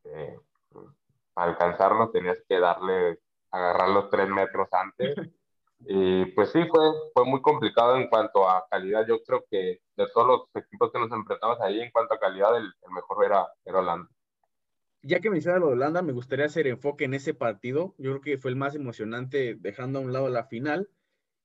Eh, 0.05 0.39
para 1.33 1.51
alcanzarlos 1.51 2.13
tenías 2.13 2.39
que 2.49 2.61
darle, 2.61 3.19
agarrar 3.51 3.89
los 3.89 4.09
tres 4.11 4.29
metros 4.29 4.69
antes. 4.73 5.15
Y 5.87 6.25
pues 6.33 6.51
sí, 6.51 6.65
fue, 6.71 6.81
fue 7.13 7.27
muy 7.27 7.43
complicado 7.43 7.97
en 7.97 8.09
cuanto 8.09 8.49
a 8.49 8.67
calidad. 8.71 9.05
Yo 9.07 9.23
creo 9.23 9.45
que 9.51 9.81
de 9.97 10.07
todos 10.15 10.27
los 10.27 10.65
equipos 10.65 10.91
que 10.91 10.99
nos 10.99 11.13
enfrentamos 11.13 11.61
ahí, 11.61 11.79
en 11.79 11.91
cuanto 11.91 12.15
a 12.15 12.19
calidad, 12.19 12.57
el, 12.57 12.73
mejor 12.91 13.23
era, 13.23 13.47
era 13.67 13.81
Holanda. 13.81 14.09
Ya 15.07 15.21
que 15.21 15.29
mencionas 15.29 15.61
lo 15.61 15.67
de 15.67 15.73
Holanda, 15.75 16.01
me 16.01 16.13
gustaría 16.13 16.47
hacer 16.47 16.67
enfoque 16.67 17.05
en 17.05 17.13
ese 17.13 17.35
partido. 17.35 17.95
Yo 17.99 18.13
creo 18.13 18.21
que 18.23 18.39
fue 18.39 18.51
el 18.51 18.57
más 18.57 18.75
emocionante, 18.75 19.55
dejando 19.55 19.99
a 19.99 20.03
un 20.03 20.15
lado 20.15 20.31
la 20.31 20.45
final. 20.45 20.89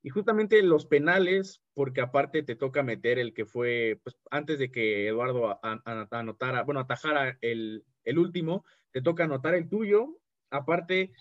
Y 0.01 0.09
justamente 0.11 0.63
los 0.63 0.85
penales, 0.85 1.61
porque 1.73 1.99
aparte 1.99 2.41
te 2.41 2.55
toca 2.55 2.83
meter 2.83 3.19
el 3.19 3.33
que 3.33 3.45
fue, 3.45 3.99
pues 4.01 4.15
antes 4.31 4.59
de 4.59 4.71
que 4.71 5.07
Eduardo 5.07 5.59
anotara, 5.61 6.63
bueno, 6.63 6.79
atajara 6.79 7.37
el, 7.41 7.83
el 8.05 8.17
último, 8.17 8.63
te 8.91 9.01
toca 9.01 9.25
anotar 9.25 9.55
el 9.55 9.67
tuyo. 9.67 10.17
Aparte, 10.51 11.11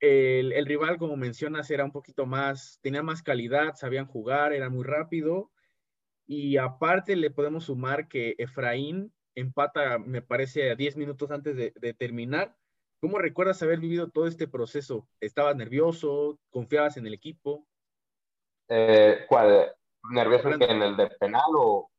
el, 0.00 0.66
rival, 0.66 0.98
como 0.98 1.16
mencionas, 1.16 1.70
era 1.70 1.84
un 1.84 1.92
poquito 1.92 2.26
más, 2.26 2.80
tenía 2.82 3.02
más 3.02 3.22
calidad, 3.22 3.76
sabían 3.76 4.06
jugar, 4.06 4.52
era 4.52 4.70
muy 4.70 4.84
rápido. 4.84 5.52
Y 6.26 6.56
aparte 6.56 7.14
le 7.14 7.30
podemos 7.30 7.64
sumar 7.64 8.08
que 8.08 8.34
Efraín 8.38 9.12
empata, 9.34 9.98
me 9.98 10.22
parece, 10.22 10.70
a 10.70 10.74
10 10.74 10.96
minutos 10.96 11.30
antes 11.30 11.56
de, 11.56 11.94
terminar. 11.94 12.56
¿Cómo 13.00 13.18
recuerdas 13.18 13.62
haber 13.62 13.80
vivido 13.80 14.10
todo 14.10 14.26
este 14.26 14.46
proceso? 14.46 15.08
¿Estabas 15.20 15.56
nervioso? 15.56 16.38
¿Confiabas 16.50 16.96
en 16.96 17.06
el 17.06 17.14
equipo? 17.14 17.66
Eh, 18.68 19.24
¿Cuál? 19.28 19.72
¿Nervioso 20.10 20.50
en 20.50 20.82
el 20.82 20.96
de 20.96 21.08
penal 21.18 21.50
o...? 21.56 21.90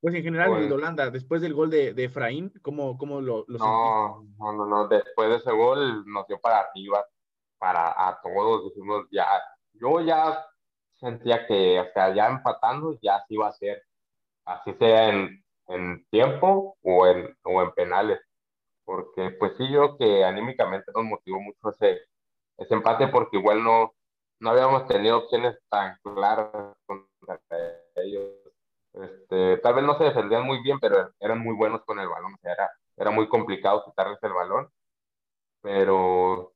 Pues 0.00 0.14
en 0.14 0.22
general, 0.22 0.56
el 0.56 0.68
de 0.68 0.74
Holanda, 0.74 1.10
después 1.10 1.42
del 1.42 1.52
gol 1.52 1.68
de, 1.68 1.92
Efraín, 1.96 2.50
¿cómo, 2.62 2.96
cómo 2.96 3.20
lo, 3.20 3.44
lo 3.48 3.58
no, 3.58 4.24
no, 4.38 4.52
no, 4.52 4.66
no, 4.66 4.88
después 4.88 5.28
de 5.28 5.36
ese 5.36 5.52
gol 5.52 6.06
nos 6.06 6.26
dio 6.26 6.40
para 6.40 6.60
arriba 6.60 7.04
para 7.58 8.08
a 8.08 8.18
todos, 8.22 8.64
decimos 8.64 9.06
ya, 9.10 9.26
yo 9.74 10.00
ya 10.00 10.46
sentía 10.98 11.46
que, 11.46 11.78
o 11.78 11.92
sea, 11.92 12.14
ya 12.14 12.28
empatando, 12.28 12.98
ya 13.02 13.22
sí 13.28 13.34
iba 13.34 13.48
a 13.48 13.52
ser, 13.52 13.84
así 14.46 14.72
sea 14.78 15.10
en, 15.10 15.44
en 15.70 16.04
tiempo 16.10 16.76
o 16.82 17.06
en, 17.06 17.36
o 17.44 17.62
en 17.62 17.72
penales, 17.72 18.20
porque 18.84 19.30
pues 19.38 19.56
sí, 19.56 19.70
yo 19.70 19.96
que 19.98 20.24
anímicamente 20.24 20.92
nos 20.94 21.04
motivó 21.04 21.40
mucho 21.40 21.70
ese, 21.70 22.00
ese 22.58 22.74
empate 22.74 23.08
porque 23.08 23.38
igual 23.38 23.62
no, 23.64 23.94
no 24.40 24.50
habíamos 24.50 24.86
tenido 24.88 25.18
opciones 25.18 25.56
tan 25.68 25.96
claras 26.02 26.50
contra 26.86 27.40
ellos. 27.96 28.24
Este, 28.92 29.58
tal 29.58 29.74
vez 29.74 29.84
no 29.84 29.96
se 29.98 30.04
defendían 30.04 30.44
muy 30.44 30.62
bien, 30.62 30.80
pero 30.80 31.12
eran 31.20 31.38
muy 31.40 31.54
buenos 31.54 31.84
con 31.84 32.00
el 32.00 32.08
balón. 32.08 32.34
O 32.34 32.38
sea, 32.38 32.52
era, 32.52 32.70
era 32.96 33.10
muy 33.10 33.28
complicado 33.28 33.84
quitarles 33.84 34.18
el 34.22 34.32
balón. 34.32 34.68
Pero, 35.62 36.52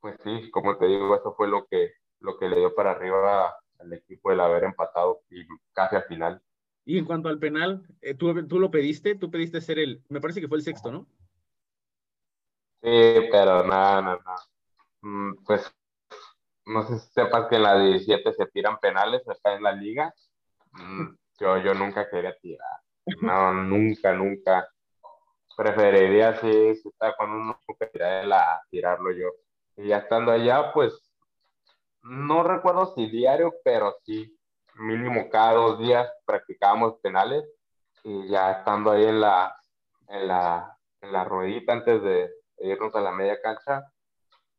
pues 0.00 0.16
sí, 0.24 0.50
como 0.50 0.76
te 0.78 0.86
digo, 0.86 1.14
eso 1.16 1.34
fue 1.34 1.48
lo 1.48 1.66
que, 1.66 1.92
lo 2.20 2.38
que 2.38 2.48
le 2.48 2.56
dio 2.58 2.74
para 2.74 2.92
arriba 2.92 3.54
al 3.78 3.92
equipo 3.92 4.32
el 4.32 4.40
haber 4.40 4.64
empatado 4.64 5.22
y 5.30 5.46
casi 5.72 5.96
al 5.96 6.04
final. 6.04 6.42
Y 6.84 6.98
en 6.98 7.04
cuanto 7.04 7.28
al 7.28 7.38
penal, 7.38 7.86
eh, 8.00 8.14
¿tú, 8.14 8.46
¿tú, 8.46 8.58
lo 8.58 8.70
pediste, 8.70 9.14
tú 9.14 9.30
pediste 9.30 9.60
ser 9.60 9.78
el, 9.78 10.02
me 10.08 10.20
parece 10.20 10.40
que 10.40 10.48
fue 10.48 10.58
el 10.58 10.64
sexto, 10.64 10.90
¿no? 10.90 11.06
Sí, 12.82 13.28
pero 13.30 13.64
nada, 13.64 14.02
nada, 14.02 14.20
nada. 14.24 15.34
Pues 15.46 15.72
no 16.66 16.86
sé 16.86 16.98
si 16.98 17.12
sepas 17.12 17.48
que 17.48 17.56
en 17.56 17.62
la 17.62 17.78
17 17.78 18.32
se 18.32 18.46
tiran 18.46 18.78
penales 18.78 19.26
acá 19.28 19.54
en 19.54 19.62
la 19.62 19.72
liga. 19.72 20.12
Mm, 20.72 21.14
yo, 21.38 21.58
yo 21.58 21.74
nunca 21.74 22.08
quería 22.10 22.36
tirar. 22.38 22.80
No, 23.20 23.52
nunca, 23.52 24.12
nunca. 24.12 24.68
Preferiría 25.56 26.40
si, 26.40 26.74
si 26.74 26.88
está 26.88 27.14
con 27.16 27.30
uno 27.30 27.58
la, 28.24 28.62
tirarlo 28.70 29.12
yo. 29.12 29.28
Y 29.76 29.88
ya 29.88 29.98
estando 29.98 30.32
allá, 30.32 30.72
pues 30.72 31.12
no 32.02 32.42
recuerdo 32.42 32.94
si 32.94 33.08
diario, 33.08 33.54
pero 33.64 33.94
sí, 34.04 34.36
mínimo 34.76 35.28
cada 35.30 35.54
dos 35.54 35.78
días 35.78 36.10
practicábamos 36.24 36.98
penales. 37.02 37.44
Y 38.04 38.28
ya 38.28 38.52
estando 38.52 38.90
ahí 38.90 39.04
en 39.04 39.20
la, 39.20 39.54
en 40.08 40.28
la, 40.28 40.76
en 41.00 41.12
la 41.12 41.24
ruedita 41.24 41.72
antes 41.72 42.02
de 42.02 42.30
irnos 42.58 42.94
a 42.94 43.00
la 43.00 43.12
media 43.12 43.40
cancha, 43.40 43.84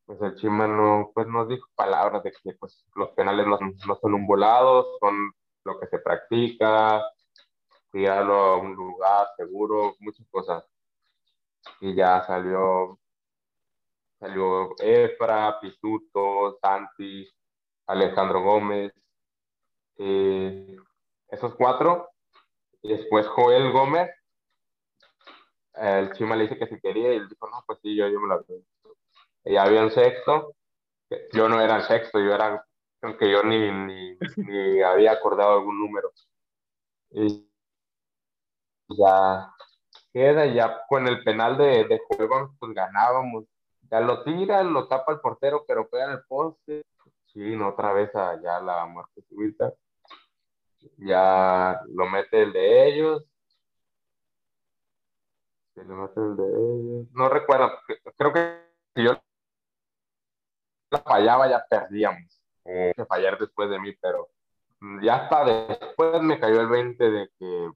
pues 0.05 0.21
el 0.21 0.35
Chima 0.35 0.67
no, 0.67 1.11
pues 1.13 1.27
nos 1.27 1.47
dijo 1.47 1.67
palabras 1.75 2.23
de 2.23 2.31
que 2.31 2.53
pues, 2.53 2.85
los 2.95 3.09
penales 3.11 3.47
no, 3.47 3.57
no 3.59 3.95
son 3.95 4.13
un 4.13 4.27
volado, 4.27 4.97
son 4.99 5.31
lo 5.63 5.79
que 5.79 5.87
se 5.87 5.99
practica, 5.99 7.01
tirarlo 7.91 8.33
a 8.33 8.57
un 8.57 8.73
lugar 8.75 9.27
seguro, 9.37 9.95
muchas 9.99 10.27
cosas. 10.29 10.65
Y 11.79 11.95
ya 11.95 12.23
salió, 12.23 12.99
salió 14.19 14.75
Efra, 14.79 15.59
Pisuto, 15.59 16.57
Santi, 16.61 17.29
Alejandro 17.87 18.41
Gómez, 18.41 18.93
eh, 19.97 20.75
esos 21.29 21.55
cuatro. 21.55 22.09
Y 22.81 22.89
después 22.89 23.27
Joel 23.27 23.71
Gómez, 23.71 24.11
el 25.75 26.11
Chima 26.13 26.35
le 26.35 26.43
dice 26.43 26.57
que 26.57 26.67
si 26.67 26.79
quería 26.79 27.13
y 27.13 27.17
él 27.17 27.29
dijo, 27.29 27.47
no, 27.49 27.63
pues 27.65 27.79
sí, 27.81 27.95
yo, 27.95 28.07
yo 28.07 28.19
me 28.19 28.27
lo 28.27 28.43
y 29.45 29.57
había 29.57 29.83
un 29.83 29.91
sexto, 29.91 30.55
yo 31.33 31.49
no 31.49 31.59
era 31.59 31.77
el 31.77 31.83
sexto, 31.83 32.19
yo 32.19 32.33
era, 32.33 32.65
aunque 33.01 33.29
yo 33.29 33.43
ni, 33.43 33.69
ni, 34.37 34.81
había 34.81 35.11
acordado 35.11 35.53
algún 35.53 35.79
número. 35.79 36.11
Y 37.11 37.49
ya 38.89 39.53
queda, 40.13 40.45
ya 40.45 40.85
con 40.87 41.07
el 41.07 41.23
penal 41.23 41.57
de, 41.57 41.85
de 41.85 41.99
juego, 42.07 42.55
pues 42.59 42.73
ganábamos. 42.73 43.45
Ya 43.91 43.99
lo 43.99 44.23
tira, 44.23 44.63
lo 44.63 44.87
tapa 44.87 45.11
el 45.11 45.19
portero, 45.19 45.65
pero 45.67 45.89
pega 45.89 46.05
en 46.05 46.11
el 46.11 46.23
poste. 46.23 46.83
No, 47.35 47.69
otra 47.69 47.93
vez 47.93 48.13
allá 48.15 48.59
la 48.61 48.85
muerte 48.85 49.21
súbita. 49.29 49.73
Ya 50.97 51.79
lo 51.87 52.07
mete 52.09 52.43
el 52.43 52.53
de 52.53 52.87
ellos. 52.87 53.23
Se 55.73 55.83
lo 55.83 55.95
mete 55.95 56.19
el 56.19 56.35
de 56.35 56.43
ellos. 56.43 57.07
No 57.13 57.29
recuerdo, 57.29 57.71
creo 58.17 58.33
que 58.33 58.63
yo 58.95 59.13
fallaba 61.05 61.49
ya 61.49 61.65
perdíamos. 61.67 62.39
O 62.63 63.05
fallar 63.05 63.37
después 63.39 63.69
de 63.69 63.79
mí, 63.79 63.93
pero 64.01 64.29
ya 65.01 65.15
hasta 65.15 65.45
después 65.45 66.21
me 66.21 66.39
cayó 66.39 66.61
el 66.61 66.67
20 66.67 67.09
de 67.09 67.29
que, 67.39 67.69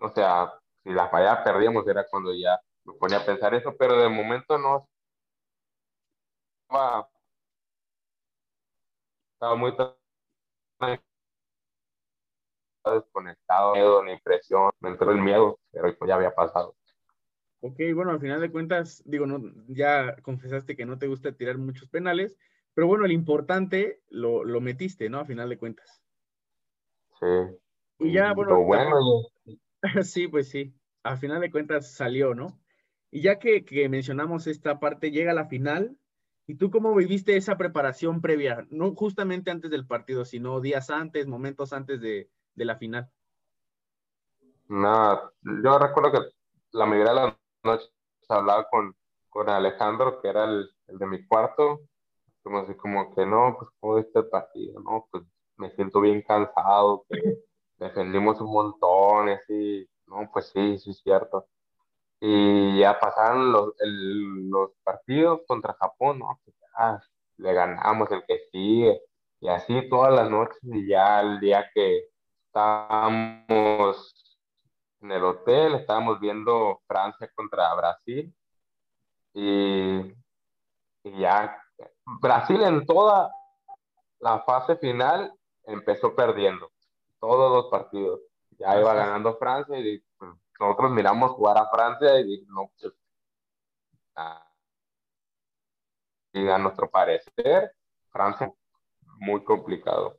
o 0.00 0.08
sea, 0.10 0.52
si 0.82 0.90
la 0.90 1.08
fallaba 1.08 1.44
perdíamos, 1.44 1.86
era 1.86 2.06
cuando 2.08 2.34
ya 2.34 2.58
me 2.84 2.94
ponía 2.94 3.18
a 3.18 3.24
pensar 3.24 3.54
eso, 3.54 3.74
pero 3.76 3.96
de 4.00 4.08
momento 4.08 4.56
no 4.58 4.88
estaba, 6.62 7.08
estaba 9.40 9.56
muy 9.56 9.74
desconectado, 12.84 13.72
miedo 13.72 14.04
ni 14.04 14.18
presión, 14.18 14.70
me 14.80 14.90
entró 14.90 15.12
el 15.12 15.22
miedo, 15.22 15.58
pero 15.72 15.96
ya 16.06 16.16
había 16.16 16.34
pasado. 16.34 16.76
Ok, 17.62 17.78
bueno, 17.94 18.10
al 18.10 18.20
final 18.20 18.42
de 18.42 18.50
cuentas, 18.50 19.02
digo, 19.06 19.26
no, 19.26 19.40
ya 19.68 20.14
confesaste 20.22 20.76
que 20.76 20.84
no 20.84 20.98
te 20.98 21.06
gusta 21.06 21.32
tirar 21.32 21.56
muchos 21.56 21.88
penales, 21.88 22.36
pero 22.74 22.86
bueno, 22.86 23.06
el 23.06 23.12
importante 23.12 24.02
lo, 24.10 24.44
lo 24.44 24.60
metiste, 24.60 25.08
¿no? 25.08 25.20
A 25.20 25.24
final 25.24 25.48
de 25.48 25.58
cuentas. 25.58 26.02
Sí. 27.18 27.26
Y 27.98 28.12
ya, 28.12 28.34
bueno. 28.34 28.62
bueno. 28.62 28.94
sí, 30.02 30.28
pues 30.28 30.50
sí. 30.50 30.74
A 31.02 31.16
final 31.16 31.40
de 31.40 31.50
cuentas 31.50 31.90
salió, 31.92 32.34
¿no? 32.34 32.60
Y 33.10 33.22
ya 33.22 33.38
que, 33.38 33.64
que, 33.64 33.88
mencionamos 33.88 34.46
esta 34.46 34.80
parte, 34.80 35.10
llega 35.10 35.32
la 35.32 35.46
final. 35.46 35.96
¿Y 36.50 36.56
tú 36.56 36.68
cómo 36.68 36.92
viviste 36.96 37.36
esa 37.36 37.56
preparación 37.56 38.20
previa? 38.20 38.66
No 38.70 38.92
justamente 38.96 39.52
antes 39.52 39.70
del 39.70 39.86
partido, 39.86 40.24
sino 40.24 40.60
días 40.60 40.90
antes, 40.90 41.28
momentos 41.28 41.72
antes 41.72 42.00
de, 42.00 42.28
de 42.56 42.64
la 42.64 42.74
final. 42.74 43.08
Nada, 44.66 45.32
yo 45.42 45.78
recuerdo 45.78 46.10
que 46.10 46.18
la 46.72 46.86
mayoría 46.86 47.12
de 47.12 47.20
las 47.20 47.34
noches 47.62 47.92
hablaba 48.28 48.68
con, 48.68 48.96
con 49.28 49.48
Alejandro, 49.48 50.20
que 50.20 50.26
era 50.26 50.42
el, 50.42 50.68
el 50.88 50.98
de 50.98 51.06
mi 51.06 51.24
cuarto, 51.24 51.82
como 52.42 52.58
así 52.58 52.74
como 52.74 53.14
que 53.14 53.24
no, 53.24 53.54
pues 53.56 53.70
como 53.78 53.98
este 53.98 54.24
partido, 54.24 54.80
no, 54.80 55.06
pues 55.08 55.22
me 55.56 55.70
siento 55.70 56.00
bien 56.00 56.20
cansado, 56.22 57.06
que 57.08 57.44
defendimos 57.78 58.40
un 58.40 58.52
montón, 58.52 59.28
así, 59.28 59.88
no, 60.08 60.28
pues 60.32 60.46
sí, 60.46 60.78
sí 60.78 60.90
es 60.90 61.00
cierto. 61.00 61.46
Y 62.20 62.78
ya 62.78 62.98
pasaron 63.00 63.50
los, 63.50 63.72
los 63.80 64.70
partidos 64.84 65.40
contra 65.46 65.74
Japón, 65.74 66.18
no, 66.18 66.38
pues 66.44 66.56
ya 66.60 67.02
le 67.38 67.54
ganamos 67.54 68.10
el 68.10 68.24
que 68.26 68.40
sigue, 68.52 69.00
y 69.40 69.48
así 69.48 69.88
todas 69.88 70.12
las 70.12 70.30
noches, 70.30 70.58
y 70.62 70.86
ya 70.86 71.20
el 71.20 71.40
día 71.40 71.70
que 71.74 72.10
estábamos 72.46 74.14
en 75.00 75.12
el 75.12 75.24
hotel, 75.24 75.76
estábamos 75.76 76.20
viendo 76.20 76.82
Francia 76.86 77.30
contra 77.34 77.74
Brasil, 77.74 78.34
y, 79.32 80.14
y 81.04 81.18
ya 81.18 81.56
Brasil 82.20 82.62
en 82.62 82.84
toda 82.84 83.32
la 84.18 84.40
fase 84.40 84.76
final 84.76 85.32
empezó 85.64 86.14
perdiendo 86.14 86.70
todos 87.18 87.50
los 87.50 87.70
partidos. 87.70 88.20
Ya 88.58 88.78
iba 88.78 88.92
ganando 88.92 89.36
Francia 89.38 89.78
y 89.78 90.04
nosotros 90.60 90.90
miramos 90.92 91.32
jugar 91.32 91.58
a 91.58 91.70
Francia 91.70 92.20
y 92.20 92.44
no, 92.48 92.70
pues, 92.78 92.92
y 96.32 96.48
a 96.48 96.58
nuestro 96.58 96.90
parecer, 96.90 97.72
Francia 98.10 98.52
muy 99.18 99.42
complicado. 99.44 100.18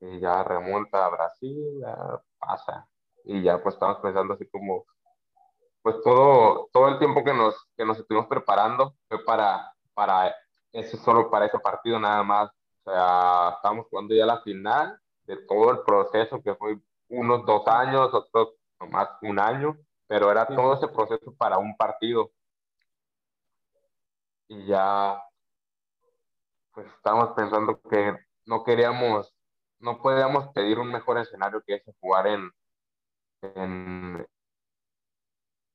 Y 0.00 0.20
ya 0.20 0.42
remonta 0.44 1.06
a 1.06 1.10
Brasil, 1.10 1.80
ya 1.80 2.22
pasa. 2.38 2.86
Y 3.24 3.42
ya 3.42 3.62
pues 3.62 3.74
estamos 3.74 3.98
pensando 3.98 4.34
así 4.34 4.46
como, 4.48 4.84
pues 5.82 5.96
todo, 6.02 6.68
todo 6.72 6.88
el 6.88 6.98
tiempo 6.98 7.24
que 7.24 7.32
nos, 7.34 7.54
que 7.76 7.84
nos 7.84 7.98
estuvimos 7.98 8.26
preparando 8.28 8.94
fue 9.08 9.24
para, 9.24 9.72
para 9.94 10.34
eso 10.72 10.96
solo 10.98 11.30
para 11.30 11.46
ese 11.46 11.58
partido 11.58 11.98
nada 11.98 12.22
más. 12.22 12.50
O 12.84 12.90
sea, 12.90 13.54
estamos 13.56 13.86
jugando 13.88 14.14
ya 14.14 14.26
la 14.26 14.42
final 14.42 14.98
de 15.24 15.38
todo 15.46 15.70
el 15.70 15.80
proceso 15.80 16.42
que 16.42 16.54
fue 16.54 16.78
unos 17.08 17.46
dos 17.46 17.66
años, 17.66 18.12
otros 18.12 18.54
más 18.90 19.08
un 19.22 19.38
año, 19.38 19.76
pero 20.06 20.30
era 20.30 20.46
todo 20.46 20.74
ese 20.74 20.88
proceso 20.88 21.34
para 21.36 21.58
un 21.58 21.76
partido. 21.76 22.30
Y 24.48 24.66
ya, 24.66 25.22
pues 26.72 26.86
estamos 26.96 27.30
pensando 27.34 27.80
que 27.82 28.16
no 28.46 28.64
queríamos, 28.64 29.32
no 29.78 30.00
podíamos 30.00 30.48
pedir 30.48 30.78
un 30.78 30.88
mejor 30.90 31.18
escenario 31.18 31.62
que 31.66 31.76
ese 31.76 31.94
jugar 32.00 32.26
en, 32.26 32.50
en, 33.42 34.26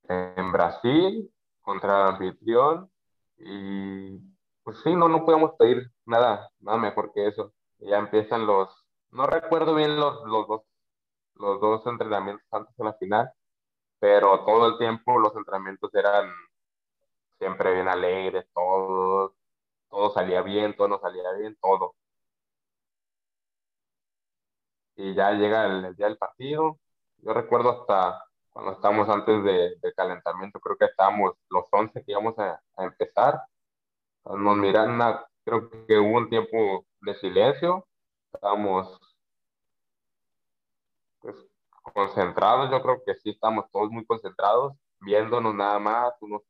en 0.07 0.51
Brasil 0.51 1.31
contra 1.61 2.01
el 2.01 2.07
anfitrión 2.15 2.91
y 3.37 4.19
pues 4.63 4.77
sí, 4.83 4.93
no, 4.95 5.07
no 5.09 5.25
podemos 5.25 5.53
pedir 5.57 5.91
nada, 6.05 6.49
nada 6.59 6.77
mejor 6.77 7.11
que 7.13 7.27
eso. 7.27 7.53
ya 7.79 7.97
empiezan 7.97 8.45
los, 8.45 8.85
no 9.11 9.25
recuerdo 9.27 9.75
bien 9.75 9.99
los, 9.99 10.23
los, 10.25 10.47
dos, 10.47 10.61
los 11.39 11.59
dos 11.61 11.85
entrenamientos 11.87 12.45
antes 12.51 12.75
de 12.77 12.83
la 12.85 12.93
final, 12.93 13.31
pero 13.99 14.45
todo 14.45 14.67
el 14.67 14.77
tiempo 14.77 15.19
los 15.19 15.35
entrenamientos 15.35 15.93
eran 15.95 16.31
siempre 17.39 17.73
bien 17.73 17.87
alegres, 17.87 18.45
todo, 18.53 19.35
todo 19.89 20.11
salía 20.13 20.41
bien, 20.41 20.75
todo 20.75 20.89
no 20.89 20.99
salía 20.99 21.31
bien, 21.33 21.57
todo. 21.61 21.95
Y 24.95 25.13
ya 25.15 25.31
llega 25.31 25.65
el, 25.65 25.95
día 25.95 26.07
del 26.07 26.17
partido. 26.17 26.77
Yo 27.17 27.33
recuerdo 27.33 27.71
hasta 27.71 28.23
cuando 28.51 28.73
estábamos 28.73 29.09
antes 29.09 29.43
de, 29.43 29.93
calentamiento, 29.95 30.59
creo 30.59 30.77
que 30.77 30.85
estábamos 30.85 31.33
los 31.49 31.65
11 31.71 32.03
que 32.03 32.11
íbamos 32.11 32.37
a, 32.39 32.61
a 32.77 32.83
empezar 32.85 33.41
nos 34.25 34.57
miran 34.57 34.99
creo 35.43 35.69
que 35.87 35.97
hubo 35.97 36.17
un 36.17 36.29
tiempo 36.29 36.85
de 37.01 37.15
silencio, 37.15 37.87
estábamos 38.31 38.99
concentrados, 41.93 42.71
yo 42.71 42.81
creo 42.81 43.03
que 43.05 43.15
sí 43.15 43.31
estamos 43.31 43.65
todos 43.71 43.89
muy 43.91 44.05
concentrados, 44.05 44.73
viéndonos 45.01 45.55
nada 45.55 45.79
más, 45.79 46.13
unos, 46.21 46.41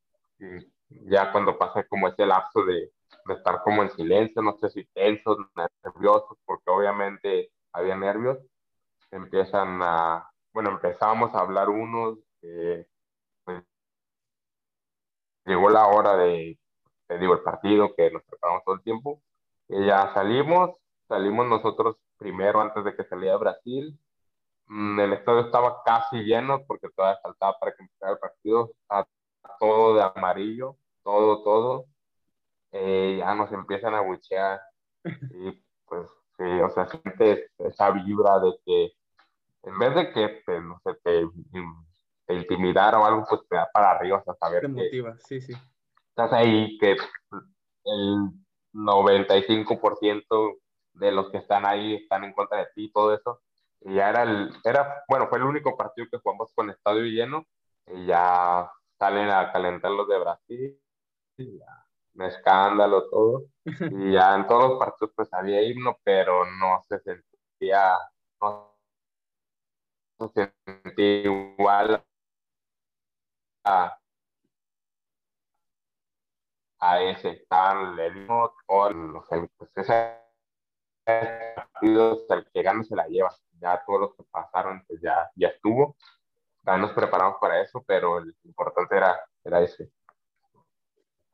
ya 0.89 1.31
cuando 1.31 1.57
pasa 1.57 1.83
como 1.87 2.07
ese 2.07 2.25
lapso 2.25 2.63
de, 2.65 2.91
de 3.25 3.33
estar 3.33 3.61
como 3.63 3.83
en 3.83 3.91
silencio, 3.91 4.41
no 4.41 4.57
sé 4.57 4.69
si 4.69 4.85
tensos, 4.93 5.37
nerviosos, 5.83 6.37
porque 6.45 6.69
obviamente 6.69 7.51
había 7.73 7.95
nervios, 7.95 8.37
empiezan 9.11 9.81
a, 9.81 10.29
bueno, 10.53 10.71
empezamos 10.71 11.33
a 11.33 11.39
hablar 11.39 11.69
unos, 11.69 12.19
eh, 12.41 12.87
pues, 13.43 13.63
llegó 15.45 15.69
la 15.69 15.87
hora 15.87 16.15
de, 16.17 16.57
te 17.07 17.17
digo, 17.19 17.33
el 17.33 17.41
partido 17.41 17.93
que 17.95 18.11
nos 18.11 18.23
preparamos 18.23 18.63
todo 18.63 18.75
el 18.75 18.83
tiempo, 18.83 19.21
y 19.67 19.85
ya 19.85 20.13
salimos, 20.13 20.71
salimos 21.07 21.47
nosotros 21.47 21.97
primero 22.17 22.61
antes 22.61 22.83
de 22.83 22.95
que 22.95 23.05
saliera 23.05 23.37
Brasil, 23.37 23.97
el 24.69 25.13
estadio 25.13 25.41
estaba 25.41 25.81
casi 25.83 26.17
lleno 26.23 26.63
porque 26.65 26.89
todavía 26.89 27.19
faltaba 27.21 27.57
para 27.59 27.73
que 27.73 27.83
empezara 27.83 28.13
el 28.13 28.19
partido, 28.19 28.71
todo 29.59 29.95
de 29.95 30.03
amarillo, 30.03 30.77
todo, 31.03 31.43
todo, 31.43 31.85
eh, 32.71 33.17
ya 33.19 33.33
nos 33.33 33.51
empiezan 33.51 33.95
a 33.95 34.01
buchear 34.01 34.61
y 35.05 35.63
pues 35.85 36.07
sí, 36.37 36.43
o 36.43 36.69
sea, 36.69 36.87
sientes 36.87 37.51
esa 37.57 37.89
vibra 37.91 38.39
de 38.39 38.53
que 38.65 38.91
en 39.63 39.79
vez 39.79 39.95
de 39.95 40.13
que 40.13 40.43
te, 40.45 40.61
no 40.61 40.79
sé, 40.83 40.93
te, 41.03 41.27
te 42.27 42.33
intimidara 42.33 42.99
o 42.99 43.05
algo, 43.05 43.25
pues 43.27 43.41
te 43.49 43.55
da 43.55 43.67
para 43.73 43.91
arriba, 43.91 44.17
hasta 44.17 44.35
saber 44.35 44.61
te 44.61 44.67
motiva, 44.67 45.17
sí, 45.19 45.41
sí. 45.41 45.53
Estás 46.09 46.31
ahí, 46.33 46.77
que 46.77 46.95
el 47.85 48.31
95% 48.73 50.57
de 50.93 51.11
los 51.11 51.31
que 51.31 51.37
están 51.37 51.65
ahí 51.65 51.95
están 51.95 52.23
en 52.23 52.33
contra 52.33 52.59
de 52.59 52.65
ti 52.75 52.85
y 52.85 52.91
todo 52.91 53.13
eso. 53.13 53.41
Y 53.81 53.95
ya 53.95 54.09
era 54.09 54.23
el, 54.23 54.51
era, 54.63 55.03
bueno, 55.07 55.27
fue 55.29 55.37
el 55.39 55.45
único 55.45 55.75
partido 55.77 56.07
que 56.11 56.19
jugamos 56.19 56.51
con 56.53 56.69
estadio 56.69 57.03
lleno 57.03 57.45
y 57.87 58.05
ya 58.07 58.69
salen 58.97 59.29
a 59.29 59.51
calentar 59.51 59.91
los 59.91 60.07
de 60.07 60.19
Brasil. 60.19 60.81
Y 61.37 61.59
ya 61.59 61.65
un 62.15 62.23
escándalo, 62.23 63.09
todo. 63.09 63.45
Y 63.91 64.13
ya 64.13 64.35
en 64.35 64.47
todos 64.47 64.71
los 64.71 64.79
partidos 64.79 65.13
pues 65.15 65.33
había 65.33 65.61
himno, 65.63 65.97
pero 66.03 66.45
no 66.45 66.81
se 66.87 66.99
sentía, 66.99 67.95
no 68.41 68.75
se 70.33 70.53
sentía 70.65 71.21
igual 71.23 72.03
a, 73.65 73.99
a 76.79 77.01
ese 77.01 77.45
tan 77.49 77.97
himno 77.99 78.53
o 78.67 78.89
los 78.89 79.25
pues 79.57 79.71
ese 79.75 80.17
partido 81.55 82.25
el 82.29 82.45
que 82.51 82.61
gana 82.63 82.83
se 82.83 82.95
la 82.95 83.07
lleva. 83.07 83.29
Ya 83.61 83.81
todos 83.85 84.01
los 84.01 84.15
que 84.15 84.23
pasaron 84.31 84.83
pues 84.87 85.01
ya, 85.01 85.29
ya 85.35 85.49
estuvo. 85.49 85.95
También 86.63 86.87
nos 86.87 86.91
preparamos 86.91 87.37
para 87.39 87.61
eso, 87.61 87.83
pero 87.85 88.19
lo 88.19 88.31
importante 88.43 88.95
era, 88.95 89.19
era 89.43 89.61
ese. 89.61 89.91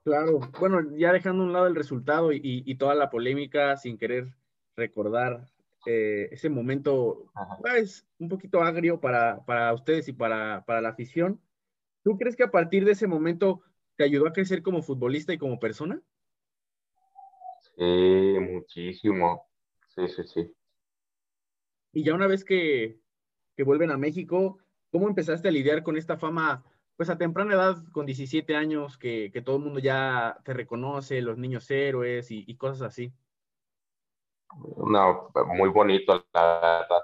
Claro, 0.03 0.39
bueno, 0.59 0.81
ya 0.95 1.11
dejando 1.11 1.43
a 1.43 1.45
un 1.47 1.53
lado 1.53 1.65
el 1.65 1.75
resultado 1.75 2.31
y, 2.31 2.75
toda 2.75 2.93
la 2.93 3.09
polémica, 3.09 3.75
sin 3.75 3.97
querer 3.97 4.35
recordar 4.75 5.47
eh, 5.87 6.29
ese 6.31 6.47
momento, 6.47 7.25
pues, 7.59 8.05
un 8.19 8.29
poquito 8.29 8.61
agrio 8.61 8.99
para, 8.99 9.43
para 9.45 9.73
ustedes 9.73 10.07
y 10.07 10.13
para, 10.13 10.63
para, 10.65 10.79
la 10.81 10.89
afición. 10.89 11.41
¿Tú 12.03 12.19
crees 12.19 12.35
que 12.35 12.43
a 12.43 12.51
partir 12.51 12.85
de 12.85 12.91
ese 12.91 13.07
momento 13.07 13.61
te 13.95 14.03
ayudó 14.03 14.27
a 14.27 14.33
crecer 14.33 14.61
como 14.61 14.83
futbolista 14.83 15.33
y 15.33 15.39
como 15.39 15.59
persona? 15.59 15.99
Sí, 17.75 18.37
muchísimo. 18.39 19.47
Sí, 19.95 20.07
sí, 20.07 20.23
sí. 20.23 20.55
Y 21.95 22.03
ya 22.03 22.13
una 22.13 22.27
vez 22.27 22.43
que, 22.43 22.99
que 23.55 23.63
vuelven 23.63 23.89
a 23.89 23.97
México, 23.97 24.59
¿cómo 24.91 25.07
empezaste 25.07 25.47
a 25.47 25.51
lidiar 25.51 25.81
con 25.81 25.95
esta 25.95 26.17
fama 26.17 26.63
pues 26.97 27.09
a 27.09 27.17
temprana 27.17 27.53
edad, 27.53 27.77
con 27.91 28.05
17 28.05 28.55
años, 28.55 28.97
que, 28.97 29.31
que 29.31 29.41
todo 29.41 29.57
el 29.57 29.63
mundo 29.63 29.79
ya 29.79 30.37
te 30.43 30.53
reconoce, 30.53 31.21
los 31.21 31.37
niños 31.37 31.69
héroes 31.71 32.31
y, 32.31 32.55
cosas 32.57 32.81
así. 32.81 33.13
No, 34.77 35.29
muy 35.47 35.69
bonito, 35.69 36.25
la 36.33 36.59
verdad. 36.61 37.03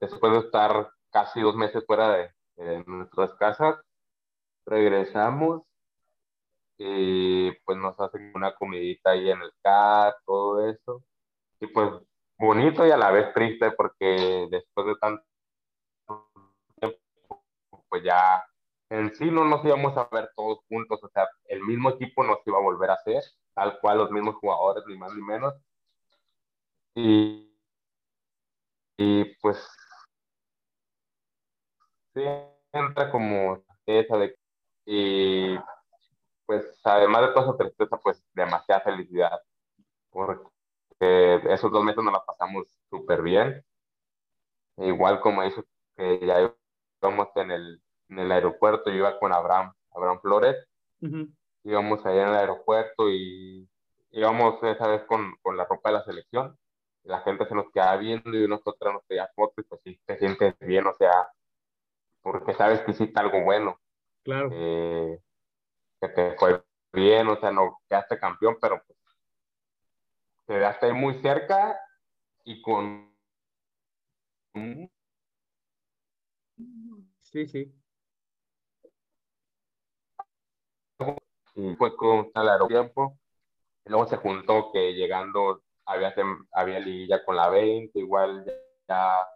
Después 0.00 0.32
de 0.32 0.38
estar 0.40 0.90
casi 1.10 1.40
dos 1.40 1.54
meses 1.54 1.84
fuera 1.86 2.16
de, 2.56 2.84
nuestras 2.86 3.34
casas, 3.34 3.76
regresamos 4.66 5.62
y 6.78 7.50
pues 7.64 7.78
nos 7.78 7.98
hacen 8.00 8.32
una 8.34 8.54
comidita 8.54 9.10
ahí 9.10 9.30
en 9.30 9.42
el 9.42 9.52
CAR, 9.62 10.14
todo 10.24 10.68
eso. 10.68 11.02
Y 11.60 11.66
pues 11.68 11.90
bonito 12.46 12.84
y 12.86 12.90
a 12.90 12.96
la 12.96 13.10
vez 13.12 13.32
triste 13.34 13.70
porque 13.72 14.48
después 14.50 14.86
de 14.86 14.96
tanto 14.96 15.24
tiempo, 16.80 17.44
pues 17.88 18.02
ya 18.02 18.44
en 18.90 19.14
sí 19.14 19.30
no 19.30 19.44
nos 19.44 19.64
íbamos 19.64 19.96
a 19.96 20.08
ver 20.10 20.30
todos 20.36 20.58
juntos, 20.68 21.02
o 21.02 21.08
sea, 21.08 21.28
el 21.46 21.62
mismo 21.62 21.90
equipo 21.90 22.24
nos 22.24 22.38
iba 22.46 22.58
a 22.58 22.62
volver 22.62 22.90
a 22.90 22.94
hacer, 22.94 23.22
tal 23.54 23.78
cual 23.80 23.98
los 23.98 24.10
mismos 24.10 24.34
jugadores, 24.36 24.84
ni 24.86 24.96
más 24.98 25.14
ni 25.14 25.22
menos. 25.22 25.54
Y, 26.94 27.56
y 28.98 29.24
pues 29.36 29.56
sí, 32.14 32.22
entra 32.72 33.10
como 33.10 33.62
esa 33.86 34.16
de... 34.18 34.36
Y 34.84 35.56
pues 36.44 36.80
además 36.84 37.22
de 37.22 37.28
toda 37.28 37.42
esa 37.46 37.56
tristeza, 37.56 37.96
pues 37.98 38.22
demasiada 38.34 38.82
felicidad, 38.82 39.40
porque 40.10 40.52
esos 41.02 41.70
dos 41.70 41.84
meses 41.84 42.02
nos 42.02 42.12
la 42.12 42.24
pasamos 42.24 42.66
súper 42.90 43.22
bien. 43.22 43.64
Igual 44.76 45.20
como 45.20 45.42
eso 45.42 45.64
que 45.96 46.24
ya 46.24 46.54
íbamos 47.00 47.28
en 47.36 47.50
el 47.50 47.82
en 48.12 48.18
el 48.18 48.32
aeropuerto, 48.32 48.90
yo 48.90 48.96
iba 48.96 49.18
con 49.18 49.32
Abraham, 49.32 49.72
Abraham 49.90 50.20
Flores, 50.20 50.56
íbamos 51.64 52.04
allá 52.04 52.22
en 52.22 52.28
el 52.28 52.34
aeropuerto 52.34 53.08
y 53.08 53.68
íbamos 54.10 54.62
esa 54.62 54.86
vez 54.86 55.02
con, 55.04 55.34
con 55.42 55.56
la 55.56 55.64
ropa 55.64 55.90
de 55.90 55.96
la 55.96 56.04
selección, 56.04 56.58
la 57.04 57.20
gente 57.22 57.46
se 57.46 57.54
nos 57.54 57.70
quedaba 57.72 57.96
viendo 57.96 58.36
y 58.36 58.46
nosotros 58.46 58.92
nos 58.92 59.02
pedía 59.04 59.28
fotos 59.34 59.64
y 59.64 59.68
pues 59.68 59.80
sí, 59.82 60.00
te 60.04 60.18
sientes 60.18 60.54
bien, 60.60 60.86
o 60.86 60.94
sea, 60.94 61.28
porque 62.20 62.54
sabes 62.54 62.80
que 62.82 62.92
hiciste 62.92 63.18
algo 63.18 63.42
bueno. 63.42 63.80
Claro. 64.22 64.50
Eh, 64.52 65.20
que 66.00 66.08
te 66.08 66.36
fue 66.36 66.62
bien, 66.92 67.26
o 67.28 67.36
sea, 67.40 67.50
no 67.50 67.80
quedaste 67.88 68.18
campeón, 68.18 68.58
pero 68.60 68.82
pues 68.86 68.98
quedaste 70.46 70.86
ahí 70.86 70.92
muy 70.92 71.14
cerca 71.14 71.78
y 72.44 72.60
con... 72.62 73.12
Sí, 77.20 77.46
sí. 77.46 77.74
y 81.54 81.74
fue 81.76 81.96
con 81.96 82.30
el 82.34 82.68
tiempo. 82.68 83.18
Y 83.84 83.90
luego 83.90 84.06
se 84.06 84.16
juntó 84.16 84.70
que 84.72 84.94
llegando 84.94 85.62
había, 85.86 86.14
había 86.52 86.80
liguilla 86.80 87.24
con 87.24 87.36
la 87.36 87.48
20, 87.48 87.98
igual 87.98 88.44
ya 88.88 89.26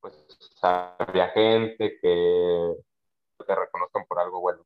pues 0.00 0.26
había 0.62 1.28
gente 1.30 1.98
que 2.00 2.74
te 3.46 3.54
reconozcan 3.54 4.04
por 4.06 4.18
algo 4.18 4.40
bueno. 4.40 4.64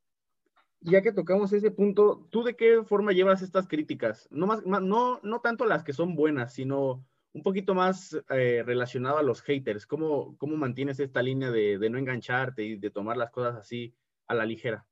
Ya 0.80 1.02
que 1.02 1.12
tocamos 1.12 1.52
ese 1.52 1.70
punto, 1.70 2.26
¿tú 2.30 2.44
de 2.44 2.56
qué 2.56 2.82
forma 2.84 3.12
llevas 3.12 3.42
estas 3.42 3.66
críticas? 3.66 4.28
No, 4.30 4.46
más, 4.46 4.64
no, 4.64 5.20
no 5.22 5.40
tanto 5.40 5.64
las 5.64 5.82
que 5.82 5.92
son 5.92 6.14
buenas, 6.14 6.54
sino 6.54 7.04
un 7.32 7.42
poquito 7.42 7.74
más 7.74 8.16
eh, 8.30 8.62
relacionado 8.64 9.18
a 9.18 9.22
los 9.22 9.42
haters. 9.42 9.86
¿Cómo, 9.86 10.36
¿Cómo 10.38 10.56
mantienes 10.56 11.00
esta 11.00 11.22
línea 11.22 11.50
de, 11.50 11.78
no 11.90 11.98
engancharte 11.98 12.62
y 12.64 12.76
de 12.76 12.90
tomar 12.90 13.16
las 13.16 13.30
cosas 13.30 13.56
así 13.56 13.94
a 14.26 14.34
la 14.34 14.46
ligera? 14.46 14.86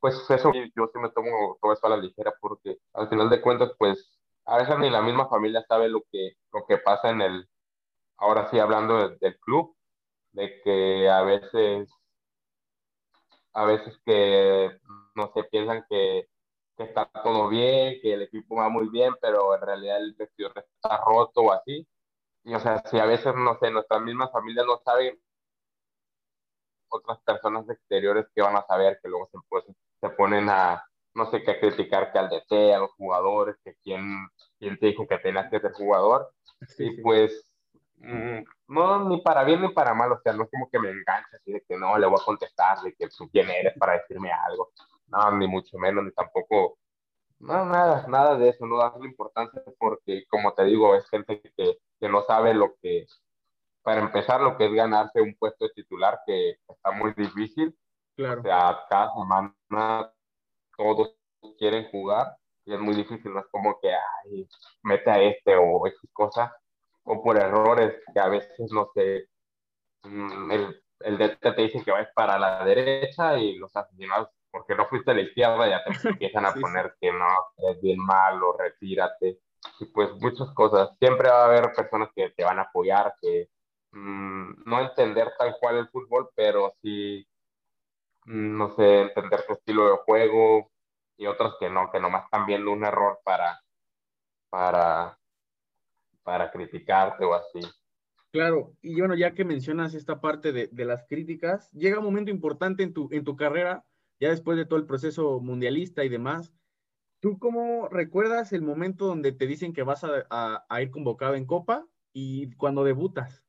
pues 0.00 0.14
eso 0.30 0.52
yo 0.54 0.90
sí 0.92 0.98
me 1.00 1.10
tomo 1.10 1.58
todo 1.60 1.72
eso 1.72 1.86
a 1.86 1.90
la 1.90 1.96
ligera 1.96 2.32
porque 2.40 2.78
al 2.92 3.08
final 3.08 3.28
de 3.28 3.40
cuentas, 3.40 3.72
pues 3.76 4.16
a 4.44 4.58
veces 4.58 4.78
ni 4.78 4.90
la 4.90 5.02
misma 5.02 5.28
familia 5.28 5.64
sabe 5.68 5.88
lo 5.88 6.02
que, 6.12 6.34
lo 6.52 6.64
que 6.66 6.78
pasa 6.78 7.10
en 7.10 7.20
el, 7.20 7.48
ahora 8.16 8.48
sí 8.48 8.60
hablando 8.60 9.08
del 9.08 9.38
club, 9.40 9.74
de 10.32 10.60
que 10.62 11.08
a 11.08 11.22
veces, 11.22 11.90
a 13.52 13.64
veces 13.64 13.98
que, 14.04 14.78
no 15.14 15.32
se 15.34 15.44
piensan 15.44 15.84
que, 15.88 16.28
que 16.76 16.84
está 16.84 17.06
todo 17.06 17.48
bien, 17.48 18.00
que 18.00 18.14
el 18.14 18.22
equipo 18.22 18.56
va 18.56 18.68
muy 18.68 18.88
bien, 18.88 19.14
pero 19.20 19.54
en 19.54 19.60
realidad 19.60 19.98
el 19.98 20.14
vestidor 20.14 20.52
está 20.56 20.98
roto 21.04 21.42
o 21.42 21.52
así. 21.52 21.86
Y 22.44 22.54
o 22.54 22.60
sea, 22.60 22.82
si 22.86 22.98
a 22.98 23.04
veces, 23.04 23.34
no 23.34 23.58
sé, 23.58 23.70
nuestras 23.70 24.00
mismas 24.02 24.30
familias 24.32 24.66
no 24.66 24.80
saben, 24.84 25.18
otras 26.88 27.18
personas 27.20 27.68
exteriores 27.68 28.26
que 28.34 28.42
van 28.42 28.56
a 28.56 28.66
saber 28.66 28.98
que 29.02 29.08
luego 29.08 29.28
se, 29.30 29.38
pues, 29.48 29.64
se 30.00 30.08
ponen 30.10 30.48
a, 30.48 30.84
no 31.14 31.30
sé 31.30 31.42
qué, 31.42 31.58
criticar 31.60 32.12
que 32.12 32.18
al 32.18 32.28
DT, 32.30 32.74
a 32.74 32.78
los 32.78 32.92
jugadores, 32.92 33.56
que 33.64 33.74
quién, 33.82 34.28
quién 34.58 34.78
te 34.78 34.86
dijo 34.86 35.06
que 35.06 35.18
tenías 35.18 35.50
que 35.50 35.60
ser 35.60 35.72
jugador. 35.72 36.32
y 36.78 37.02
pues, 37.02 37.52
mm, 37.96 38.42
no, 38.68 39.08
ni 39.08 39.20
para 39.22 39.44
bien 39.44 39.62
ni 39.62 39.68
para 39.70 39.94
mal, 39.94 40.12
o 40.12 40.20
sea, 40.20 40.32
no 40.34 40.44
es 40.44 40.50
como 40.50 40.70
que 40.70 40.78
me 40.78 40.90
enganche 40.90 41.36
así 41.36 41.52
de 41.52 41.62
que 41.66 41.76
no, 41.76 41.96
le 41.98 42.06
voy 42.06 42.18
a 42.20 42.24
contestar, 42.24 42.80
de 42.82 42.94
que 42.94 43.08
tú 43.08 43.28
quién 43.30 43.50
eres 43.50 43.74
para 43.78 43.94
decirme 43.94 44.30
algo. 44.30 44.70
no, 45.06 45.32
ni 45.32 45.48
mucho 45.48 45.78
menos, 45.78 46.04
ni 46.04 46.12
tampoco, 46.12 46.78
no, 47.38 47.64
nada, 47.64 48.06
nada 48.08 48.36
de 48.36 48.50
eso, 48.50 48.66
no 48.66 48.78
darle 48.78 49.06
importancia 49.06 49.62
porque, 49.78 50.24
como 50.28 50.52
te 50.54 50.64
digo, 50.64 50.94
es 50.94 51.08
gente 51.08 51.40
que, 51.40 51.78
que 51.98 52.08
no 52.08 52.22
sabe 52.22 52.54
lo 52.54 52.74
que, 52.82 53.06
para 53.82 54.00
empezar, 54.02 54.40
lo 54.40 54.56
que 54.58 54.66
es 54.66 54.72
ganarse 54.72 55.20
un 55.20 55.34
puesto 55.36 55.64
de 55.66 55.72
titular, 55.72 56.20
que 56.26 56.58
está 56.68 56.90
muy 56.90 57.14
difícil. 57.14 57.74
Claro. 58.16 58.40
O 58.40 58.42
sea, 58.42 58.80
cada 58.90 59.12
semana 59.14 60.12
todos 60.76 61.14
quieren 61.58 61.88
jugar 61.90 62.36
y 62.66 62.74
es 62.74 62.80
muy 62.80 62.94
difícil, 62.94 63.32
no 63.32 63.40
es 63.40 63.46
como 63.50 63.78
que, 63.80 63.88
ay, 63.90 64.46
mete 64.82 65.10
a 65.10 65.22
este 65.22 65.56
o 65.56 65.86
X 65.86 65.98
cosa, 66.12 66.54
o 67.08 67.22
por 67.22 67.38
errores 67.38 68.02
que 68.12 68.20
a 68.20 68.28
veces, 68.28 68.70
no 68.72 68.90
sé, 68.94 69.28
mm, 70.04 70.50
el, 70.52 70.82
el 71.00 71.18
DT 71.18 71.54
te 71.54 71.62
dice 71.62 71.84
que 71.84 71.90
vayas 71.90 72.12
para 72.14 72.38
la 72.38 72.64
derecha 72.64 73.38
y 73.38 73.56
los 73.56 73.74
aficionados, 73.76 74.30
porque 74.50 74.74
no 74.74 74.86
fuiste 74.88 75.10
a 75.10 75.14
la 75.14 75.22
izquierda, 75.22 75.68
ya 75.68 75.84
te 75.84 75.90
empiezan 76.08 76.46
a 76.46 76.54
poner 76.54 76.94
que 77.00 77.12
no, 77.12 77.26
es 77.70 77.80
bien 77.80 77.98
malo, 77.98 78.56
retírate, 78.58 79.40
y 79.80 79.84
pues 79.86 80.10
muchas 80.20 80.52
cosas. 80.54 80.90
Siempre 80.98 81.28
va 81.30 81.42
a 81.42 81.46
haber 81.46 81.72
personas 81.72 82.10
que 82.14 82.30
te 82.30 82.44
van 82.44 82.58
a 82.58 82.62
apoyar, 82.62 83.14
que 83.20 83.48
mm, 83.92 84.64
no 84.66 84.80
entender 84.80 85.32
tal 85.38 85.56
cual 85.60 85.78
el 85.78 85.88
fútbol, 85.88 86.30
pero 86.34 86.74
sí, 86.82 87.26
mm, 88.26 88.56
no 88.58 88.70
sé, 88.76 89.02
entender 89.02 89.44
tu 89.46 89.54
estilo 89.54 89.90
de 89.90 89.96
juego, 89.98 90.70
y 91.18 91.26
otros 91.26 91.56
que 91.58 91.68
no, 91.70 91.90
que 91.90 92.00
nomás 92.00 92.24
están 92.24 92.46
viendo 92.46 92.70
un 92.72 92.84
error 92.84 93.20
para, 93.24 93.60
para, 94.50 95.17
para 96.28 96.50
criticarte 96.50 97.24
o 97.24 97.32
así. 97.32 97.58
Claro, 98.32 98.74
y 98.82 99.00
bueno, 99.00 99.14
ya 99.14 99.32
que 99.32 99.46
mencionas 99.46 99.94
esta 99.94 100.20
parte 100.20 100.52
de, 100.52 100.68
de, 100.70 100.84
las 100.84 101.06
críticas, 101.08 101.72
llega 101.72 102.00
un 102.00 102.04
momento 102.04 102.30
importante 102.30 102.82
en 102.82 102.92
tu, 102.92 103.08
en 103.12 103.24
tu 103.24 103.34
carrera, 103.34 103.86
ya 104.20 104.28
después 104.28 104.58
de 104.58 104.66
todo 104.66 104.78
el 104.78 104.84
proceso 104.84 105.40
mundialista 105.40 106.04
y 106.04 106.10
demás. 106.10 106.52
¿Tú 107.20 107.38
cómo 107.38 107.88
recuerdas 107.88 108.52
el 108.52 108.60
momento 108.60 109.06
donde 109.06 109.32
te 109.32 109.46
dicen 109.46 109.72
que 109.72 109.84
vas 109.84 110.04
a, 110.04 110.26
a, 110.28 110.66
a 110.68 110.82
ir 110.82 110.90
convocado 110.90 111.34
en 111.34 111.46
Copa 111.46 111.86
y 112.12 112.54
cuando 112.56 112.84
debutas? 112.84 113.42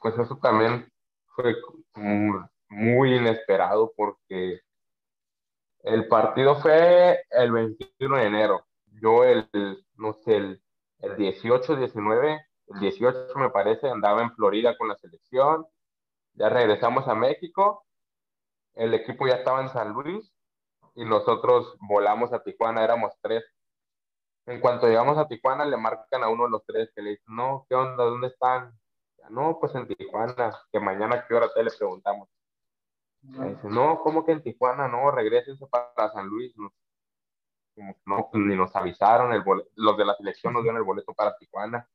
Pues 0.00 0.16
eso 0.16 0.38
también 0.40 0.88
fue 1.34 1.56
muy 2.68 3.16
inesperado 3.16 3.92
porque 3.96 4.60
el 5.82 6.06
partido 6.06 6.54
fue 6.60 7.24
el 7.28 7.50
21 7.50 8.18
de 8.18 8.24
enero. 8.24 8.68
Yo 9.02 9.24
el, 9.24 9.48
no 9.98 10.14
sé, 10.14 10.36
el, 10.36 10.62
el 11.00 11.16
18, 11.16 11.76
19, 11.76 12.46
el 12.68 12.80
18 12.80 13.34
me 13.36 13.50
parece, 13.50 13.88
andaba 13.88 14.22
en 14.22 14.32
Florida 14.34 14.76
con 14.76 14.88
la 14.88 14.96
selección. 14.96 15.66
Ya 16.34 16.48
regresamos 16.48 17.08
a 17.08 17.14
México. 17.14 17.84
El 18.74 18.94
equipo 18.94 19.26
ya 19.26 19.34
estaba 19.34 19.60
en 19.60 19.68
San 19.70 19.92
Luis 19.92 20.32
y 20.94 21.04
nosotros 21.04 21.76
volamos 21.80 22.32
a 22.32 22.42
Tijuana, 22.42 22.84
éramos 22.84 23.12
tres. 23.20 23.44
En 24.46 24.60
cuanto 24.60 24.86
llegamos 24.86 25.18
a 25.18 25.26
Tijuana, 25.26 25.64
le 25.64 25.76
marcan 25.76 26.22
a 26.22 26.28
uno 26.28 26.44
de 26.44 26.50
los 26.50 26.64
tres 26.64 26.90
que 26.94 27.02
le 27.02 27.10
dicen, 27.10 27.34
no, 27.34 27.66
¿qué 27.68 27.74
onda? 27.74 28.04
¿Dónde 28.04 28.28
están? 28.28 28.78
No, 29.30 29.58
pues 29.60 29.74
en 29.74 29.86
Tijuana, 29.86 30.56
que 30.72 30.80
mañana 30.80 31.24
qué 31.26 31.34
hora 31.34 31.52
te 31.52 31.62
le 31.62 31.70
preguntamos. 31.76 32.28
No. 33.22 33.44
Dice, 33.44 33.68
no, 33.68 34.00
¿cómo 34.00 34.24
que 34.24 34.32
en 34.32 34.42
Tijuana? 34.42 34.88
No, 34.88 35.10
regresense 35.10 35.66
para 35.66 36.12
San 36.12 36.26
Luis. 36.28 36.54
No, 37.78 37.94
no 38.06 38.28
pues 38.30 38.44
ni 38.44 38.56
nos 38.56 38.74
avisaron, 38.74 39.32
los 39.76 39.96
de 39.96 40.04
la 40.04 40.14
selección 40.16 40.52
nos 40.52 40.62
dieron 40.62 40.78
el 40.78 40.84
boleto 40.84 41.14
para 41.14 41.36
Tijuana. 41.36 41.88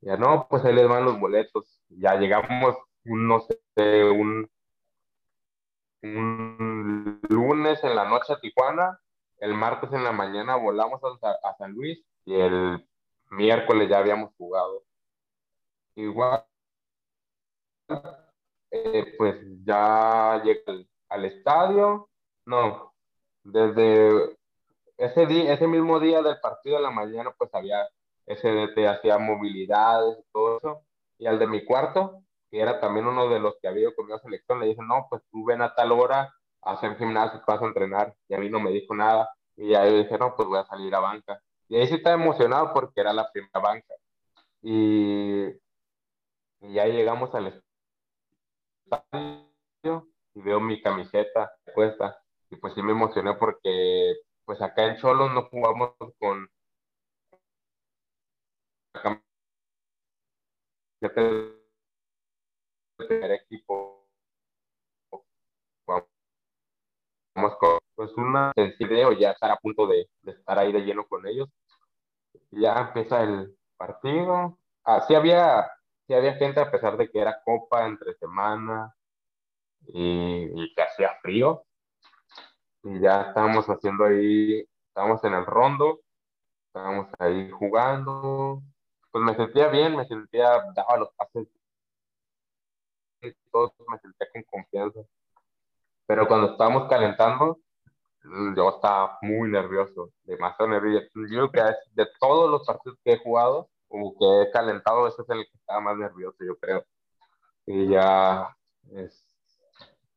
Ya 0.00 0.16
no, 0.16 0.46
pues 0.48 0.64
ahí 0.64 0.74
les 0.74 0.88
van 0.88 1.04
los 1.04 1.18
boletos. 1.18 1.80
Ya 1.88 2.14
llegamos, 2.16 2.76
un, 3.04 3.28
no 3.28 3.40
sé, 3.40 4.04
un, 4.04 4.50
un 6.02 7.20
lunes 7.28 7.82
en 7.84 7.96
la 7.96 8.04
noche 8.06 8.32
a 8.32 8.40
Tijuana, 8.40 9.00
el 9.38 9.54
martes 9.54 9.92
en 9.92 10.04
la 10.04 10.12
mañana 10.12 10.56
volamos 10.56 11.00
a, 11.02 11.54
San 11.58 11.72
Luis 11.72 12.04
y 12.24 12.34
el 12.34 12.86
miércoles 13.30 13.88
ya 13.88 13.98
habíamos 13.98 14.34
jugado. 14.36 14.84
Igual 15.96 16.44
eh, 18.70 19.14
pues 19.18 19.36
ya 19.64 20.42
llegué 20.42 20.88
al, 21.08 21.24
estadio, 21.24 22.08
no, 22.46 22.94
desde 23.42 24.36
ese, 24.96 25.26
día, 25.26 25.52
ese 25.52 25.66
mismo 25.66 26.00
día 26.00 26.22
del 26.22 26.40
partido 26.40 26.76
de 26.76 26.82
la 26.82 26.90
mañana, 26.90 27.34
pues 27.36 27.50
había 27.54 27.88
SDT, 28.26 28.86
hacía 28.88 29.18
movilidades 29.18 30.18
y 30.18 30.32
todo 30.32 30.58
eso, 30.58 30.82
y 31.18 31.26
al 31.26 31.38
de 31.38 31.46
mi 31.46 31.64
cuarto, 31.64 32.22
que 32.50 32.60
era 32.60 32.80
también 32.80 33.06
uno 33.06 33.28
de 33.28 33.40
los 33.40 33.56
que 33.60 33.68
había 33.68 33.82
ido 33.82 33.94
conmigo 33.94 34.18
selección, 34.20 34.60
le 34.60 34.66
dije, 34.66 34.82
no, 34.82 35.06
pues 35.10 35.22
tú 35.30 35.44
ven 35.44 35.62
a 35.62 35.74
tal 35.74 35.92
hora 35.92 36.34
a 36.62 36.72
hacer 36.72 36.96
gimnasio, 36.96 37.42
vas 37.46 37.62
a 37.62 37.66
entrenar, 37.66 38.14
y 38.28 38.34
a 38.34 38.38
mí 38.38 38.48
no 38.48 38.60
me 38.60 38.70
dijo 38.70 38.94
nada, 38.94 39.30
y 39.56 39.70
yo 39.70 39.84
dije, 39.84 40.18
no, 40.18 40.34
pues 40.36 40.48
voy 40.48 40.58
a 40.58 40.66
salir 40.66 40.94
a 40.94 41.00
banca, 41.00 41.40
y 41.68 41.76
ahí 41.76 41.86
sí 41.86 41.94
estaba 41.94 42.22
emocionado 42.22 42.72
porque 42.72 43.00
era 43.00 43.12
la 43.12 43.30
primera 43.30 43.60
banca, 43.60 43.94
y, 44.62 45.46
y 46.60 46.72
ya 46.72 46.86
llegamos 46.86 47.34
al 47.34 47.62
y 50.34 50.40
veo 50.40 50.60
mi 50.60 50.80
camiseta 50.82 51.52
puesta. 51.74 52.18
Y 52.50 52.56
pues 52.56 52.74
sí 52.74 52.82
me 52.82 52.92
emocioné 52.92 53.34
porque 53.34 54.14
pues 54.44 54.60
acá 54.62 54.86
en 54.86 54.96
Cholos 54.96 55.32
no 55.32 55.42
jugamos 55.48 55.94
con 56.18 56.48
primer 62.96 63.32
equipo. 63.32 64.06
Vamos 67.36 67.56
con 67.58 67.78
pues 67.94 68.12
una 68.16 68.52
sencilla 68.54 69.12
ya 69.18 69.30
estar 69.32 69.50
a 69.50 69.56
punto 69.56 69.86
de, 69.86 70.08
estar 70.24 70.58
ahí 70.58 70.72
de 70.72 70.80
lleno 70.80 71.06
con 71.06 71.26
ellos. 71.26 71.48
Ya 72.50 72.80
empieza 72.80 73.22
el 73.22 73.56
partido. 73.76 74.58
Ah, 74.84 75.04
sí 75.06 75.14
había 75.14 75.70
sí 76.06 76.14
había 76.14 76.34
gente 76.34 76.60
a 76.60 76.70
pesar 76.70 76.96
de 76.96 77.10
que 77.10 77.20
era 77.20 77.42
copa 77.44 77.86
entre 77.86 78.14
semana 78.14 78.94
y, 79.86 80.50
y 80.54 80.74
que 80.74 80.82
hacía 80.82 81.18
frío. 81.22 81.64
Y 82.84 83.00
ya 83.00 83.22
estábamos 83.22 83.66
haciendo 83.66 84.04
ahí, 84.04 84.66
estábamos 84.88 85.24
en 85.24 85.34
el 85.34 85.46
rondo, 85.46 86.00
estábamos 86.66 87.08
ahí 87.18 87.50
jugando. 87.50 88.62
Pues 89.10 89.24
me 89.24 89.34
sentía 89.34 89.68
bien, 89.68 89.96
me 89.96 90.06
sentía, 90.06 90.62
daba 90.74 90.98
los 90.98 91.10
pases, 91.14 91.48
todos 93.50 93.72
me 93.88 93.98
sentía 93.98 94.28
con 94.32 94.42
confianza. 94.42 95.00
Pero 96.06 96.28
cuando 96.28 96.52
estábamos 96.52 96.88
calentando, 96.88 97.58
yo 98.56 98.68
estaba 98.68 99.18
muy 99.22 99.50
nervioso, 99.50 100.10
demasiado 100.24 100.70
nervioso. 100.70 101.08
Yo 101.30 101.50
creo 101.50 101.52
que 101.52 101.62
de 101.92 102.08
todos 102.20 102.50
los 102.50 102.66
partidos 102.66 102.98
que 103.02 103.12
he 103.12 103.18
jugado, 103.18 103.70
como 103.88 104.14
que 104.18 104.42
he 104.42 104.50
calentado, 104.50 105.06
ese 105.06 105.22
es 105.22 105.30
el 105.30 105.44
que 105.44 105.56
estaba 105.56 105.80
más 105.80 105.96
nervioso, 105.96 106.36
yo 106.44 106.56
creo. 106.58 106.84
Y 107.66 107.88
ya 107.88 108.54
es, 108.92 109.26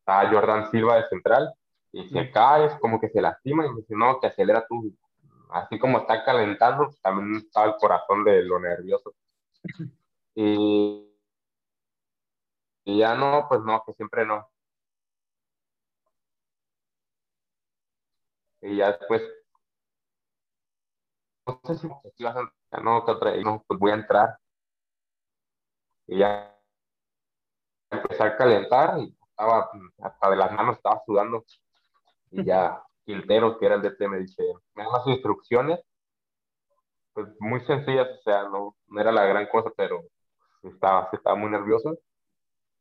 Jordan 0.06 0.70
Silva 0.72 0.98
de 0.98 1.08
central, 1.10 1.54
y 2.02 2.10
se 2.10 2.32
cae, 2.32 2.80
como 2.80 3.00
que 3.00 3.10
se 3.10 3.22
lastima, 3.22 3.66
y 3.66 3.76
dice, 3.76 3.96
no, 3.96 4.20
que 4.20 4.28
acelera 4.28 4.66
tú. 4.68 4.94
Así 5.50 5.80
como 5.80 6.00
está 6.00 6.24
calentando, 6.24 6.90
también 7.02 7.38
está 7.38 7.66
el 7.66 7.76
corazón 7.78 8.24
de 8.24 8.44
lo 8.44 8.60
nervioso. 8.60 9.16
Y, 10.36 11.10
y 12.86 13.00
ya 13.00 13.16
no, 13.16 13.48
pues 13.50 13.62
no, 13.62 13.84
que 13.86 13.94
siempre 13.94 14.26
no. 14.26 14.48
Y 18.62 18.78
ya 18.78 18.92
después 18.92 19.22
no 21.48 21.60
sé 21.66 21.76
si 21.76 21.88
ibas 22.24 22.36
a 22.72 22.82
no, 22.82 23.06
que 23.06 23.12
otra, 23.12 23.36
no, 23.38 23.64
pues 23.68 23.80
voy 23.80 23.92
a 23.92 23.96
entrar. 23.96 24.38
Y 26.08 26.20
ya 26.20 26.54
empecé 27.90 28.24
a 28.24 28.38
calentar 28.38 29.00
y 29.00 29.16
estaba, 29.30 29.70
hasta 30.02 30.30
de 30.30 30.36
las 30.36 30.52
manos 30.52 30.78
estaba 30.78 31.02
sudando. 31.06 31.46
Y 32.32 32.44
ya 32.44 32.82
Quiltero, 33.06 33.58
que 33.58 33.66
era 33.66 33.76
el 33.76 33.82
DT, 33.82 34.08
me 34.08 34.20
dice, 34.20 34.44
me 34.76 34.84
da 34.84 34.90
las 34.92 35.08
instrucciones, 35.08 35.80
pues 37.14 37.28
muy 37.40 37.60
sencillas, 37.62 38.08
o 38.20 38.22
sea, 38.22 38.44
no, 38.44 38.76
no 38.88 39.02
era 39.02 39.12
la 39.12 39.26
gran 39.26 39.48
cosa, 39.48 39.72
pero 39.76 40.04
estaba, 40.64 41.10
estaba 41.12 41.36
muy 41.36 41.50
nervioso. 41.50 41.98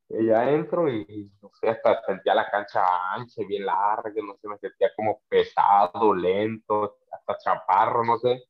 Y 0.09 0.26
ya 0.26 0.51
entro 0.51 0.88
y, 0.88 1.32
no 1.42 1.51
sé, 1.61 1.68
hasta 1.68 2.03
sentía 2.05 2.34
la 2.34 2.49
cancha 2.51 2.82
ancha, 3.14 3.42
bien 3.47 3.66
larga, 3.66 4.12
no 4.22 4.36
sé, 4.36 4.49
me 4.49 4.59
sentía 4.59 4.90
como 4.97 5.20
pesado, 5.28 6.14
lento, 6.14 6.99
hasta 7.11 7.38
chaparro, 7.38 8.05
no 8.05 8.18
sé. 8.18 8.44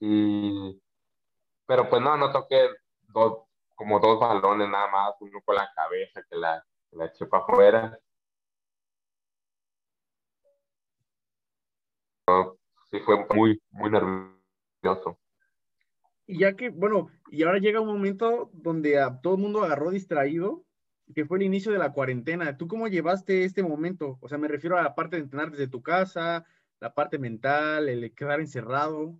Y, 0.00 0.82
pero 1.66 1.88
pues 1.88 2.02
no, 2.02 2.16
no 2.16 2.32
toqué 2.32 2.70
dos, 3.08 3.44
como 3.74 4.00
dos 4.00 4.18
balones 4.20 4.68
nada 4.68 4.88
más, 4.90 5.14
uno 5.20 5.40
con 5.44 5.54
la 5.56 5.70
cabeza 5.74 6.22
que 6.28 6.36
la, 6.36 6.64
que 6.90 6.96
la 6.96 7.06
eché 7.06 7.26
para 7.26 7.44
afuera. 7.44 7.98
Sí, 12.92 13.00
fue 13.00 13.26
muy, 13.34 13.60
muy 13.70 13.90
nervioso. 13.90 15.18
Y 16.26 16.40
ya 16.40 16.54
que, 16.54 16.68
bueno, 16.68 17.10
y 17.30 17.42
ahora 17.42 17.58
llega 17.58 17.80
un 17.80 17.88
momento 17.88 18.50
donde 18.52 19.00
a 19.00 19.18
todo 19.20 19.36
el 19.36 19.40
mundo 19.40 19.64
agarró 19.64 19.90
distraído 19.90 20.62
que 21.14 21.24
fue 21.24 21.38
el 21.38 21.44
inicio 21.44 21.72
de 21.72 21.78
la 21.78 21.92
cuarentena. 21.92 22.56
¿Tú 22.56 22.68
cómo 22.68 22.88
llevaste 22.88 23.44
este 23.44 23.62
momento? 23.62 24.18
O 24.20 24.28
sea, 24.28 24.38
me 24.38 24.48
refiero 24.48 24.78
a 24.78 24.82
la 24.82 24.94
parte 24.94 25.16
de 25.16 25.22
entrenar 25.22 25.50
desde 25.50 25.68
tu 25.68 25.82
casa, 25.82 26.44
la 26.80 26.92
parte 26.92 27.18
mental, 27.18 27.88
el 27.88 28.14
quedar 28.14 28.40
encerrado. 28.40 29.14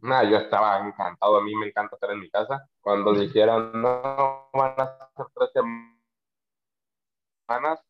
Nada, 0.00 0.28
yo 0.28 0.36
estaba 0.36 0.86
encantado, 0.86 1.38
a 1.38 1.42
mí 1.42 1.56
me 1.56 1.68
encanta 1.68 1.96
estar 1.96 2.10
en 2.10 2.20
mi 2.20 2.30
casa. 2.30 2.68
Cuando 2.80 3.14
dijeron, 3.14 3.80
no, 3.80 4.50
van 4.52 4.74
a 4.78 4.98
ser 5.16 5.26
tres 5.34 5.50
semanas, 7.46 7.82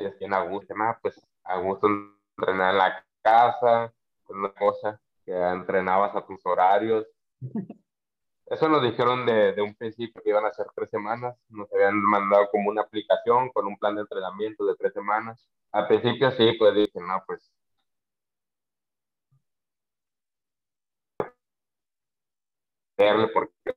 yo 0.00 0.08
estoy 0.08 0.28
a 0.32 0.40
gusto, 0.42 0.74
pues 1.02 1.20
a 1.46 1.58
gusto 1.58 1.88
entrenar 2.36 2.72
en 2.72 2.78
la 2.78 3.06
casa, 3.22 3.92
una 4.28 4.52
cosa 4.52 5.00
que 5.24 5.32
entrenabas 5.32 6.14
a 6.16 6.26
tus 6.26 6.44
horarios. 6.44 7.06
Eso 8.46 8.68
nos 8.68 8.82
dijeron 8.82 9.26
de, 9.26 9.52
de, 9.54 9.62
un 9.62 9.74
principio 9.74 10.22
que 10.22 10.30
iban 10.30 10.44
a 10.44 10.52
ser 10.52 10.66
tres 10.74 10.90
semanas. 10.90 11.36
Nos 11.48 11.72
habían 11.72 12.00
mandado 12.02 12.48
como 12.50 12.70
una 12.70 12.82
aplicación 12.82 13.50
con 13.50 13.66
un 13.66 13.76
plan 13.76 13.96
de 13.96 14.02
entrenamiento 14.02 14.64
de 14.66 14.76
tres 14.76 14.92
semanas. 14.94 15.48
Al 15.72 15.88
principio 15.88 16.30
sí, 16.32 16.52
pues 16.58 16.74
dije, 16.74 17.00
no, 17.00 17.22
pues 17.26 17.50
porque 23.32 23.76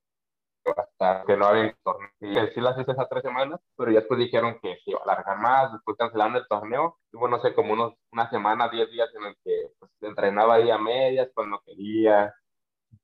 que 1.26 1.38
no 1.38 1.46
había 1.46 1.76
torneo. 1.84 2.10
Y 2.20 2.34
sí 2.54 2.62
las 2.62 2.78
hice 2.78 2.92
esas 2.92 3.10
tres 3.10 3.24
semanas, 3.24 3.60
pero 3.76 3.92
ya 3.92 4.00
después 4.00 4.20
dijeron 4.20 4.60
que 4.62 4.78
se 4.84 4.92
iba 4.92 5.00
a 5.00 5.04
alargar 5.04 5.38
más, 5.38 5.74
después 5.74 5.98
cancelaron 5.98 6.36
el 6.36 6.48
torneo. 6.48 6.98
Tuvo, 7.12 7.28
no 7.28 7.40
sé, 7.42 7.54
como 7.54 7.74
unos, 7.74 7.94
una 8.12 8.30
semana, 8.30 8.70
diez 8.70 8.90
días 8.92 9.10
en 9.16 9.26
el 9.26 9.36
que 9.44 9.72
pues, 9.80 9.92
entrenaba 10.02 10.56
ahí 10.56 10.70
a 10.70 10.78
medias 10.78 11.30
cuando 11.34 11.62
quería. 11.66 12.34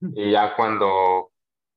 Y 0.01 0.31
ya 0.31 0.55
cuando 0.55 1.31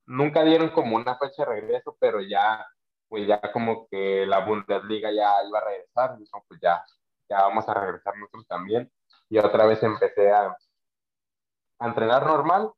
nunca 0.07 0.43
dieron 0.43 0.71
como 0.71 0.97
una 0.97 1.17
fecha 1.19 1.45
de 1.45 1.61
regreso, 1.61 1.97
pero 2.01 2.21
ya, 2.21 2.67
pues 3.09 3.27
ya 3.27 3.41
como 3.53 3.87
que 3.89 4.27
la 4.27 4.45
Bundesliga 4.45 5.13
ya 5.13 5.33
iba 5.47 5.59
a 5.59 5.65
regresar, 5.65 6.11
entonces 6.13 6.43
pues 6.49 6.61
ya, 6.61 6.83
ya 7.29 7.43
vamos 7.43 7.69
a 7.69 7.75
regresar 7.75 8.17
nosotros 8.17 8.47
también. 8.49 8.91
Y 9.29 9.39
otra 9.39 9.67
vez 9.67 9.83
empecé 9.83 10.33
a, 10.33 10.57
a 11.81 11.87
entrenar 11.87 12.27
normal, 12.27 12.73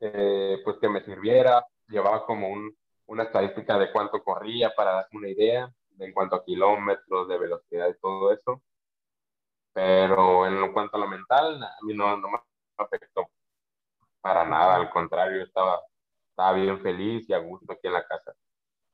eh, 0.00 0.58
pues 0.64 0.76
que 0.80 0.88
me 0.88 1.04
sirviera, 1.04 1.64
llevaba 1.88 2.24
como 2.26 2.48
un, 2.48 2.76
una 3.06 3.24
estadística 3.24 3.78
de 3.78 3.90
cuánto 3.92 4.22
corría 4.22 4.74
para 4.74 4.92
darme 4.92 5.18
una 5.18 5.28
idea 5.28 5.72
de 5.90 6.06
en 6.06 6.12
cuanto 6.12 6.36
a 6.36 6.44
kilómetros, 6.44 7.28
de 7.28 7.38
velocidad 7.38 7.88
y 7.88 7.98
todo 8.00 8.32
eso. 8.32 8.62
Pero 9.72 10.46
en 10.46 10.72
cuanto 10.72 10.96
a 10.96 11.00
lo 11.00 11.08
mental, 11.08 11.62
a 11.62 11.76
mí 11.82 11.94
no, 11.94 12.16
no 12.16 12.28
me 12.30 12.38
afectó 12.76 13.28
para 14.20 14.44
nada, 14.44 14.76
al 14.76 14.90
contrario, 14.90 15.42
estaba, 15.42 15.80
estaba 16.30 16.52
bien 16.52 16.80
feliz 16.80 17.28
y 17.28 17.32
a 17.32 17.38
gusto 17.38 17.72
aquí 17.72 17.86
en 17.86 17.92
la 17.94 18.06
casa. 18.06 18.34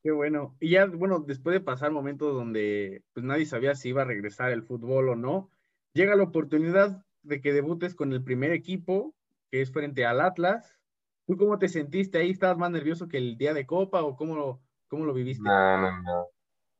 Qué 0.02 0.10
bueno. 0.10 0.54
Y 0.60 0.70
ya, 0.70 0.86
bueno, 0.86 1.20
después 1.20 1.54
de 1.54 1.60
pasar 1.60 1.90
momentos 1.90 2.34
donde 2.34 3.02
pues 3.14 3.24
nadie 3.24 3.46
sabía 3.46 3.74
si 3.74 3.88
iba 3.88 4.02
a 4.02 4.06
regresar 4.06 4.52
el 4.52 4.62
fútbol 4.62 5.08
o 5.08 5.16
no, 5.16 5.50
llega 5.94 6.14
la 6.14 6.24
oportunidad 6.24 7.04
de 7.22 7.40
que 7.40 7.52
debutes 7.52 7.94
con 7.94 8.12
el 8.12 8.22
primer 8.22 8.52
equipo, 8.52 9.14
que 9.50 9.62
es 9.62 9.72
frente 9.72 10.04
al 10.04 10.20
Atlas. 10.20 10.78
¿Tú 11.26 11.36
cómo 11.36 11.58
te 11.58 11.68
sentiste 11.68 12.18
ahí? 12.18 12.30
¿Estabas 12.30 12.58
más 12.58 12.70
nervioso 12.70 13.08
que 13.08 13.16
el 13.16 13.36
día 13.36 13.54
de 13.54 13.66
Copa 13.66 14.02
o 14.02 14.16
cómo 14.16 14.34
lo, 14.36 14.60
cómo 14.88 15.06
lo 15.06 15.14
viviste? 15.14 15.42
No, 15.42 15.78
no, 15.78 16.02
no. 16.02 16.26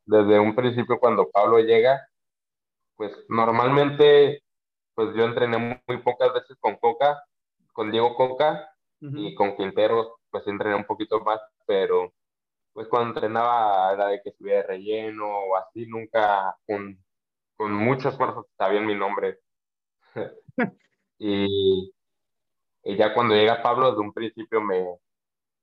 Desde 0.05 0.38
un 0.38 0.55
principio 0.55 0.99
cuando 0.99 1.30
Pablo 1.30 1.59
llega, 1.61 2.07
pues 2.97 3.12
normalmente, 3.28 4.42
pues 4.95 5.14
yo 5.16 5.24
entrené 5.24 5.80
muy 5.86 5.99
pocas 6.03 6.32
veces 6.34 6.57
con 6.61 6.76
Coca, 6.76 7.24
con 7.72 7.90
Diego 7.90 8.14
Coca 8.14 8.70
y 9.01 9.34
con 9.34 9.57
Quintero, 9.57 10.18
pues 10.30 10.47
entrené 10.47 10.76
un 10.76 10.84
poquito 10.84 11.20
más, 11.20 11.40
pero 11.66 12.12
pues 12.72 12.88
cuando 12.88 13.11
entrenaba 13.11 13.92
era 13.92 14.09
de 14.09 14.20
que 14.22 14.30
estuviera 14.30 14.61
de 14.61 14.66
relleno 14.66 15.26
o 15.26 15.57
así, 15.57 15.86
nunca 15.86 16.57
con, 16.66 16.99
con 17.57 17.72
mucho 17.72 18.11
esfuerzo 18.11 18.47
sabía 18.59 18.80
mi 18.80 18.95
nombre. 18.95 19.38
y, 21.18 21.93
y, 22.85 22.97
ya 22.97 23.14
cuando 23.14 23.35
llega 23.35 23.62
Pablo, 23.62 23.91
desde 23.91 24.01
un 24.03 24.12
principio 24.12 24.61
me, 24.61 24.99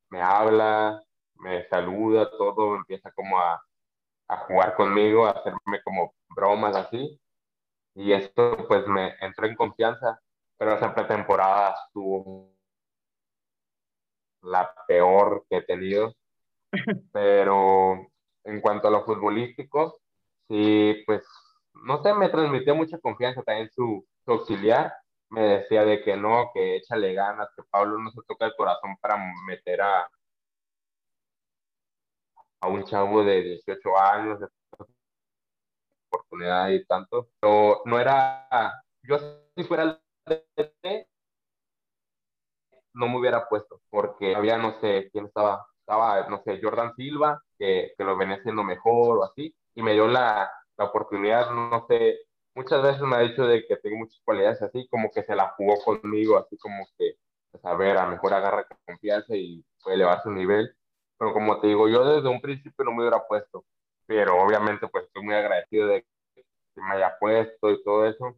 me 0.10 0.22
habla, 0.22 1.02
me 1.36 1.68
saluda, 1.70 2.30
todo, 2.32 2.76
empieza 2.76 3.12
como 3.12 3.40
a, 3.40 3.62
a 4.30 4.38
jugar 4.48 4.76
conmigo, 4.76 5.26
a 5.26 5.32
hacerme 5.32 5.82
como 5.84 6.14
bromas 6.30 6.76
así. 6.76 7.20
Y 7.96 8.14
esto 8.14 8.66
pues 8.68 8.88
me 8.88 9.16
entró 9.22 9.48
en 9.48 9.56
confianza 9.56 10.22
pero 10.62 10.76
esa 10.76 10.94
pretemporada 10.94 11.74
estuvo 11.88 12.54
la 14.44 14.72
peor 14.88 15.44
que 15.50 15.58
he 15.58 15.62
tenido. 15.64 16.14
Pero 17.12 18.12
en 18.44 18.62
cuanto 18.62 18.88
a 18.88 18.92
lo 18.92 19.04
futbolístico, 19.04 19.98
sí, 20.48 21.02
pues, 21.08 21.28
no 21.84 22.04
sé, 22.04 22.14
me 22.14 22.30
transmitió 22.30 22.76
mucha 22.76 23.00
confianza 23.00 23.42
también 23.42 23.72
su, 23.72 24.06
auxiliar. 24.28 24.94
Me 25.32 25.42
decía 25.42 25.84
de 25.84 26.04
que 26.04 26.16
no, 26.16 26.52
que 26.54 26.76
échale 26.78 27.14
ganas, 27.16 27.50
que 27.56 27.64
Pablo 27.72 27.98
no 27.98 28.12
se 28.12 28.22
toca 28.28 28.46
el 28.46 28.56
corazón 28.56 28.96
para 29.02 29.18
meter 29.48 29.82
a, 29.82 30.08
a 32.62 32.68
un 32.68 32.84
chavo 32.86 33.24
de 33.24 33.42
18 33.44 33.98
años, 33.98 34.40
de 34.40 34.48
oportunidad 36.10 36.70
y 36.70 36.86
tanto. 36.86 37.30
Pero 37.40 37.82
no 37.86 38.00
era, 38.00 38.48
yo 39.04 39.18
si 39.56 39.64
fuera 39.64 40.00
no 42.94 43.08
me 43.08 43.18
hubiera 43.20 43.48
puesto, 43.48 43.82
porque 43.90 44.36
había, 44.36 44.58
no 44.58 44.80
sé, 44.82 45.10
quién 45.12 45.26
estaba, 45.26 45.66
estaba, 45.80 46.28
no 46.30 46.42
sé, 46.44 46.60
Jordan 46.62 46.94
Silva, 46.96 47.42
que, 47.58 47.94
que 47.98 48.04
lo 48.04 48.18
venía 48.18 48.38
haciendo 48.38 48.64
mejor 48.64 49.20
o 49.20 49.24
así, 49.24 49.56
y 49.76 49.82
me 49.82 49.94
dio 49.94 50.08
la, 50.08 50.52
la 50.78 50.86
oportunidad, 50.86 51.52
no 51.52 51.86
sé, 51.88 52.18
muchas 52.56 52.82
veces 52.84 53.02
me 53.02 53.16
ha 53.16 53.20
dicho 53.20 53.46
de 53.46 53.66
que 53.66 53.78
tengo 53.78 53.98
muchas 53.98 54.20
cualidades 54.24 54.62
así, 54.62 54.88
como 54.90 55.12
que 55.12 55.24
se 55.24 55.36
la 55.36 55.50
jugó 55.58 55.76
conmigo, 55.84 56.38
así 56.38 56.58
como 56.58 56.86
que, 56.98 57.16
pues, 57.52 57.64
a 57.66 57.76
ver, 57.76 57.98
a 57.98 58.08
mejor 58.08 58.34
agarra 58.34 58.68
confianza 58.86 59.36
y 59.36 59.64
puede 59.84 59.96
elevar 59.96 60.22
su 60.24 60.32
nivel, 60.32 60.76
pero 61.18 61.34
como 61.34 61.60
te 61.60 61.68
digo, 61.68 61.88
yo 61.88 62.04
desde 62.06 62.30
un 62.30 62.42
principio 62.42 62.86
no 62.86 62.92
me 62.92 63.02
hubiera 63.02 63.26
puesto, 63.28 63.66
pero 64.06 64.42
obviamente 64.42 64.88
pues 64.88 65.06
estoy 65.06 65.24
muy 65.24 65.36
agradecido 65.36 65.88
de 65.88 66.06
que 66.34 66.44
me 66.76 66.96
haya 66.96 67.16
puesto 67.20 67.72
y 67.72 67.84
todo 67.84 68.06
eso. 68.06 68.38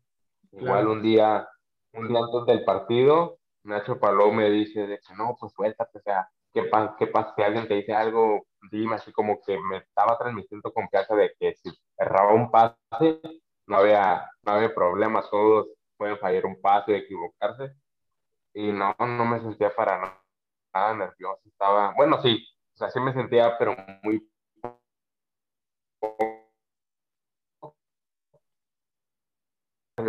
Igual 0.51 0.87
un 0.87 1.01
día 1.01 1.47
un 1.93 2.07
día 2.07 2.19
antes 2.19 2.45
del 2.47 2.65
partido, 2.65 3.37
Nacho 3.63 3.99
Paló 3.99 4.31
me 4.31 4.49
dice 4.49 4.87
de 4.87 4.99
que 4.99 5.15
no, 5.15 5.35
pues 5.39 5.53
suéltate, 5.53 5.99
o 5.99 6.01
sea, 6.01 6.29
¿qué 6.53 6.63
pasa? 6.63 6.95
¿Qué 6.97 7.07
pasa? 7.07 7.33
Si 7.35 7.43
alguien 7.43 7.67
te 7.67 7.75
dice 7.75 7.93
algo, 7.93 8.45
dime, 8.71 8.95
así 8.95 9.11
como 9.11 9.39
que 9.41 9.59
me 9.59 9.77
estaba 9.77 10.17
transmitiendo 10.17 10.73
confianza 10.73 11.15
de 11.15 11.33
que 11.39 11.55
si 11.55 11.69
erraba 11.97 12.33
un 12.33 12.51
pase, 12.51 13.21
no 13.67 13.77
había, 13.77 14.29
no 14.43 14.53
había 14.53 14.73
problema, 14.73 15.23
todos 15.29 15.67
pueden 15.97 16.17
fallar 16.19 16.45
un 16.45 16.59
pase 16.61 16.91
y 16.93 16.95
equivocarse. 16.95 17.75
Y 18.53 18.71
no, 18.71 18.95
no 18.99 19.25
me 19.25 19.39
sentía 19.41 19.75
para 19.75 20.21
nada 20.73 20.93
nervioso, 20.95 21.41
estaba, 21.45 21.93
bueno, 21.95 22.21
sí, 22.21 22.45
o 22.75 22.77
sea, 22.77 22.89
sí 22.91 22.99
me 22.99 23.13
sentía, 23.13 23.57
pero 23.57 23.75
muy 24.03 24.27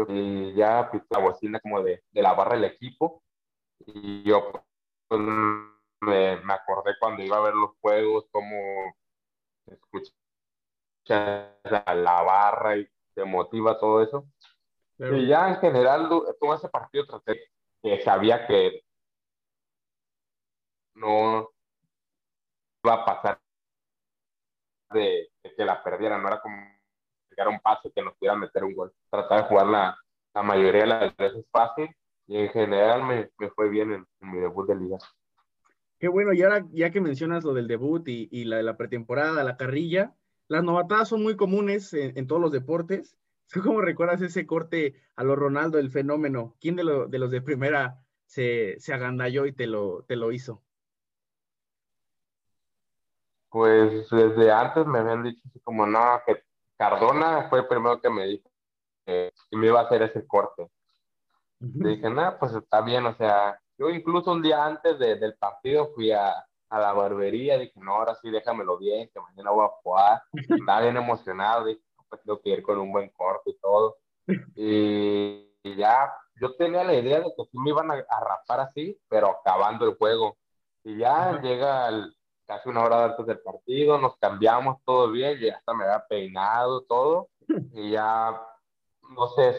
y 0.09 0.55
ya 0.55 0.91
la 1.11 1.19
bocina 1.19 1.61
como 1.61 1.83
de, 1.83 2.03
de 2.11 2.23
la 2.23 2.33
barra 2.33 2.55
del 2.55 2.65
equipo 2.65 3.23
y 3.87 4.23
yo 4.23 4.51
pues, 5.09 5.21
me, 6.01 6.37
me, 6.41 6.53
acordé 6.55 6.95
cuando 6.99 7.23
iba 7.23 7.37
a 7.37 7.41
ver 7.41 7.55
los 7.55 7.73
juegos 7.81 8.27
como 8.31 8.95
escuchas 9.67 10.15
la 11.07 12.23
barra 12.23 12.79
y 12.79 12.89
te 13.15 13.25
motiva 13.25 13.79
todo 13.79 14.03
eso 14.03 14.27
y 14.99 15.27
ya 15.27 15.49
en 15.49 15.57
general 15.57 16.09
todo 16.09 16.55
ese 16.55 16.69
partido 16.69 17.07
traté 17.07 17.41
que 17.83 18.01
sabía 18.03 18.47
que 18.47 18.85
no 20.95 21.51
iba 22.85 22.95
a 22.95 23.05
pasar 23.05 23.41
de, 24.91 25.31
de 25.43 25.55
que 25.55 25.65
la 25.65 25.83
perdiera 25.83 26.19
no 26.19 26.29
era 26.29 26.41
como 26.41 26.57
llegar 27.29 27.49
un 27.49 27.59
pase 27.61 27.91
que 27.93 28.03
nos 28.03 28.15
pudiera 28.17 28.37
meter 28.37 28.63
un 28.63 28.75
gol. 28.75 28.93
Tratar 29.11 29.43
de 29.43 29.49
jugar 29.49 29.67
la, 29.67 29.99
la 30.33 30.43
mayoría 30.43 30.83
de 30.83 30.87
las 30.87 31.17
veces 31.17 31.45
fácil 31.51 31.89
y 32.27 32.39
en 32.39 32.49
general 32.51 33.03
me, 33.05 33.31
me 33.39 33.51
fue 33.51 33.69
bien 33.69 33.93
en, 33.93 34.07
mi 34.21 34.39
debut 34.39 34.69
de 34.69 34.77
liga. 34.77 34.99
Qué 35.99 36.09
bueno, 36.09 36.33
y 36.33 36.43
ahora 36.43 36.65
ya 36.71 36.91
que 36.91 37.01
mencionas 37.01 37.45
lo 37.45 37.53
del 37.53 37.67
debut 37.67 38.07
y, 38.09 38.29
y 38.31 38.45
la 38.45 38.63
la 38.63 38.77
pretemporada, 38.77 39.43
la 39.43 39.57
carrilla, 39.57 40.15
las 40.49 40.63
novatadas 40.63 41.09
son 41.09 41.23
muy 41.23 41.37
comunes 41.37 41.93
en, 41.95 42.17
en 42.17 42.27
todos 42.27 42.41
los 42.41 42.53
deportes. 42.53 43.17
¿Cómo 43.63 43.81
recuerdas 43.81 44.23
ese 44.23 44.47
corte 44.47 44.95
a 45.17 45.25
lo 45.25 45.37
Ronaldo, 45.37 45.79
el 45.79 45.91
fenómeno? 45.91 46.57
¿Quién 46.61 46.77
de, 46.77 46.85
lo, 46.85 47.07
de 47.07 47.19
los 47.19 47.31
de 47.31 47.43
primera 47.43 48.05
se, 48.27 48.79
se 48.81 48.93
agandalló 48.93 49.47
y 49.47 49.53
te 49.53 49.67
lo, 49.67 50.05
te 50.05 50.17
lo 50.17 50.33
hizo? 50.33 50.63
Pues 53.51 54.11
desde 54.11 54.51
antes 54.51 54.85
me 54.87 54.99
habían 54.99 55.23
dicho 55.23 55.41
así 55.49 55.61
como, 55.61 55.87
no, 55.87 56.21
que 56.27 56.43
Cardona 56.77 57.49
fue 57.49 57.61
el 57.61 57.69
primero 57.69 58.01
que 58.01 58.11
me 58.11 58.27
dijo 58.27 58.51
que 59.05 59.33
me 59.53 59.67
iba 59.67 59.81
a 59.81 59.85
hacer 59.85 60.03
ese 60.03 60.27
corte. 60.27 60.69
dije, 61.59 62.09
nada, 62.11 62.39
pues 62.39 62.55
está 62.55 62.81
bien, 62.81 63.07
o 63.07 63.15
sea, 63.15 63.61
yo 63.79 63.91
incluso 63.91 64.33
un 64.33 64.43
día 64.43 64.65
antes 64.65 64.99
del 64.99 65.35
partido 65.37 65.93
fui 65.95 66.11
a, 66.11 66.33
a, 66.69 66.79
la 66.79 66.93
barbería, 66.93 67.59
dije, 67.59 67.73
no, 67.77 67.95
ahora 67.97 68.15
sí 68.17 68.31
déjamelo 68.31 68.79
bien, 68.79 69.11
que 69.13 69.21
mañana 69.21 69.51
voy 69.51 69.67
a 69.67 69.69
jugar. 69.83 70.23
Estaba 70.33 70.81
bien 70.83 70.97
emocionado, 70.97 71.65
dije, 71.67 71.81
pues 72.09 72.23
tengo 72.23 72.41
que 72.41 72.51
ir 72.51 72.63
con 72.63 72.79
un 72.79 72.93
buen 72.93 73.11
corte 73.11 73.51
y 73.51 73.59
todo. 73.59 73.97
Y, 74.57 75.51
ya, 75.77 76.13
yo 76.41 76.55
tenía 76.57 76.85
la 76.85 76.95
idea 76.95 77.21
de 77.21 77.33
que 77.37 77.45
sí 77.51 77.59
me 77.59 77.71
iban 77.71 77.91
a, 77.91 77.95
a 77.95 78.21
rapar 78.21 78.61
así, 78.61 78.99
pero 79.09 79.29
acabando 79.29 79.87
el 79.87 79.97
juego. 79.97 80.37
Y 80.83 80.99
ya 80.99 81.41
llega 81.41 81.89
el, 81.89 82.15
casi 82.47 82.69
una 82.69 82.83
hora 82.85 83.05
antes 83.05 83.27
del 83.27 83.41
partido, 83.41 83.99
nos 83.99 84.17
cambiamos 84.19 84.79
todo 84.85 85.11
bien, 85.11 85.39
y 85.41 85.49
hasta 85.49 85.75
me 85.75 85.85
había 85.85 86.05
peinado 86.07 86.83
todo, 86.83 87.29
y 87.73 87.91
ya, 87.91 88.41
no 89.11 89.29
sé, 89.29 89.57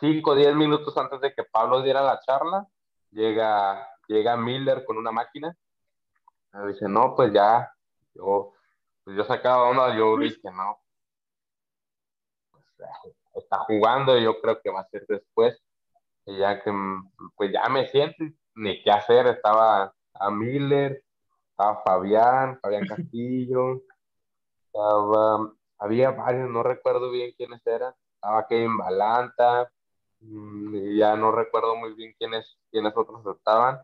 5 0.00 0.30
o 0.30 0.34
10 0.34 0.54
minutos 0.54 0.96
antes 0.96 1.20
de 1.20 1.34
que 1.34 1.44
Pablo 1.44 1.82
diera 1.82 2.02
la 2.02 2.20
charla, 2.20 2.66
llega, 3.10 3.86
llega 4.08 4.36
Miller 4.36 4.84
con 4.84 4.98
una 4.98 5.12
máquina, 5.12 5.56
me 6.52 6.68
dice, 6.68 6.88
no, 6.88 7.14
pues 7.14 7.32
ya, 7.32 7.72
yo, 8.14 8.54
pues 9.04 9.16
yo 9.16 9.24
sacaba 9.24 9.70
una, 9.70 9.96
yo 9.96 10.16
dije, 10.18 10.50
no, 10.52 10.78
pues, 12.50 12.64
está 13.34 13.58
jugando, 13.60 14.18
yo 14.18 14.40
creo 14.40 14.60
que 14.60 14.70
va 14.70 14.80
a 14.80 14.88
ser 14.88 15.06
después, 15.08 15.60
y 16.26 16.38
ya 16.38 16.62
que, 16.62 16.72
pues 17.36 17.52
ya 17.52 17.68
me 17.68 17.88
siento, 17.88 18.24
ni 18.54 18.82
qué 18.82 18.90
hacer, 18.90 19.26
estaba 19.26 19.94
a 20.14 20.30
Miller, 20.30 21.02
estaba 21.50 21.82
Fabián, 21.82 22.58
Fabián 22.60 22.86
Castillo, 22.88 23.82
estaba, 24.66 25.52
había 25.78 26.10
varios, 26.10 26.50
no 26.50 26.62
recuerdo 26.62 27.10
bien 27.10 27.32
quiénes 27.36 27.66
eran, 27.66 27.94
estaba 28.14 28.46
Kevin 28.46 28.76
Balanta, 28.76 29.70
mm, 30.20 30.74
y 30.74 30.98
ya 30.98 31.16
no 31.16 31.32
recuerdo 31.32 31.76
muy 31.76 31.94
bien 31.94 32.14
quiénes, 32.18 32.58
quiénes 32.70 32.92
otros 32.96 33.24
estaban, 33.36 33.80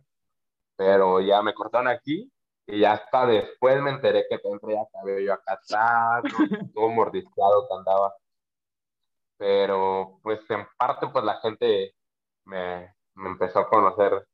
pero 0.77 1.21
ya 1.21 1.43
me 1.43 1.55
cortaron 1.55 1.89
aquí 1.89 2.31
y 2.67 2.81
ya 2.81 2.95
hasta 2.95 3.27
después 3.27 3.81
me 3.83 3.91
enteré 3.91 4.25
que 4.29 4.39
siempre 4.39 4.75
ya 4.75 4.83
cabello 4.93 5.33
acá 5.33 5.53
atrás, 5.55 6.23
todo 6.75 6.89
mordisqueado 6.89 7.69
que 7.69 7.75
andaba. 7.75 8.15
Pero 9.39 10.19
pues 10.23 10.41
en 10.51 10.67
parte 10.79 11.07
pues 11.13 11.25
la 11.25 11.41
gente 11.41 11.95
me, 12.45 12.95
me 13.15 13.29
empezó 13.29 13.61
a 13.61 13.69
conocer, 13.69 14.27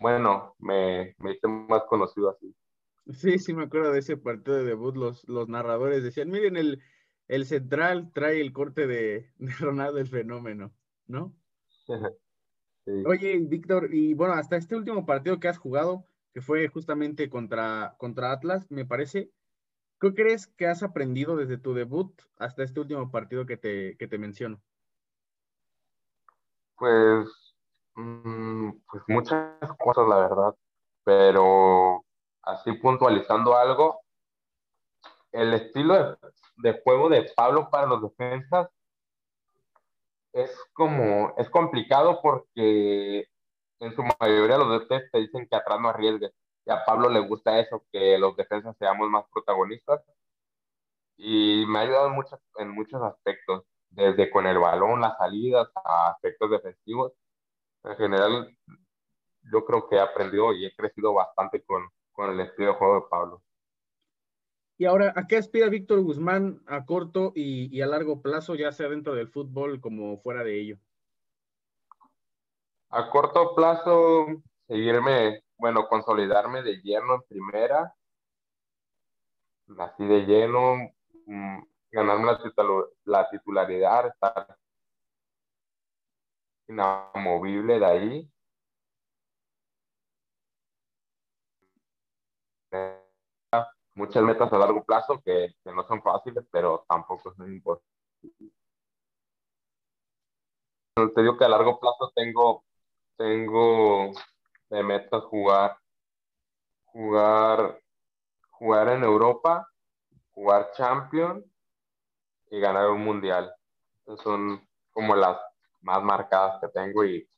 bueno, 0.00 0.54
me, 0.58 1.14
me 1.18 1.32
hice 1.32 1.46
más 1.46 1.82
conocido 1.84 2.30
así. 2.30 2.54
Sí, 3.12 3.38
sí 3.38 3.54
me 3.54 3.64
acuerdo 3.64 3.92
de 3.92 4.00
ese 4.00 4.16
partido 4.16 4.56
de 4.56 4.64
debut. 4.64 4.96
Los, 4.96 5.28
los 5.28 5.48
narradores 5.48 6.02
decían, 6.02 6.30
miren, 6.30 6.56
el, 6.56 6.82
el 7.28 7.46
central 7.46 8.10
trae 8.12 8.40
el 8.40 8.52
corte 8.52 8.86
de, 8.86 9.30
Ronaldo 9.58 9.98
el 9.98 10.08
fenómeno, 10.08 10.72
¿no? 11.06 11.32
Oye, 13.06 13.38
Víctor, 13.38 13.94
y 13.94 14.14
bueno, 14.14 14.34
hasta 14.34 14.56
este 14.56 14.74
último 14.74 15.06
partido 15.06 15.38
que 15.38 15.46
has 15.48 15.58
jugado, 15.58 16.04
que 16.32 16.40
fue 16.40 16.68
justamente 16.68 17.28
contra, 17.28 17.94
contra 17.98 18.32
Atlas, 18.32 18.70
me 18.70 18.84
parece, 18.84 19.30
¿qué 20.00 20.14
crees 20.14 20.46
que 20.46 20.66
has 20.66 20.82
aprendido 20.82 21.36
desde 21.36 21.58
tu 21.58 21.74
debut 21.74 22.12
hasta 22.36 22.62
este 22.62 22.80
último 22.80 23.10
partido 23.10 23.46
que 23.46 23.56
te, 23.56 23.96
que 23.96 24.06
te 24.06 24.18
menciono? 24.18 24.60
Pues, 26.76 27.28
mm, 27.94 28.70
pues 28.90 29.02
muchas 29.08 29.72
cosas, 29.78 30.08
la 30.08 30.16
verdad, 30.16 30.54
pero 31.04 32.04
así 32.42 32.72
puntualizando 32.72 33.56
algo, 33.56 34.00
el 35.32 35.54
estilo 35.54 36.18
de, 36.56 36.80
juego 36.84 37.08
de 37.08 37.30
Pablo 37.36 37.68
para 37.70 37.86
los 37.86 38.02
defensas 38.02 38.68
es 40.32 40.56
como, 40.72 41.34
es 41.36 41.48
complicado 41.50 42.20
porque 42.22 43.28
en 43.80 43.94
su 43.94 44.02
mayoría 44.20 44.58
los 44.58 44.80
defensas 44.80 45.10
te 45.10 45.18
dicen 45.18 45.46
que 45.48 45.56
atrás 45.56 45.80
no 45.80 45.88
arriesgues. 45.88 46.32
Y 46.66 46.70
a 46.70 46.84
Pablo 46.84 47.08
le 47.08 47.20
gusta 47.20 47.58
eso, 47.58 47.84
que 47.92 48.18
los 48.18 48.36
defensas 48.36 48.76
seamos 48.78 49.08
más 49.10 49.24
protagonistas. 49.32 50.02
Y 51.16 51.64
me 51.66 51.78
ha 51.80 51.82
ayudado 51.82 52.10
mucho, 52.10 52.40
en 52.56 52.70
muchos 52.70 53.02
aspectos, 53.02 53.64
desde 53.90 54.30
con 54.30 54.46
el 54.46 54.58
balón, 54.58 55.00
las 55.00 55.16
salidas, 55.18 55.68
a 55.84 56.10
aspectos 56.10 56.50
defensivos. 56.50 57.12
En 57.84 57.96
general, 57.96 58.56
yo 59.52 59.64
creo 59.64 59.88
que 59.88 59.96
he 59.96 60.00
aprendido 60.00 60.52
y 60.52 60.66
he 60.66 60.74
crecido 60.74 61.14
bastante 61.14 61.62
con, 61.62 61.88
con 62.12 62.30
el 62.30 62.40
estilo 62.40 62.68
de 62.68 62.74
juego 62.74 62.94
de 62.96 63.08
Pablo. 63.10 63.42
Y 64.80 64.86
ahora, 64.86 65.12
¿a 65.14 65.26
qué 65.26 65.36
aspira 65.36 65.68
Víctor 65.68 66.00
Guzmán 66.00 66.62
a 66.66 66.86
corto 66.86 67.32
y, 67.34 67.82
a 67.82 67.86
largo 67.86 68.22
plazo, 68.22 68.54
ya 68.54 68.72
sea 68.72 68.88
dentro 68.88 69.14
del 69.14 69.28
fútbol 69.28 69.78
como 69.78 70.16
fuera 70.16 70.42
de 70.42 70.58
ello? 70.58 70.78
A 72.90 73.10
corto 73.10 73.54
plazo, 73.54 74.26
seguirme, 74.66 75.42
bueno, 75.58 75.88
consolidarme 75.88 76.62
de 76.62 76.80
lleno 76.82 77.14
en 77.14 77.22
primera, 77.22 77.94
así 79.78 80.04
de 80.06 80.20
lleno, 80.26 80.76
mm, 81.26 81.62
ganarme 81.92 82.26
la, 82.26 82.40
la 83.04 83.30
titularidad, 83.30 84.08
estar 84.08 84.56
inamovible 86.68 87.78
de 87.78 87.86
ahí 87.86 88.30
muchas 93.94 94.22
metas 94.22 94.52
a 94.52 94.58
largo 94.58 94.84
plazo 94.84 95.20
que, 95.24 95.54
no 95.64 95.86
son 95.86 96.02
fáciles, 96.02 96.44
pero 96.50 96.84
tampoco 96.88 97.32
son 97.34 97.52
imposibles. 97.52 97.84
Te 101.14 101.22
digo 101.22 101.36
que 101.36 101.44
a 101.44 101.48
largo 101.48 101.78
plazo 101.78 102.10
tengo, 102.14 102.64
tengo 103.20 104.12
de 104.70 104.82
metas 104.82 105.22
jugar, 105.24 105.76
jugar, 106.86 107.78
jugar 108.48 108.88
en 108.88 109.04
Europa, 109.04 109.68
jugar 110.30 110.70
Champions 110.74 111.44
y 112.50 112.58
ganar 112.58 112.88
un 112.88 113.04
mundial. 113.04 113.52
son 114.24 114.66
como 114.90 115.14
las 115.14 115.36
más 115.82 116.02
marcadas 116.02 116.62
que 116.62 116.68
tengo 116.68 117.04
y 117.04 117.28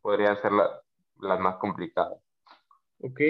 podrían 0.00 0.42
ser 0.42 0.50
las 0.50 1.40
más 1.40 1.54
complicadas. 1.58 2.18
Ok, 2.98 3.20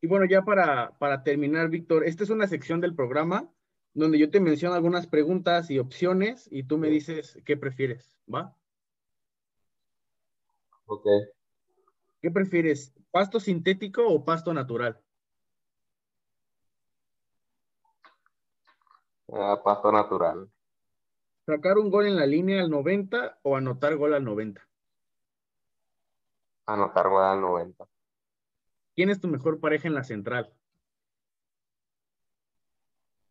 y 0.00 0.06
bueno, 0.06 0.26
ya 0.26 0.42
para, 0.42 1.22
terminar, 1.24 1.70
Víctor, 1.70 2.04
esta 2.04 2.22
es 2.22 2.30
una 2.30 2.46
sección 2.46 2.80
del 2.80 2.94
programa 2.94 3.50
donde 3.94 4.16
yo 4.16 4.30
te 4.30 4.38
menciono 4.38 4.76
algunas 4.76 5.08
preguntas 5.08 5.72
y 5.72 5.80
opciones 5.80 6.48
y 6.52 6.62
tú 6.62 6.78
me 6.78 6.88
dices 6.88 7.36
qué 7.44 7.56
prefieres, 7.56 8.16
¿va? 8.32 8.56
Ok. 10.92 11.06
¿Qué 12.20 12.30
prefieres, 12.30 12.92
pasto 13.10 13.40
sintético 13.40 14.06
o 14.06 14.26
pasto 14.26 14.52
natural? 14.52 15.00
Ah, 19.32 19.58
pasto 19.64 19.90
natural. 19.90 20.50
¿Sacar 21.46 21.78
un 21.78 21.90
gol 21.90 22.06
en 22.06 22.16
la 22.16 22.26
línea 22.26 22.60
al 22.60 22.68
90 22.68 23.38
o 23.40 23.56
anotar 23.56 23.96
gol 23.96 24.12
al 24.12 24.22
90? 24.22 24.68
Anotar 26.66 27.08
gol 27.08 27.24
al 27.24 27.40
90. 27.40 27.88
¿Quién 28.94 29.08
es 29.08 29.18
tu 29.18 29.28
mejor 29.28 29.60
pareja 29.60 29.88
en 29.88 29.94
la 29.94 30.04
central? 30.04 30.52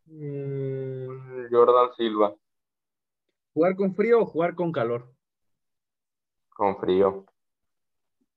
Mm, 0.07 1.47
Jordan 1.51 1.93
Silva. 1.95 2.35
¿Jugar 3.53 3.75
con 3.75 3.93
frío 3.93 4.21
o 4.21 4.25
jugar 4.25 4.55
con 4.55 4.71
calor? 4.71 5.13
Con 6.49 6.77
frío. 6.79 7.30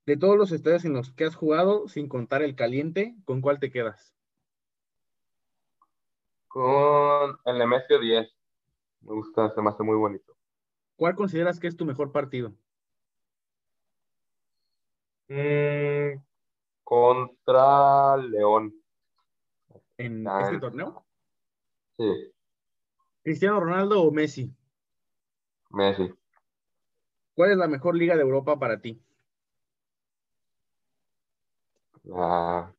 De 0.07 0.17
todos 0.19 0.37
los 0.37 0.53
estadios 0.53 0.85
en 0.85 0.93
los 0.93 1.13
que 1.13 1.25
has 1.25 1.35
jugado, 1.35 1.89
sin 1.89 2.09
contar 2.09 2.43
el 2.43 2.55
caliente, 2.55 3.17
¿con 3.25 3.41
cuál 3.41 3.59
te 3.59 3.71
quedas? 3.71 4.15
Con 6.49 7.39
el 7.45 7.59
Nemesio 7.59 7.99
10. 7.99 8.29
Me 9.01 9.15
gusta, 9.15 9.51
se 9.55 9.63
me 9.63 9.71
hace 9.71 9.83
muy 9.83 9.97
bonito. 9.97 10.37
¿Cuál 10.97 11.15
consideras 11.15 11.59
que 11.59 11.69
es 11.69 11.77
tu 11.77 11.87
mejor 11.87 12.13
partido? 12.13 12.55
Mm, 15.29 16.21
contra 16.85 18.17
León. 18.19 18.75
¿En 19.97 20.27
este 20.27 20.59
torneo? 20.59 21.05
Sí. 21.97 22.33
¿Cristiano 23.23 23.59
Ronaldo 23.59 24.03
o 24.03 24.11
Messi? 24.11 24.55
Messi. 25.71 26.13
¿Cuál 27.35 27.53
es 27.53 27.57
la 27.57 27.69
mejor 27.69 27.97
liga 27.97 28.17
de 28.17 28.23
Europa 28.23 28.59
para 28.59 28.81
ti? 28.81 29.01
La... 32.05 32.75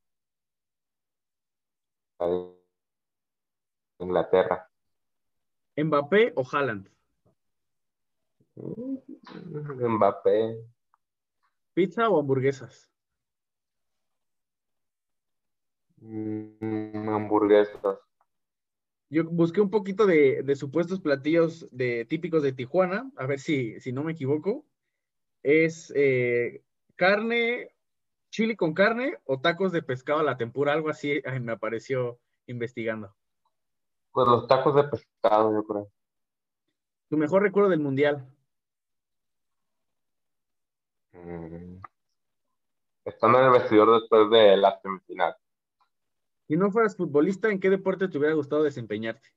Inglaterra. 3.99 4.69
¿Mbappé 5.75 6.33
o 6.35 6.45
Haaland? 6.49 6.89
Mbappé. 8.55 10.57
¿Pizza 11.73 12.09
o 12.09 12.19
hamburguesas? 12.19 12.89
Mm, 15.97 17.09
hamburguesas. 17.09 17.99
Yo 19.09 19.25
busqué 19.25 19.61
un 19.61 19.69
poquito 19.69 20.05
de, 20.05 20.55
supuestos 20.55 21.01
platillos 21.01 21.67
de, 21.71 22.05
típicos 22.05 22.43
de 22.43 22.53
Tijuana, 22.53 23.11
a 23.17 23.25
ver 23.25 23.39
si, 23.39 23.79
si 23.79 23.91
no 23.91 24.03
me 24.03 24.13
equivoco. 24.13 24.65
Es 25.43 25.91
eh, 25.95 26.63
carne, 26.95 27.74
¿Chili 28.35 28.57
con 28.57 28.73
carne 28.73 29.17
o 29.23 29.39
tacos 29.39 29.71
de 29.71 29.81
pescado 29.81 30.19
a 30.19 30.23
la 30.23 30.35
tempura? 30.35 30.73
Algo 30.73 30.89
así 30.89 31.21
me 31.39 31.53
apareció 31.53 32.19
investigando. 32.47 33.15
Pues 34.11 34.27
los 34.27 34.45
tacos 34.45 34.75
de 34.75 34.83
pescado, 34.83 35.53
yo 35.53 35.63
creo. 35.63 35.89
¿Tu 37.09 37.15
mejor 37.15 37.43
recuerdo 37.43 37.69
del 37.69 37.79
mundial? 37.79 38.29
Mm. 41.13 41.77
Estando 43.05 43.39
en 43.39 43.45
el 43.45 43.51
vestidor 43.51 44.01
después 44.01 44.29
de 44.29 44.57
la 44.57 44.81
semifinal. 44.81 45.33
Si 46.49 46.57
no 46.57 46.71
fueras 46.71 46.97
futbolista, 46.97 47.49
¿en 47.49 47.61
qué 47.61 47.69
deporte 47.69 48.09
te 48.09 48.17
hubiera 48.17 48.35
gustado 48.35 48.63
desempeñarte? 48.63 49.29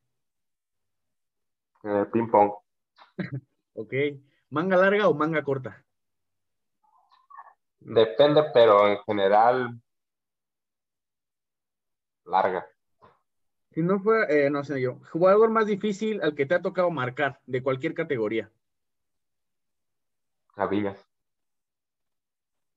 En 1.85 1.93
el 1.93 2.11
ping 2.11 2.29
pong. 2.29 2.51
ok. 3.75 3.95
¿Manga 4.51 4.77
larga 4.77 5.09
o 5.09 5.15
manga 5.15 5.45
corta? 5.45 5.87
Depende, 7.81 8.43
pero 8.53 8.89
en 8.89 8.99
general 9.05 9.81
larga. 12.25 12.67
Si 13.71 13.83
no 13.83 14.01
fuera, 14.01 14.27
eh, 14.33 14.51
no 14.51 14.65
sé 14.65 14.81
yo, 14.81 15.01
jugador 15.13 15.51
más 15.51 15.67
difícil 15.67 16.21
al 16.23 16.35
que 16.35 16.47
te 16.47 16.55
ha 16.55 16.63
tocado 16.63 16.91
marcar 16.91 17.41
de 17.47 17.63
cualquier 17.63 17.95
categoría. 17.95 18.51
A 20.57 20.67
Viñas. 20.67 21.09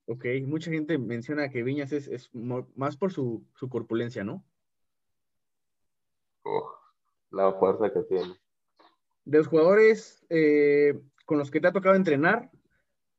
Ok, 0.06 0.26
mucha 0.46 0.70
gente 0.72 0.98
menciona 0.98 1.50
que 1.50 1.64
Viñas 1.64 1.92
es, 1.94 2.30
más 2.34 2.98
por 2.98 3.12
su, 3.12 3.46
corpulencia, 3.70 4.24
¿no? 4.24 4.44
la 7.30 7.54
fuerza 7.54 7.92
que 7.94 8.02
tiene. 8.04 8.36
De 9.24 9.38
los 9.38 9.48
jugadores 9.48 10.26
eh, 10.30 11.00
con 11.26 11.38
los 11.38 11.50
que 11.50 11.62
te 11.62 11.68
ha 11.68 11.72
tocado 11.72 11.96
entrenar, 11.96 12.52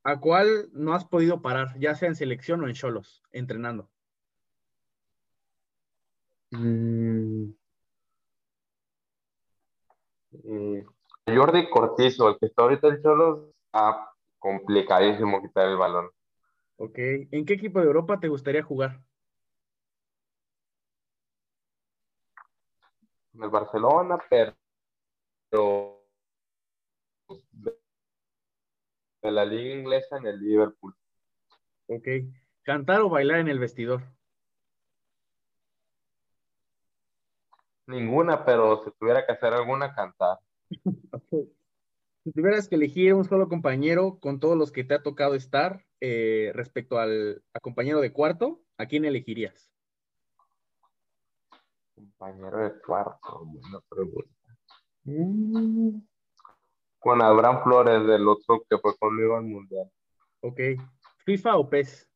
¿a 0.05 0.21
cuál 0.21 0.69
no 0.73 0.95
has 0.95 1.05
podido 1.05 1.43
parar, 1.43 1.79
ya 1.79 1.95
sea 1.95 2.09
en 2.09 2.17
selección 2.17 2.63
o 2.63 2.69
en 2.69 2.75
cholos, 2.75 3.23
entrenando? 3.31 3.89
Mm. 6.51 7.53
Mm, 10.45 10.81
Jordi 11.27 11.69
Cortizo, 11.69 12.29
el 12.29 12.39
que 12.39 12.47
está 12.47 12.63
ahorita 12.63 12.89
en 12.89 13.03
cholos, 13.03 13.55
está 13.67 14.11
complicadísimo 14.39 15.41
quitar 15.43 15.69
el 15.69 15.77
balón. 15.77 16.11
Ok, 16.77 16.99
¿en 16.99 17.45
qué 17.45 17.55
equipo 17.55 17.81
de 17.81 17.87
Europa 17.87 18.19
te 18.19 18.29
gustaría 18.29 18.63
jugar? 18.63 19.01
En 23.35 23.45
el 23.45 23.51
Barcelona, 23.51 24.19
pero 24.29 26.03
de 29.23 29.31
la 29.31 29.45
liga 29.45 29.75
inglesa 29.75 30.17
en 30.19 30.27
el 30.27 30.41
Liverpool. 30.41 30.95
Ok. 31.87 32.09
¿Cantar 32.63 33.01
o 33.01 33.09
bailar 33.09 33.39
en 33.39 33.49
el 33.49 33.59
vestidor? 33.59 34.03
Ninguna, 37.87 38.45
pero 38.45 38.83
si 38.85 38.91
tuviera 38.93 39.25
que 39.27 39.33
hacer 39.33 39.53
alguna, 39.53 39.95
cantar. 39.95 40.39
Si 42.25 42.31
tuvieras 42.31 42.69
que 42.69 42.77
elegir 42.77 43.15
un 43.15 43.25
solo 43.25 43.49
compañero 43.49 44.21
con 44.21 44.39
todos 44.39 44.57
los 44.57 44.71
que 44.71 44.85
te 44.85 44.95
ha 44.95 45.03
tocado 45.03 45.35
estar 45.35 45.85
eh, 46.01 46.53
respecto 46.55 47.01
al 47.01 47.43
compañero 47.61 48.01
de 48.01 48.13
cuarto, 48.13 48.63
¿a 48.79 48.87
quién 48.87 49.05
elegirías? 49.05 49.73
Compañero 51.97 52.59
de 52.59 52.81
cuarto, 52.81 53.45
buena 53.45 53.81
pregunta. 53.89 54.31
Mm 55.03 56.12
con 57.03 57.21
Abraham 57.21 57.65
Flores 57.65 58.07
del 58.07 58.29
otro 58.29 58.65
que 58.71 58.79
fue 58.79 58.97
conmigo 58.97 59.37
al 59.37 59.43
Mundial. 59.43 59.91
Ok. 60.41 60.61
¿FIFA 61.25 61.57
o 61.57 61.69
PES? 61.69 62.09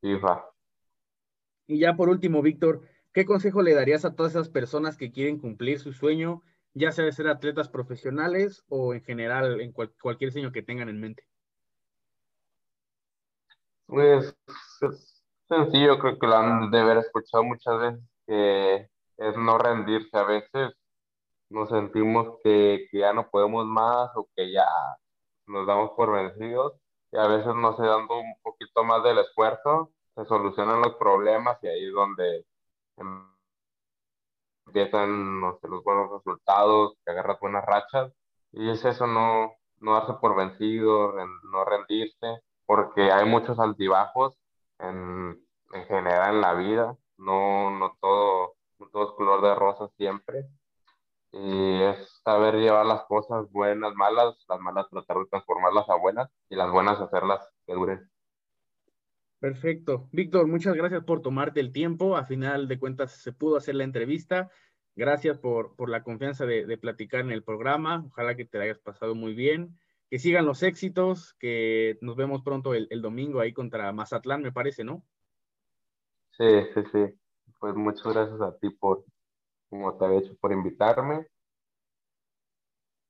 FIFA. 0.00 0.44
Y 1.68 1.78
ya 1.78 1.94
por 1.94 2.08
último, 2.08 2.42
Víctor, 2.42 2.82
¿qué 3.12 3.24
consejo 3.24 3.62
le 3.62 3.74
darías 3.74 4.04
a 4.04 4.16
todas 4.16 4.32
esas 4.32 4.48
personas 4.48 4.96
que 4.96 5.12
quieren 5.12 5.38
cumplir 5.38 5.78
su 5.78 5.92
sueño, 5.92 6.42
ya 6.74 6.90
sea 6.90 7.04
de 7.04 7.12
ser 7.12 7.28
atletas 7.28 7.68
profesionales 7.68 8.64
o 8.68 8.92
en 8.92 9.02
general 9.04 9.60
en 9.60 9.72
cualquier 9.72 10.32
sueño 10.32 10.50
que 10.50 10.62
tengan 10.62 10.88
en 10.88 11.00
mente? 11.00 11.24
Pues 13.86 14.36
es 14.80 15.24
sencillo, 15.46 16.00
creo 16.00 16.18
que 16.18 16.26
lo 16.26 16.36
han 16.36 16.72
de 16.72 16.80
haber 16.80 16.98
escuchado 16.98 17.44
muchas 17.44 17.78
veces, 17.80 18.00
que 18.26 18.90
es 19.18 19.36
no 19.36 19.58
rendirse 19.58 20.16
a 20.16 20.24
veces 20.24 20.74
nos 21.50 21.68
sentimos 21.70 22.38
que, 22.44 22.88
ya 22.92 23.12
no 23.12 23.28
podemos 23.30 23.66
más 23.66 24.10
o 24.16 24.28
que 24.34 24.52
ya 24.52 24.66
nos 25.46 25.66
damos 25.66 25.92
por 25.96 26.12
vencidos 26.12 26.74
y 27.12 27.18
a 27.18 27.26
veces 27.28 27.54
no 27.54 27.76
se 27.76 27.84
dando 27.84 28.18
un 28.18 28.34
poquito 28.42 28.84
más 28.84 29.02
del 29.04 29.18
esfuerzo, 29.18 29.92
se 30.14 30.24
solucionan 30.26 30.80
los 30.82 30.96
problemas 30.96 31.58
y 31.62 31.68
ahí 31.68 31.86
es 31.86 31.92
donde 31.92 32.44
empiezan 34.66 35.40
los 35.40 35.84
buenos 35.84 36.10
resultados, 36.12 36.96
que 37.04 37.12
agarras 37.12 37.40
buenas 37.40 37.64
rachas 37.64 38.12
y 38.52 38.70
es 38.70 38.84
eso, 38.84 39.06
no, 39.06 39.52
no 39.80 39.94
darse 39.94 40.14
por 40.14 40.36
vencido, 40.36 41.14
no 41.52 41.64
rendirse, 41.64 42.40
porque 42.66 43.12
hay 43.12 43.26
muchos 43.28 43.58
altibajos 43.58 44.36
en, 44.78 45.40
en 45.72 45.84
general 45.86 46.34
en 46.36 46.40
la 46.40 46.54
vida, 46.54 46.96
no, 47.18 47.70
no, 47.70 47.96
todo, 48.00 48.54
no 48.78 48.88
todo 48.90 49.10
es 49.10 49.16
color 49.16 49.42
de 49.42 49.54
rosa 49.54 49.88
siempre 49.96 50.46
y 51.38 51.82
es 51.82 52.20
saber 52.24 52.54
llevar 52.54 52.86
las 52.86 53.04
cosas 53.04 53.50
buenas, 53.50 53.94
malas, 53.94 54.36
las 54.48 54.60
malas 54.60 54.88
tratar 54.88 55.18
de 55.18 55.26
transformarlas 55.26 55.88
a 55.88 55.96
buenas 55.96 56.30
y 56.48 56.56
las 56.56 56.70
buenas 56.70 57.00
hacerlas 57.00 57.46
que 57.66 57.74
duren. 57.74 58.10
Perfecto. 59.38 60.08
Víctor, 60.12 60.46
muchas 60.46 60.74
gracias 60.74 61.04
por 61.04 61.20
tomarte 61.20 61.60
el 61.60 61.72
tiempo. 61.72 62.16
A 62.16 62.24
final 62.24 62.68
de 62.68 62.78
cuentas 62.78 63.12
se 63.12 63.32
pudo 63.32 63.56
hacer 63.56 63.74
la 63.74 63.84
entrevista. 63.84 64.50
Gracias 64.94 65.38
por, 65.38 65.76
por 65.76 65.90
la 65.90 66.02
confianza 66.02 66.46
de, 66.46 66.78
platicar 66.78 67.20
en 67.20 67.30
el 67.30 67.44
programa. 67.44 68.04
Ojalá 68.06 68.34
que 68.34 68.46
te 68.46 68.58
hayas 68.58 68.78
pasado 68.78 69.14
muy 69.14 69.34
bien. 69.34 69.78
Que 70.08 70.18
sigan 70.18 70.46
los 70.46 70.62
éxitos, 70.62 71.34
que 71.34 71.98
nos 72.00 72.16
vemos 72.16 72.42
pronto 72.42 72.72
el, 72.72 72.86
el 72.90 73.02
domingo 73.02 73.40
ahí 73.40 73.52
contra 73.52 73.92
Mazatlán, 73.92 74.40
me 74.40 74.52
parece, 74.52 74.84
¿no? 74.84 75.04
Sí, 76.30 76.44
sí, 76.72 76.80
sí. 76.92 77.18
Pues 77.58 77.74
muchas 77.74 78.14
gracias 78.14 78.40
a 78.40 78.56
ti 78.56 78.70
por, 78.70 79.04
como 79.68 79.96
te 79.96 80.04
había 80.04 80.20
hecho, 80.20 80.36
por 80.40 80.52
invitarme. 80.52 81.26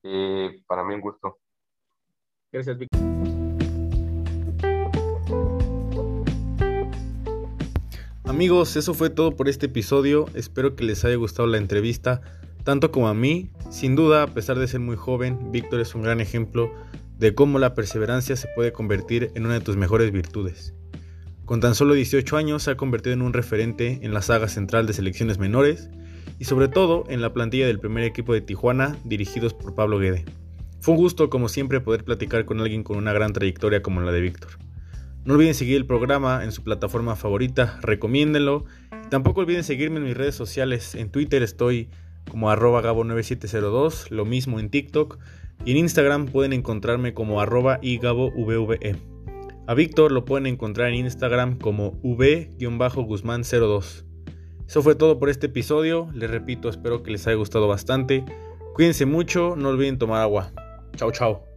Y 0.02 0.60
para 0.62 0.84
mí 0.84 0.94
un 0.94 1.00
gusto. 1.00 1.38
Gracias, 2.52 2.78
Víctor. 2.78 3.00
Amigos, 8.24 8.76
eso 8.76 8.92
fue 8.92 9.08
todo 9.08 9.36
por 9.36 9.48
este 9.48 9.66
episodio. 9.66 10.26
Espero 10.34 10.76
que 10.76 10.84
les 10.84 11.04
haya 11.04 11.16
gustado 11.16 11.48
la 11.48 11.58
entrevista, 11.58 12.20
tanto 12.64 12.90
como 12.90 13.08
a 13.08 13.14
mí. 13.14 13.50
Sin 13.70 13.96
duda, 13.96 14.24
a 14.24 14.26
pesar 14.26 14.58
de 14.58 14.68
ser 14.68 14.80
muy 14.80 14.96
joven, 14.96 15.52
Víctor 15.52 15.80
es 15.80 15.94
un 15.94 16.02
gran 16.02 16.20
ejemplo 16.20 16.70
de 17.18 17.34
cómo 17.34 17.58
la 17.58 17.74
perseverancia 17.74 18.36
se 18.36 18.48
puede 18.54 18.72
convertir 18.72 19.30
en 19.34 19.46
una 19.46 19.54
de 19.54 19.60
tus 19.60 19.76
mejores 19.76 20.12
virtudes. 20.12 20.74
Con 21.44 21.60
tan 21.60 21.74
solo 21.74 21.94
18 21.94 22.36
años 22.36 22.64
se 22.64 22.72
ha 22.72 22.76
convertido 22.76 23.14
en 23.14 23.22
un 23.22 23.32
referente 23.32 24.00
en 24.02 24.12
la 24.12 24.22
saga 24.22 24.48
central 24.48 24.86
de 24.86 24.92
selecciones 24.92 25.38
menores 25.38 25.88
y 26.38 26.44
sobre 26.44 26.68
todo 26.68 27.02
en 27.08 27.20
la 27.20 27.32
plantilla 27.32 27.66
del 27.66 27.80
primer 27.80 28.04
equipo 28.04 28.32
de 28.32 28.40
Tijuana 28.40 28.96
dirigidos 29.04 29.54
por 29.54 29.74
Pablo 29.74 29.98
Guede. 29.98 30.24
Fue 30.80 30.94
un 30.94 31.00
gusto 31.00 31.28
como 31.30 31.48
siempre 31.48 31.80
poder 31.80 32.04
platicar 32.04 32.44
con 32.44 32.60
alguien 32.60 32.84
con 32.84 32.96
una 32.96 33.12
gran 33.12 33.32
trayectoria 33.32 33.82
como 33.82 34.02
la 34.02 34.12
de 34.12 34.20
Víctor. 34.20 34.52
No 35.24 35.34
olviden 35.34 35.54
seguir 35.54 35.76
el 35.76 35.86
programa 35.86 36.44
en 36.44 36.52
su 36.52 36.62
plataforma 36.62 37.16
favorita, 37.16 37.80
recomiéndenlo. 37.82 38.66
tampoco 39.10 39.40
olviden 39.40 39.64
seguirme 39.64 39.98
en 39.98 40.04
mis 40.04 40.16
redes 40.16 40.36
sociales. 40.36 40.94
En 40.94 41.10
Twitter 41.10 41.42
estoy 41.42 41.88
como 42.30 42.50
arroba 42.50 42.82
gabo9702, 42.82 44.10
lo 44.10 44.24
mismo 44.24 44.60
en 44.60 44.70
TikTok. 44.70 45.18
Y 45.64 45.72
en 45.72 45.78
Instagram 45.78 46.26
pueden 46.26 46.52
encontrarme 46.52 47.14
como 47.14 47.40
arroba 47.40 47.80
igabovve. 47.82 48.94
A 49.66 49.74
Víctor 49.74 50.12
lo 50.12 50.24
pueden 50.24 50.46
encontrar 50.46 50.90
en 50.90 51.06
Instagram 51.06 51.58
como 51.58 51.98
v-guzmán02. 52.04 54.05
Eso 54.66 54.82
fue 54.82 54.94
todo 54.94 55.18
por 55.18 55.28
este 55.28 55.46
episodio. 55.46 56.08
Les 56.12 56.30
repito, 56.30 56.68
espero 56.68 57.02
que 57.02 57.10
les 57.10 57.26
haya 57.26 57.36
gustado 57.36 57.68
bastante. 57.68 58.24
Cuídense 58.74 59.06
mucho, 59.06 59.54
no 59.56 59.70
olviden 59.70 59.98
tomar 59.98 60.20
agua. 60.22 60.52
Chao, 60.96 61.10
chao. 61.12 61.55